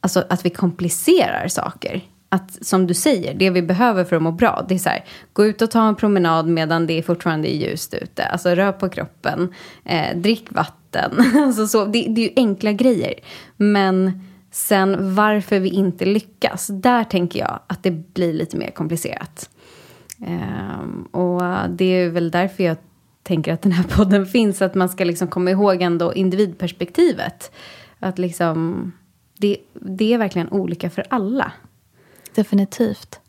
alltså 0.00 0.24
att 0.28 0.44
vi 0.44 0.50
komplicerar 0.50 1.48
saker. 1.48 2.00
Att 2.28 2.66
som 2.66 2.86
du 2.86 2.94
säger, 2.94 3.34
det 3.34 3.50
vi 3.50 3.62
behöver 3.62 4.04
för 4.04 4.16
att 4.16 4.22
må 4.22 4.32
bra, 4.32 4.66
det 4.68 4.74
är 4.74 4.78
så 4.78 4.88
här, 4.88 5.04
gå 5.32 5.44
ut 5.44 5.62
och 5.62 5.70
ta 5.70 5.88
en 5.88 5.96
promenad 5.96 6.48
medan 6.48 6.86
det 6.86 7.02
fortfarande 7.02 7.54
är 7.54 7.56
ljust 7.56 7.94
ute. 7.94 8.24
Alltså 8.24 8.48
rör 8.48 8.72
på 8.72 8.88
kroppen, 8.88 9.54
eh, 9.84 10.16
drick 10.16 10.46
vatten. 10.48 11.12
alltså 11.46 11.66
så, 11.66 11.84
det, 11.84 12.06
det 12.08 12.20
är 12.20 12.28
ju 12.28 12.32
enkla 12.36 12.72
grejer. 12.72 13.14
Men 13.56 14.22
sen 14.50 15.14
varför 15.14 15.58
vi 15.58 15.68
inte 15.68 16.04
lyckas, 16.04 16.66
där 16.66 17.04
tänker 17.04 17.40
jag 17.40 17.60
att 17.66 17.82
det 17.82 17.90
blir 17.90 18.32
lite 18.32 18.56
mer 18.56 18.70
komplicerat. 18.70 19.48
Ehm, 20.22 21.02
och 21.02 21.70
det 21.70 21.84
är 21.84 22.10
väl 22.10 22.30
därför 22.30 22.64
jag 22.64 22.76
tänker 23.22 23.52
att 23.52 23.62
den 23.62 23.72
här 23.72 23.84
podden 23.96 24.26
finns. 24.26 24.62
Att 24.62 24.74
man 24.74 24.88
ska 24.88 25.04
liksom 25.04 25.28
komma 25.28 25.50
ihåg 25.50 25.82
ändå 25.82 26.14
individperspektivet. 26.14 27.52
Att 27.98 28.18
liksom, 28.18 28.92
det, 29.38 29.56
det 29.72 30.12
är 30.14 30.18
verkligen 30.18 30.48
olika 30.48 30.90
för 30.90 31.04
alla. 31.10 31.52
Definitivt. 32.34 33.20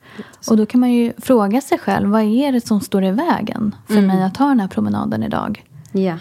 Och 0.49 0.57
då 0.57 0.65
kan 0.65 0.79
man 0.79 0.91
ju 0.91 1.13
fråga 1.17 1.61
sig 1.61 1.77
själv, 1.79 2.09
vad 2.09 2.21
är 2.21 2.51
det 2.51 2.61
som 2.61 2.81
står 2.81 3.03
i 3.03 3.11
vägen 3.11 3.75
för 3.87 4.01
mig 4.01 4.23
att 4.23 4.35
ta 4.35 4.47
den 4.47 4.59
här 4.59 4.67
promenaden 4.67 5.23
idag? 5.23 5.65
Ja. 5.91 6.17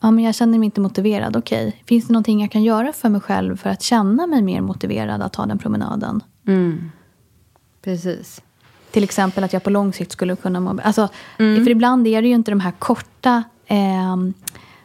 Ja, 0.00 0.10
men 0.10 0.24
jag 0.24 0.34
känner 0.34 0.58
mig 0.58 0.66
inte 0.66 0.80
motiverad. 0.80 1.36
Okej, 1.36 1.82
finns 1.86 2.06
det 2.06 2.12
någonting 2.12 2.40
jag 2.40 2.50
kan 2.50 2.62
göra 2.62 2.92
för 2.92 3.08
mig 3.08 3.20
själv 3.20 3.56
för 3.56 3.70
att 3.70 3.82
känna 3.82 4.26
mig 4.26 4.42
mer 4.42 4.60
motiverad 4.60 5.22
att 5.22 5.32
ta 5.32 5.46
den 5.46 5.58
promenaden? 5.58 6.22
Mm. 6.46 6.90
Precis. 7.82 8.42
Till 8.94 9.04
exempel 9.04 9.44
att 9.44 9.52
jag 9.52 9.62
på 9.62 9.70
lång 9.70 9.92
sikt 9.92 10.12
skulle 10.12 10.36
kunna 10.36 10.60
må 10.60 10.80
alltså, 10.84 11.08
Mm. 11.38 11.64
För 11.64 11.70
ibland 11.70 12.06
är 12.06 12.22
det 12.22 12.28
ju 12.28 12.34
inte 12.34 12.50
de 12.50 12.60
här 12.60 12.72
korta 12.78 13.42
eh, 13.66 14.16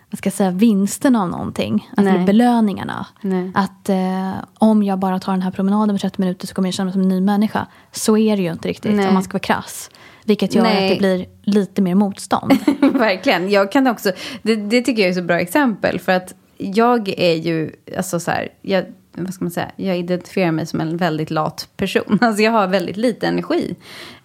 vad 0.10 0.18
ska 0.18 0.28
jag 0.28 0.34
säga, 0.34 0.52
vinsterna 0.52 1.22
av 1.22 1.30
någonting. 1.30 1.90
Alltså 1.98 2.14
Nej. 2.14 2.26
belöningarna. 2.26 3.06
Nej. 3.22 3.52
Att 3.56 3.90
eh, 3.90 4.32
om 4.54 4.84
jag 4.84 5.00
bara 5.00 5.20
tar 5.20 5.32
den 5.32 5.42
här 5.42 5.52
promenaden 5.52 5.94
med 5.94 6.02
30 6.02 6.22
minuter 6.22 6.48
så 6.48 6.54
kommer 6.54 6.68
jag 6.68 6.74
känna 6.74 6.86
mig 6.86 6.94
som 6.94 7.02
en 7.02 7.10
ny 7.10 7.22
människa. 7.22 7.68
Så 7.92 8.18
är 8.18 8.38
det 8.38 8.44
ju 8.44 8.52
inte 8.52 8.68
riktigt 8.68 8.96
Nej. 8.96 9.08
om 9.08 9.14
man 9.14 9.24
ska 9.24 9.34
vara 9.34 9.40
krass. 9.40 9.90
Vilket 10.26 10.56
gör 10.56 10.64
Nej. 10.64 10.86
att 10.86 10.94
det 10.94 11.00
blir 11.00 11.26
lite 11.44 11.82
mer 11.82 11.96
motstånd. 11.96 12.58
Verkligen. 12.94 13.50
Jag 13.50 13.72
kan 13.72 13.88
också, 13.88 14.12
det, 14.42 14.56
det 14.56 14.82
tycker 14.82 15.02
jag 15.02 15.10
är 15.10 15.14
så 15.14 15.22
bra 15.22 15.40
exempel. 15.40 16.00
För 16.00 16.12
att 16.12 16.34
jag 16.58 17.10
är 17.18 17.36
ju, 17.36 17.72
alltså 17.98 18.20
så 18.20 18.32
här, 18.32 18.50
jag, 18.62 18.86
vad 19.12 19.34
ska 19.34 19.46
man 19.46 19.52
säga, 19.52 19.72
jag 19.76 19.98
identifierar 19.98 20.52
mig 20.52 20.66
som 20.66 20.82
en 20.82 20.98
väldigt 20.98 21.32
lat 21.32 21.70
person. 21.78 22.20
Alltså 22.22 22.44
jag 22.44 22.52
har 22.52 22.68
väldigt 22.68 22.98
lite 22.98 23.28
energi. 23.28 23.76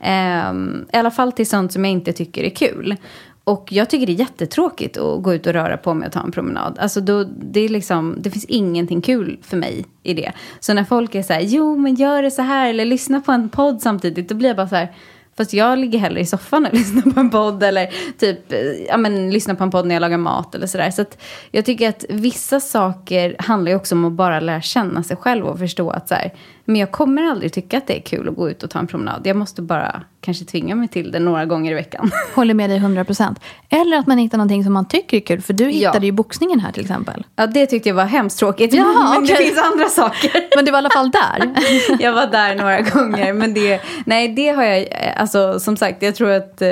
Ehm, 0.01 0.87
I 0.93 0.97
alla 0.97 1.11
fall 1.11 1.33
till 1.33 1.49
sånt 1.49 1.73
som 1.73 1.85
jag 1.85 1.93
inte 1.93 2.13
tycker 2.13 2.45
är 2.45 2.51
kul. 2.51 2.97
Och 3.45 3.73
jag 3.73 3.91
tycker 3.91 4.07
det 4.07 4.13
är 4.13 4.19
jättetråkigt 4.19 4.97
att 4.97 5.23
gå 5.23 5.35
ut 5.35 5.47
och 5.47 5.53
röra 5.53 5.77
på 5.77 5.95
mig 5.95 6.07
och 6.07 6.13
ta 6.13 6.21
en 6.21 6.33
promenad. 6.33 6.79
Alltså 6.79 7.01
då, 7.01 7.25
det, 7.25 7.61
är 7.61 7.69
liksom, 7.69 8.17
det 8.19 8.31
finns 8.31 8.45
ingenting 8.45 9.01
kul 9.01 9.39
för 9.43 9.57
mig 9.57 9.85
i 10.03 10.15
det. 10.15 10.33
Så 10.61 10.75
när 10.75 10.85
folk 10.85 11.15
är 11.15 11.23
så 11.23 11.33
här, 11.33 11.41
jo 11.41 11.77
men 11.77 11.95
gör 11.95 12.23
det 12.23 12.31
så 12.31 12.43
här 12.43 12.71
eller 12.71 12.85
lyssna 12.85 13.21
på 13.21 13.33
en 13.33 13.49
podd 13.49 13.83
samtidigt. 13.83 14.29
Då 14.29 14.35
blir 14.35 14.49
jag 14.49 14.57
bara 14.57 14.69
så 14.69 14.77
här, 14.77 14.93
Fast 15.37 15.53
jag 15.53 15.79
ligger 15.79 15.99
hellre 15.99 16.21
i 16.21 16.27
soffan 16.27 16.67
och 16.67 16.73
lyssnar 16.79 17.13
på 17.13 17.21
en 17.21 17.31
podd 17.31 17.63
eller 17.63 17.91
typ, 18.19 18.39
ja 18.89 18.97
men 18.97 19.31
lyssnar 19.31 19.55
på 19.55 19.65
en 19.65 19.71
podd 19.71 19.87
när 19.87 19.95
jag 19.95 20.01
lagar 20.01 20.19
mat 20.19 20.55
eller 20.55 20.67
sådär. 20.67 20.91
Så 20.91 21.03
att 21.03 21.19
jag 21.51 21.65
tycker 21.65 21.89
att 21.89 22.05
vissa 22.09 22.61
saker 22.61 23.37
handlar 23.39 23.71
ju 23.71 23.77
också 23.77 23.95
om 23.95 24.05
att 24.05 24.13
bara 24.13 24.41
lära 24.41 24.61
känna 24.61 25.03
sig 25.03 25.17
själv 25.17 25.47
och 25.47 25.59
förstå 25.59 25.91
att 25.91 26.09
så 26.09 26.15
här, 26.15 26.33
men 26.65 26.77
jag 26.77 26.91
kommer 26.93 27.23
aldrig 27.23 27.53
tycka 27.53 27.79
att 27.79 27.87
det 27.87 27.97
är 27.97 28.01
kul 28.01 28.29
att 28.29 28.37
gå 28.37 28.51
ut 28.51 28.63
och 28.63 28.71
ta 28.71 28.79
en 28.79 28.87
promenad. 28.87 29.21
Jag 29.25 29.37
måste 29.37 29.63
bara 29.63 30.03
kanske 30.21 30.45
tvinga 30.45 30.75
mig 30.75 30.89
till 30.89 31.13
det 31.13 31.19
några 31.19 31.45
gånger 31.45 31.73
i 31.73 31.75
veckan. 31.75 32.11
Håller 32.35 32.55
med 32.55 32.71
dig 32.71 32.79
100%. 32.79 33.37
Eller 33.69 33.97
att 33.97 34.07
man 34.07 34.19
hittar 34.19 34.39
någonting 34.39 34.65
som 34.65 34.73
man 34.73 34.89
tycker 34.89 35.17
är 35.17 35.21
kul. 35.21 35.41
För 35.41 35.53
du 35.53 35.65
hittade 35.65 35.99
Ja. 35.99 36.05
ju 36.05 36.13
boxningen 36.13 36.61
här 36.61 36.73
till 36.73 36.83
exempel. 36.83 37.27
Ja, 37.37 37.47
det 37.47 37.67
tyckte 37.67 37.89
jag 37.89 37.97
var 37.97 38.05
hemskt 38.05 38.39
tråkigt. 38.39 38.75
Jaha, 38.75 39.11
men 39.15 39.27
det 39.27 39.33
okej. 39.35 39.47
finns 39.47 39.59
andra 39.73 39.89
saker. 39.89 40.31
Men 40.57 40.65
du 40.65 40.71
var 40.71 40.79
i 40.79 40.81
alla 40.81 40.91
fall 40.91 41.11
där. 41.11 41.55
jag 42.01 42.13
var 42.13 42.27
där 42.27 42.55
några 42.55 42.81
gånger. 42.81 43.33
Men 43.33 43.55
det, 43.55 43.81
nej, 44.07 44.29
det 44.29 44.49
har 44.49 44.63
jag, 44.65 44.79
eh, 44.79 45.21
alltså 45.21 45.61
som 45.61 45.77
sagt, 45.77 46.03
jag 46.03 46.15
tror 46.15 46.31
att 46.31 46.63
eh, 46.63 46.69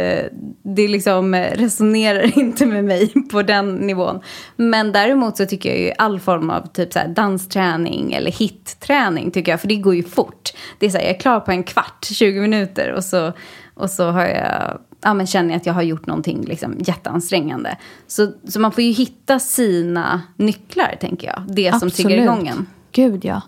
det 0.62 0.88
liksom 0.88 1.34
eh, 1.34 1.50
resonerar 1.56 2.38
inte 2.38 2.66
med 2.66 2.84
mig 2.84 3.12
på 3.32 3.42
den 3.42 3.74
nivån. 3.74 4.20
Men 4.56 4.92
däremot 4.92 5.36
så 5.36 5.46
tycker 5.46 5.68
jag 5.68 5.78
ju 5.78 5.92
all 5.98 6.20
form 6.20 6.50
av 6.50 6.66
typ 6.66 6.92
så 6.92 7.00
dansträning 7.08 8.12
eller 8.12 8.30
hitträning 8.30 9.30
tycker 9.30 9.52
jag, 9.52 9.60
för 9.60 9.68
det 9.68 9.74
går 9.82 9.94
ju 9.94 10.02
fort. 10.02 10.50
Det 10.78 10.86
är 10.86 10.90
så 10.90 10.98
här, 10.98 11.04
jag 11.04 11.14
är 11.14 11.20
klar 11.20 11.40
på 11.40 11.50
en 11.50 11.62
kvart, 11.62 12.04
20 12.04 12.40
minuter 12.40 12.92
och 12.92 13.04
så, 13.04 13.32
och 13.74 13.90
så 13.90 14.10
har 14.10 14.26
jag 14.26 14.78
ja, 15.02 15.14
men 15.14 15.26
känner 15.26 15.50
jag 15.50 15.56
att 15.56 15.66
jag 15.66 15.74
har 15.74 15.82
gjort 15.82 16.06
någonting 16.06 16.44
liksom, 16.44 16.74
jätteansträngande. 16.78 17.76
Så, 18.06 18.32
så 18.48 18.60
man 18.60 18.72
får 18.72 18.84
ju 18.84 18.90
hitta 18.90 19.38
sina 19.38 20.22
nycklar, 20.36 20.96
tänker 21.00 21.26
jag. 21.26 21.42
Det 21.48 21.70
som 21.70 21.76
Absolut. 21.76 21.94
triggar 21.94 22.22
igång 22.22 22.48
en. 22.48 22.66
Gud, 22.92 23.24
ja. 23.24 23.42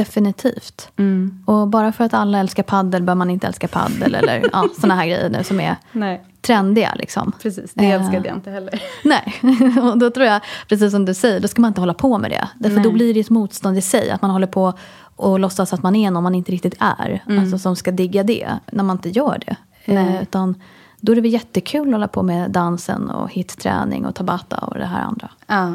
Definitivt. 0.00 0.88
Mm. 0.96 1.42
Och 1.46 1.68
bara 1.68 1.92
för 1.92 2.04
att 2.04 2.14
alla 2.14 2.38
älskar 2.38 2.62
paddel 2.62 3.02
bör 3.02 3.14
man 3.14 3.30
inte 3.30 3.46
älska 3.46 3.68
paddel 3.68 4.14
eller 4.14 4.44
ja, 4.52 4.68
såna 4.80 4.94
här 4.94 5.06
grejer 5.06 5.30
nu 5.30 5.44
som 5.44 5.60
är 5.60 5.76
Nej, 5.92 6.24
trendiga. 6.40 6.94
Liksom. 6.94 7.32
precis. 7.42 7.74
Det 7.74 7.84
Eh, 7.84 8.00
älskade 8.00 8.28
jag 8.28 8.36
inte 8.36 8.50
heller. 8.50 8.82
Nej, 9.04 9.34
och 9.92 9.98
då 9.98 10.10
tror 10.10 10.26
jag, 10.26 10.40
precis 10.68 10.92
som 10.92 11.04
du 11.04 11.14
säger, 11.14 11.40
då 11.40 11.48
ska 11.48 11.62
man 11.62 11.68
inte 11.68 11.80
hålla 11.80 11.94
på 11.94 12.18
med 12.18 12.30
det. 12.30 12.48
Därför 12.58 12.76
Nej. 12.76 12.84
då 12.84 12.92
blir 12.92 13.14
det 13.14 13.20
ett 13.20 13.30
motstånd 13.30 13.78
i 13.78 13.82
sig. 13.82 14.10
Att 14.10 14.22
man 14.22 14.30
håller 14.30 14.46
på 14.46 14.72
och 15.16 15.40
låtsas 15.40 15.72
att 15.72 15.82
man 15.82 15.96
är 15.96 16.10
någon 16.10 16.22
man 16.22 16.34
inte 16.34 16.52
riktigt 16.52 16.76
är. 16.78 17.24
Alltså 17.28 17.58
som 17.58 17.76
ska 17.76 17.90
digga 17.90 18.22
det, 18.22 18.48
när 18.72 18.84
man 18.84 18.96
inte 18.96 19.08
gör 19.08 19.42
det. 19.46 19.56
Nej. 19.84 20.16
Eh, 20.16 20.22
utan 20.22 20.54
då 21.00 21.12
är 21.12 21.16
det 21.16 21.22
väl 21.22 21.32
jättekul 21.32 21.88
att 21.88 21.94
hålla 21.94 22.08
på 22.08 22.22
med 22.22 22.50
dansen 22.50 23.10
och 23.10 23.32
hitträning 23.32 24.06
och 24.06 24.14
tabata 24.14 24.56
och 24.56 24.78
det 24.78 24.86
här 24.86 25.02
andra. 25.02 25.30
Ja. 25.46 25.74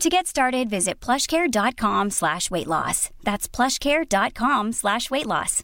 To 0.00 0.08
get 0.10 0.26
started, 0.26 0.68
visit 0.70 1.00
plushcare.com 1.00 2.10
slash 2.10 2.50
weight 2.50 2.66
loss. 2.66 3.10
That's 3.22 3.46
plushcare.com 3.48 4.72
slash 4.72 5.10
weight 5.10 5.26
loss. 5.26 5.62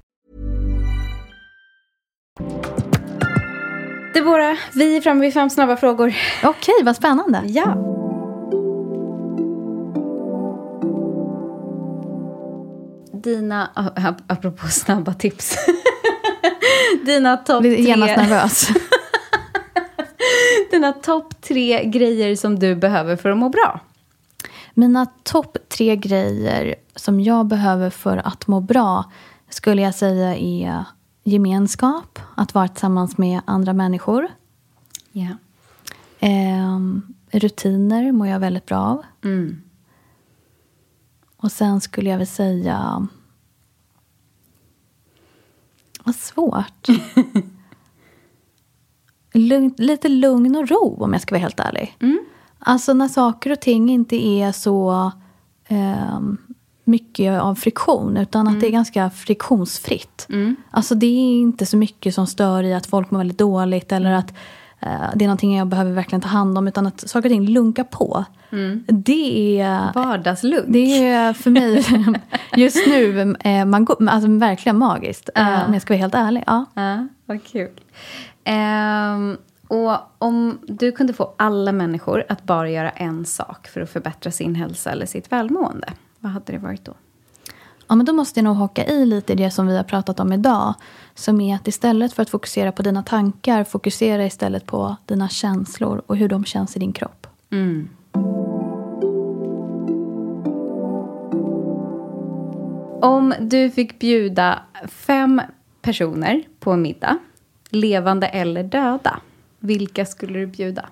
Deborah, 4.15 4.59
vi 4.75 4.97
är 4.97 5.01
framme 5.01 5.21
vid 5.21 5.35
fem 5.35 5.51
snabba 5.51 5.77
frågor. 5.77 6.15
Okej, 6.45 6.75
vad 6.85 6.97
spännande. 6.97 7.43
Ja. 7.47 7.75
Dina, 13.13 13.71
ap- 13.75 14.23
apropå 14.27 14.67
snabba 14.69 15.15
tips. 15.15 15.57
Dina 17.07 17.37
topp 17.37 17.61
Blir 17.63 17.77
genast 17.77 18.15
tre, 18.15 18.23
nervös. 18.23 18.69
dina 20.71 20.93
topp 20.93 21.43
tre 21.43 21.85
grejer 21.85 22.37
som 22.37 22.59
du 22.59 22.75
behöver 22.77 23.17
för 23.17 23.31
att 23.31 23.37
må 23.39 23.49
bra. 23.49 23.81
Mina 24.79 25.07
topp 25.23 25.57
tre 25.69 25.97
grejer 25.97 26.75
som 26.95 27.21
jag 27.21 27.47
behöver 27.47 27.91
för 27.91 28.17
att 28.17 28.47
må 28.47 28.61
bra 28.61 29.13
skulle 29.49 29.83
jag 29.83 29.95
säga 29.95 30.37
är 30.37 30.85
gemenskap, 31.25 32.19
att 32.35 32.55
vara 32.55 32.69
tillsammans 32.69 33.19
med 33.19 33.41
andra 33.45 33.73
människor. 33.73 34.29
Ja. 35.13 35.29
Ehm, 36.21 37.15
rutiner 37.31 38.13
mår 38.13 38.27
jag 38.27 38.41
väldigt 38.41 38.67
bra 38.67 38.79
av. 38.79 39.03
Mm. 39.25 39.63
Och 41.37 41.53
sen 41.53 41.81
skulle 41.81 42.11
jag 42.11 42.19
väl 42.19 42.27
säga... 42.27 43.09
Vad 46.05 46.15
svårt. 46.15 46.89
lugn, 49.33 49.75
lite 49.79 50.09
lugn 50.09 50.57
och 50.57 50.69
ro, 50.69 51.05
om 51.05 51.13
jag 51.13 51.23
ska 51.23 51.35
vara 51.35 51.43
helt 51.43 51.61
ärlig. 51.61 51.97
Alltså 52.59 52.93
när 52.93 53.09
saker 53.09 53.53
och 53.53 53.61
ting 53.61 53.91
inte 53.91 54.17
är 54.17 54.53
så 54.53 55.13
ehm, 55.69 56.37
mycket 56.85 57.41
av 57.43 57.55
friktion, 57.55 58.17
utan 58.17 58.49
att 58.49 58.61
det 58.61 58.67
är 58.67 58.71
ganska 58.71 59.11
friktionsfritt. 59.11 60.27
Alltså 60.71 60.95
det 60.95 61.07
är 61.07 61.41
inte 61.41 61.67
så 61.67 61.77
mycket 61.77 62.15
som 62.15 62.27
stör 62.27 62.63
i 62.63 62.75
att 62.75 62.87
folk 62.87 63.11
mår 63.11 63.19
väldigt 63.19 63.39
dåligt 63.39 63.93
eller 63.93 64.13
att 64.13 64.31
eh, 64.81 64.89
det 65.15 65.25
är 65.25 65.29
någonting 65.29 65.57
jag 65.57 65.67
behöver 65.67 65.93
verkligen 65.93 66.21
ta 66.21 66.29
hand 66.29 66.59
om, 66.59 66.69
utan 66.69 66.87
att 66.87 67.01
saker 67.09 67.29
och 67.29 67.33
ting 67.33 67.49
lunkar 67.49 67.85
på. 67.85 68.25
Det 68.87 69.61
är... 69.61 69.93
Vardagslugn. 69.95 70.73
Det 70.73 71.07
är 71.09 71.33
för 71.33 71.51
mig 71.51 71.85
just 72.57 72.87
nu 72.87 73.35
eh, 73.41 73.65
man 73.65 73.87
alltså, 74.09 74.31
verkligen 74.31 74.79
magiskt. 74.79 75.31
eh, 75.35 75.67
Om 75.67 75.73
jag 75.73 75.83
ska 75.83 75.95
vara 75.95 76.01
helt 76.01 76.15
ärlig. 76.15 76.45
Ja. 76.47 76.65
Ja, 76.75 77.09
vad 77.27 77.45
kul. 77.45 77.71
Ehm, 78.45 79.37
och 79.69 79.97
om 80.19 80.59
du 80.63 80.93
kunde 80.93 81.13
få 81.13 81.35
alla 81.37 81.73
människor 81.73 82.25
att 82.29 82.43
bara 82.43 82.71
göra 82.71 82.91
en 82.91 83.25
sak 83.25 83.69
för 83.69 83.81
att 83.81 83.91
förbättra 83.91 84.31
sin 84.31 84.55
hälsa 84.55 84.91
eller 84.91 85.07
sitt 85.07 85.33
välmående, 85.33 85.93
vad 86.19 86.33
hade 86.33 86.53
det 86.53 86.59
varit 86.59 86.85
då? 86.85 86.95
ja, 87.89 87.95
men 87.95 88.07
då 88.07 88.13
måste 88.13 88.41
jag 88.41 88.45
nog 88.45 88.57
haka 88.57 88.85
i 88.85 89.07
lite 89.07 89.33
i 89.33 89.37
det 89.37 89.51
som 89.51 89.67
vi 89.67 89.77
har 89.77 89.85
pratat 89.85 90.21
om 90.21 90.33
idag. 90.33 90.75
Som 91.15 91.41
är 91.41 91.55
att 91.55 91.69
istället 91.69 92.13
för 92.13 92.23
att 92.23 92.31
fokusera 92.31 92.73
på 92.73 92.83
dina 92.83 93.03
tankar, 93.03 93.65
fokusera 93.65 94.27
istället 94.27 94.67
på 94.67 94.97
dina 95.07 95.29
känslor 95.29 96.03
och 96.07 96.17
hur 96.17 96.29
de 96.29 96.45
känns 96.45 96.77
i 96.77 96.79
din 96.79 96.93
kropp. 96.93 97.27
Om 103.01 103.35
du 103.41 103.71
fick 103.71 103.99
bjuda 103.99 104.59
fem 104.89 105.43
personer 105.83 106.43
på 106.61 106.73
en 106.73 106.83
middag, 106.83 107.19
levande 107.71 108.27
eller 108.27 108.63
döda, 108.63 109.21
vilka 109.59 110.07
skulle 110.07 110.39
du 110.39 110.47
bjuda? 110.47 110.89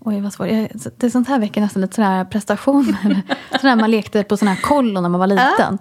Oj, 0.00 0.20
vad 0.20 0.32
svårt. 0.32 0.48
Det 0.96 1.06
är 1.06 1.10
sånt 1.10 1.28
här 1.28 1.38
väcker 1.38 1.60
nästan 1.60 1.82
lite 1.82 1.94
sådana 1.94 2.14
här 2.14 2.24
prestationer. 2.24 3.22
sådana 3.50 3.68
här 3.68 3.76
man 3.76 3.90
lekte 3.90 4.22
på 4.22 4.36
sådana 4.36 4.54
här 4.54 4.62
kollo 4.62 5.00
när 5.00 5.08
man 5.08 5.20
var 5.20 5.26
liten. 5.26 5.78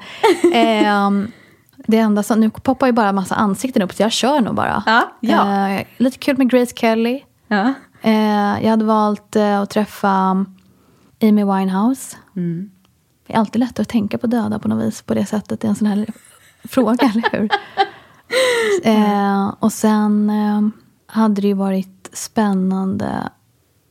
Ehm, 0.54 1.32
det 1.78 1.98
enda 1.98 2.24
som, 2.24 2.40
nu 2.40 2.50
poppar 2.50 2.88
ju 2.88 2.94
bara 2.94 3.12
massa 3.12 3.36
ansikten 3.36 3.82
upp, 3.82 3.94
så 3.94 4.04
jag 4.04 4.12
kör 4.12 4.42
nog 4.42 4.56
bara. 4.56 4.84
Ja, 4.86 5.12
ja. 5.20 5.70
Eh, 5.70 5.88
lite 5.98 6.18
kul 6.18 6.38
med 6.38 6.50
Grace 6.50 6.76
Kelly. 6.76 7.24
Ja. 7.48 7.74
Eh, 8.02 8.64
jag 8.64 8.70
hade 8.70 8.86
valt 8.86 9.36
eh, 9.36 9.62
att 9.62 9.70
träffa 9.70 10.46
Amy 11.22 11.44
Winehouse. 11.44 12.18
Det 13.28 13.34
är 13.34 13.38
alltid 13.38 13.60
lättare 13.60 13.82
att 13.82 13.90
tänka 13.90 14.18
på 14.18 14.28
döda 14.28 14.60
på 14.60 14.68
något 14.68 14.86
vis 14.88 15.02
på 15.02 15.14
det 15.14 15.26
sättet. 15.26 15.62
Det 15.62 15.68
är 15.68 15.70
en 15.70 15.76
sån 15.76 15.88
här 15.88 16.06
fråga, 16.64 17.12
eller 17.14 17.38
hur? 17.38 17.50
Eh, 18.84 19.54
och 19.60 19.74
sen 19.74 20.30
eh, 20.30 20.87
hade 21.18 21.42
det 21.42 21.48
ju 21.48 21.54
varit 21.54 22.10
spännande. 22.14 23.30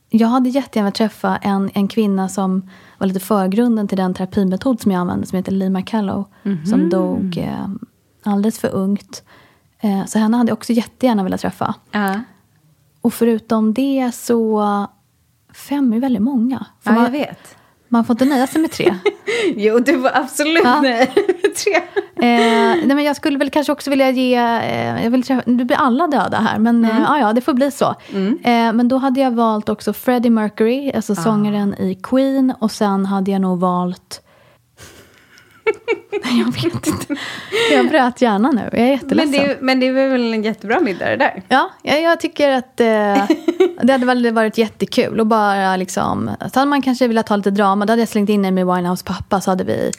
Jag 0.08 0.28
hade 0.28 0.48
jättegärna 0.48 0.90
träffa 0.90 1.36
en, 1.36 1.70
en 1.74 1.88
kvinna 1.88 2.28
som 2.28 2.70
var 2.98 3.06
lite 3.06 3.20
förgrunden 3.20 3.88
till 3.88 3.98
den 3.98 4.14
terapimetod 4.14 4.80
som 4.80 4.92
jag 4.92 5.00
använde 5.00 5.26
som 5.26 5.36
heter 5.36 5.52
Lee 5.52 5.70
McCallow. 5.70 6.24
Som 6.66 6.90
dog 6.90 7.38
eh, 7.38 7.68
alldeles 8.22 8.58
för 8.58 8.68
ungt. 8.68 9.22
Eh, 9.80 10.04
så 10.04 10.18
henne 10.18 10.36
hade 10.36 10.50
jag 10.50 10.56
också 10.56 10.72
jättegärna 10.72 11.22
velat 11.24 11.40
träffa. 11.40 11.74
Ja. 11.90 12.20
Och 13.00 13.14
förutom 13.14 13.74
det 13.74 14.10
så... 14.14 14.62
Fem 15.54 15.92
är 15.92 16.00
väldigt 16.00 16.22
många. 16.22 16.66
Ja, 16.82 17.02
jag 17.02 17.10
vet. 17.10 17.56
Man 17.96 18.04
får 18.04 18.14
inte 18.14 18.24
nöja 18.24 18.46
sig 18.46 18.60
med 18.60 18.70
tre. 18.70 18.94
Jo, 19.56 19.78
du 19.78 19.96
var 19.96 20.10
absolut 20.14 20.64
Ja. 20.64 20.80
nej. 20.80 21.12
Tre. 21.64 21.74
eh, 21.74 22.76
nej, 22.86 22.86
men 22.86 23.04
jag 23.04 23.16
skulle 23.16 23.38
väl 23.38 23.50
kanske 23.50 23.72
också 23.72 23.90
vilja 23.90 24.10
ge... 24.10 24.34
Eh, 24.36 25.04
jag 25.04 25.10
vill 25.10 25.22
träffa, 25.22 25.42
nu 25.46 25.64
blir 25.64 25.76
alla 25.76 26.06
döda 26.06 26.38
här, 26.38 26.58
men 26.58 26.84
eh, 26.84 26.90
ja, 27.00 27.18
ja, 27.18 27.32
det 27.32 27.40
får 27.40 27.52
bli 27.54 27.70
så. 27.70 27.94
Eh, 28.42 28.72
men 28.72 28.88
då 28.88 28.96
hade 28.96 29.20
jag 29.20 29.30
valt 29.30 29.68
också 29.68 29.92
Freddie 29.92 30.30
Mercury, 30.30 30.92
alltså 30.92 31.14
sångaren 31.14 31.74
i 31.74 31.94
Queen. 32.02 32.52
Och 32.58 32.70
sen 32.70 33.06
hade 33.06 33.30
jag 33.30 33.40
nog 33.40 33.58
valt... 33.60 34.22
jag 36.38 36.52
vet 36.62 36.86
inte. 36.86 37.16
Jag 37.72 37.88
bröt 37.88 38.20
hjärnan 38.22 38.54
nu. 38.56 38.68
Jag 38.72 38.80
är 38.80 38.86
jätteledsen. 38.90 39.30
Men 39.40 39.48
det, 39.48 39.56
men 39.60 39.80
det 39.80 39.86
är 39.86 40.08
väl 40.08 40.32
en 40.34 40.42
jättebra 40.42 40.80
middag 40.80 41.06
det 41.10 41.16
där? 41.16 41.42
Ja, 41.48 41.70
jag, 41.82 42.02
jag 42.02 42.20
tycker 42.20 42.50
att 42.50 42.80
eh, 42.80 42.86
det 43.82 43.92
hade 43.92 44.06
väl 44.06 44.32
varit 44.32 44.58
jättekul. 44.58 45.20
Och 45.20 45.26
bara 45.26 45.76
liksom, 45.76 46.30
så 46.52 46.58
hade 46.60 46.70
man 46.70 46.82
kanske 46.82 47.08
velat 47.08 47.28
ha 47.28 47.36
lite 47.36 47.50
drama. 47.50 47.86
Då 47.86 47.92
hade 47.92 48.02
jag 48.02 48.08
slängt 48.08 48.30
in 48.30 48.44
Amy 48.44 48.64
Winehouse 48.64 49.04
pappa. 49.04 49.40
Så 49.40 49.50
hade 49.50 49.64
vi, 49.64 49.90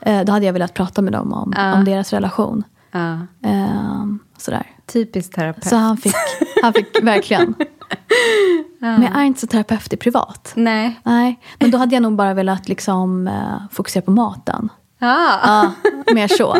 eh, 0.00 0.20
då 0.24 0.32
hade 0.32 0.46
jag 0.46 0.52
velat 0.52 0.74
prata 0.74 1.02
med 1.02 1.12
dem 1.12 1.32
om, 1.32 1.54
Ah. 1.56 1.72
om 1.74 1.84
deras 1.84 2.12
relation. 2.12 2.64
Ja. 2.92 3.12
Eh, 3.50 4.04
sådär. 4.38 4.66
Typiskt 4.92 5.34
terapeut. 5.34 5.66
Så 5.66 5.76
han 5.76 5.96
fick, 5.96 6.14
Han 6.62 6.72
fick 6.72 7.02
verkligen. 7.02 7.54
Men 8.78 9.02
jag 9.02 9.16
är 9.20 9.22
inte 9.24 9.40
så 9.40 9.46
terapeutisk 9.46 9.98
privat. 10.02 10.52
Nej. 10.56 11.00
Nej, 11.04 11.40
men 11.58 11.70
då 11.70 11.78
hade 11.78 11.94
jag 11.96 12.02
nog 12.02 12.16
bara 12.16 12.34
velat 12.34 12.68
liksom, 12.68 13.26
eh, 13.28 13.62
fokusera 13.72 14.02
på 14.02 14.10
maten. 14.10 14.68
Ah. 15.00 15.38
Ja, 15.42 15.72
mer 16.14 16.28
så. 16.28 16.56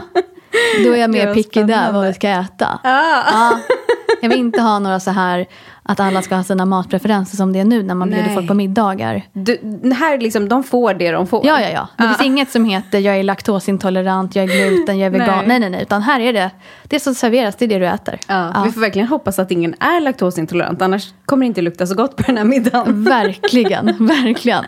Då 0.85 0.93
är 0.93 0.97
jag 0.97 1.11
mer 1.11 1.35
picky 1.35 1.63
där 1.63 1.93
vad 1.93 2.07
vi 2.07 2.15
ska 2.15 2.29
äta. 2.29 2.81
Ja. 2.83 3.59
Jag 4.23 4.29
vill 4.29 4.39
inte 4.39 4.61
ha 4.61 4.79
några 4.79 5.01
så 5.01 5.11
här 5.11 5.47
att 5.93 6.01
alla 6.01 6.23
ska 6.23 6.37
ha 6.37 6.45
sina 6.45 6.65
matpreferenser 6.67 7.37
som 7.37 7.53
det 7.53 7.61
är 7.61 7.65
nu 7.65 7.83
när 7.83 7.95
man 7.95 8.09
bjuder 8.09 8.25
Nej. 8.25 8.35
folk 8.35 8.49
på 8.49 8.55
middagar. 8.55 9.23
Du, 9.33 9.59
här 10.01 10.19
liksom, 10.19 10.49
de 10.49 10.63
får 10.63 10.95
det 10.95 11.11
de 11.11 11.27
får. 11.27 11.47
Ja, 11.47 11.61
ja, 11.61 11.69
ja. 11.69 11.89
Det 11.97 12.09
finns 12.09 12.23
inget 12.27 12.51
som 12.51 12.65
heter 12.65 12.99
jag 12.99 13.17
är 13.17 13.23
laktosintolerant, 13.23 14.37
jag 14.37 14.45
är 14.45 14.49
gluten, 14.49 14.99
jag 14.99 15.07
är 15.07 15.11
vegan. 15.11 15.39
Nej. 15.39 15.47
Nej, 15.47 15.59
nej, 15.61 15.71
nej. 15.71 15.83
Utan 15.83 16.03
här 16.03 16.21
är 16.21 16.33
det, 16.33 16.51
det 16.83 17.01
som 17.01 17.15
serveras, 17.15 17.57
det 17.57 17.65
är 17.65 17.69
det 17.69 17.79
du 17.79 17.87
äter. 17.87 18.19
Ja, 18.27 18.63
Vi 18.67 18.73
får 18.73 18.81
verkligen 18.81 19.09
hoppas 19.09 19.39
att 19.39 19.51
ingen 19.51 19.75
är 19.81 20.01
laktosintolerant, 20.01 20.83
annars 20.83 21.09
kommer 21.27 21.45
det 21.45 21.47
inte 21.47 21.63
lukta 21.63 21.87
så 21.87 21.95
gott 21.95 22.17
på 22.17 22.23
den 22.23 22.37
här 22.37 22.45
middagen. 22.45 23.05
Verkligen, 23.05 23.87
verkligen. 24.07 24.65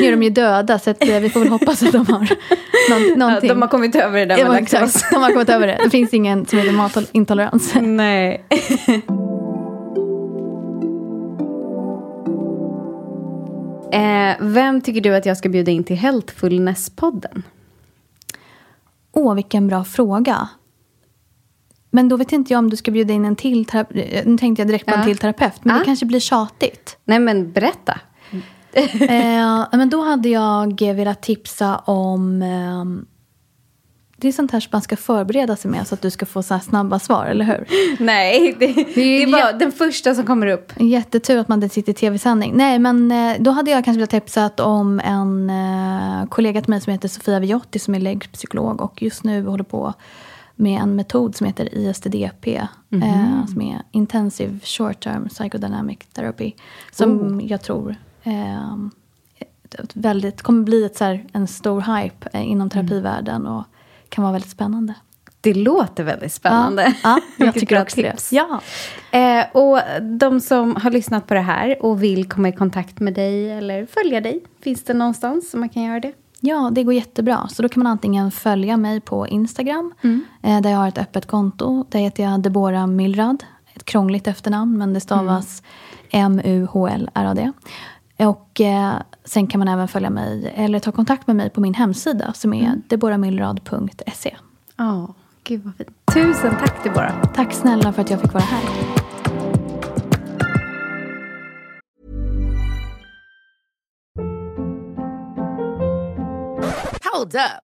Nu 0.00 0.06
är 0.06 0.10
de 0.10 0.22
ju 0.22 0.30
döda, 0.30 0.78
så 0.78 0.90
att, 0.90 1.08
eh, 1.08 1.18
vi 1.20 1.30
får 1.30 1.40
väl 1.40 1.48
hoppas 1.48 1.82
att 1.82 1.92
de 1.92 2.06
har 2.06 2.18
någon, 2.90 3.08
Ja, 3.10 3.16
någonting. 3.16 3.48
de 3.48 3.62
har 3.62 3.68
kommit 3.68 3.94
över 3.96 4.18
det 4.18 4.24
där 4.26 4.38
Ja, 4.38 4.48
med 4.52 4.72
laktos. 4.72 5.04
De 5.10 5.22
har 5.22 5.30
kommit 5.32 5.48
över 5.48 5.66
det. 5.66 5.78
Det 5.84 5.90
finns 5.90 6.14
ingen 6.14 6.46
som 6.46 6.58
heter 6.58 6.72
matintolerans. 6.72 7.74
Nej. 7.80 8.44
eh, 13.92 14.36
vem 14.40 14.80
tycker 14.80 15.00
du 15.00 15.14
att 15.16 15.26
jag 15.26 15.36
ska 15.36 15.48
bjuda 15.48 15.70
in 15.70 15.84
till 15.84 15.96
Healthfulness-podden? 15.96 17.42
Åh, 19.12 19.34
vilken 19.34 19.68
bra 19.68 19.84
fråga. 19.84 20.48
Men 21.90 22.08
då 22.08 22.16
vet 22.16 22.32
inte 22.32 22.52
jag 22.52 22.58
om 22.58 22.70
du 22.70 22.76
ska 22.76 22.90
bjuda 22.90 23.12
in 23.14 23.24
en 23.24 23.36
till 23.36 23.64
terapeut. 23.64 24.26
Nu 24.26 24.38
tänkte 24.38 24.60
jag 24.62 24.68
direkt 24.68 24.86
på 24.86 24.94
en 24.94 25.00
Ja. 25.00 25.06
till 25.06 25.18
terapeut. 25.18 25.64
Men 25.64 25.74
Ja. 25.74 25.78
det 25.80 25.84
kanske 25.84 26.06
blir 26.06 26.20
tjatigt. 26.20 26.98
Nej, 27.04 27.18
men 27.18 27.52
berätta. 27.52 28.00
eh, 28.72 29.66
men 29.72 29.90
då 29.90 30.02
hade 30.02 30.28
jag 30.28 30.80
velat 30.94 31.22
tipsa 31.22 31.76
om... 31.76 32.42
det 34.22 34.28
är 34.28 34.32
sånt 34.32 34.50
här 34.50 34.60
som 34.60 34.68
man 34.72 34.82
ska 34.82 34.96
förbereda 34.96 35.56
sig 35.56 35.70
med 35.70 35.86
så 35.86 35.94
att 35.94 36.02
du 36.02 36.10
ska 36.10 36.26
få 36.26 36.42
så 36.42 36.58
snabba 36.58 36.98
svar, 36.98 37.26
eller 37.26 37.44
hur? 37.44 37.66
Nej, 38.04 38.56
det, 38.58 38.66
det, 38.94 39.22
är 39.22 39.26
jä- 39.26 39.58
den 39.58 39.72
första 39.72 40.14
som 40.14 40.26
kommer 40.26 40.46
upp. 40.46 40.72
Jättetur 40.76 41.38
att 41.38 41.48
man 41.48 41.62
inte 41.62 41.74
sitter 41.74 41.92
i 41.92 41.94
tv-sändning. 41.94 42.52
Nej, 42.56 42.78
men 42.78 43.12
eh, 43.12 43.36
då 43.40 43.50
hade 43.50 43.70
jag 43.70 43.84
kanske 43.84 43.98
velat 43.98 44.10
tipsa 44.10 44.50
om 44.58 45.00
en 45.04 45.50
eh, 45.50 46.28
kollega 46.28 46.60
till 46.60 46.70
mig 46.70 46.80
som 46.80 46.92
heter 46.92 47.08
Sofia 47.08 47.40
Viotti 47.40 47.78
som 47.78 47.94
är 47.94 48.00
läggpsykolog 48.00 48.80
och 48.80 49.02
just 49.02 49.24
nu 49.24 49.46
håller 49.46 49.64
på 49.64 49.94
med 50.54 50.80
en 50.82 50.96
metod 50.96 51.36
som 51.36 51.46
heter 51.46 51.74
ISTDP. 51.74 52.48
Eh, 52.90 53.46
som 53.46 53.62
är 53.62 53.82
Intensive 53.90 54.58
Short 54.64 55.04
Term 55.04 55.28
Psychodynamic 55.28 55.98
Therapy. 56.12 56.52
Som 56.92 57.40
jag 57.44 57.62
tror 57.62 57.96
eh, 58.22 58.76
väldigt, 59.94 60.42
kommer 60.42 60.62
bli 60.62 60.84
ett, 60.84 60.96
så 60.96 61.04
här, 61.04 61.24
en 61.32 61.46
stor 61.46 61.80
hype 61.80 62.38
inom 62.38 62.70
terapivärlden 62.70 63.46
och 63.46 63.64
kan 64.12 64.22
vara 64.22 64.32
väldigt 64.32 64.50
spännande. 64.50 64.94
Det 65.40 65.54
låter 65.54 66.04
väldigt 66.04 66.32
spännande. 66.32 66.94
Ja, 67.02 67.20
ja 67.36 67.44
jag 67.44 67.54
tycker 67.54 67.82
också 67.82 67.96
tips. 67.96 68.30
det. 68.30 68.36
Ja. 68.36 68.60
Eh, 69.18 69.46
och 69.52 69.80
de 70.18 70.40
som 70.40 70.76
har 70.76 70.90
lyssnat 70.90 71.26
på 71.26 71.34
det 71.34 71.40
här 71.40 71.82
och 71.84 72.02
vill 72.02 72.28
komma 72.28 72.48
i 72.48 72.52
kontakt 72.52 73.00
med 73.00 73.14
dig 73.14 73.50
eller 73.50 73.86
följa 73.86 74.20
dig, 74.20 74.44
finns 74.62 74.84
det 74.84 74.94
någonstans 74.94 75.50
som 75.50 75.60
man 75.60 75.68
kan 75.68 75.82
göra 75.82 76.00
det? 76.00 76.12
Ja, 76.40 76.70
det 76.72 76.84
går 76.84 76.94
jättebra. 76.94 77.48
Så 77.48 77.62
då 77.62 77.68
kan 77.68 77.82
man 77.82 77.92
antingen 77.92 78.30
följa 78.30 78.76
mig 78.76 79.00
på 79.00 79.28
Instagram, 79.28 79.94
eh, 80.42 80.60
där 80.60 80.70
jag 80.70 80.78
har 80.78 80.88
ett 80.88 80.98
öppet 80.98 81.26
konto. 81.26 81.84
Där 81.88 81.98
heter 81.98 82.22
jag 82.22 82.40
Deborah 82.40 82.86
Milrad. 82.86 83.44
Ett 83.74 83.84
krångligt 83.84 84.26
efternamn, 84.26 84.78
men 84.78 84.94
det 84.94 85.00
stavas 85.00 85.62
M-U-H-L-R-A-D. 86.10 87.52
Och 88.26 88.60
eh, 88.60 88.94
sen 89.24 89.46
kan 89.46 89.58
man 89.58 89.68
även 89.68 89.88
följa 89.88 90.10
mig, 90.10 90.52
eller 90.56 90.78
ta 90.78 90.92
kontakt 90.92 91.26
med 91.26 91.36
mig 91.36 91.50
på 91.50 91.60
min 91.60 91.74
hemsida 91.74 92.32
som 92.32 92.54
är 92.54 92.80
deborahmilrad.se. 92.88 94.36
Ja, 94.76 95.14
gud 95.44 95.62
vad 95.64 95.74
fint. 95.76 95.88
Tusen 96.14 96.56
tack 96.58 96.84
Deborah. 96.84 97.32
Tack 97.34 97.52
snälla 97.52 97.92
för 97.92 98.02
att 98.02 98.10
jag 98.10 98.20
fick 98.20 98.32
vara 98.32 98.44
här. 98.44 98.62
Hold 107.12 107.34
up. 107.34 107.71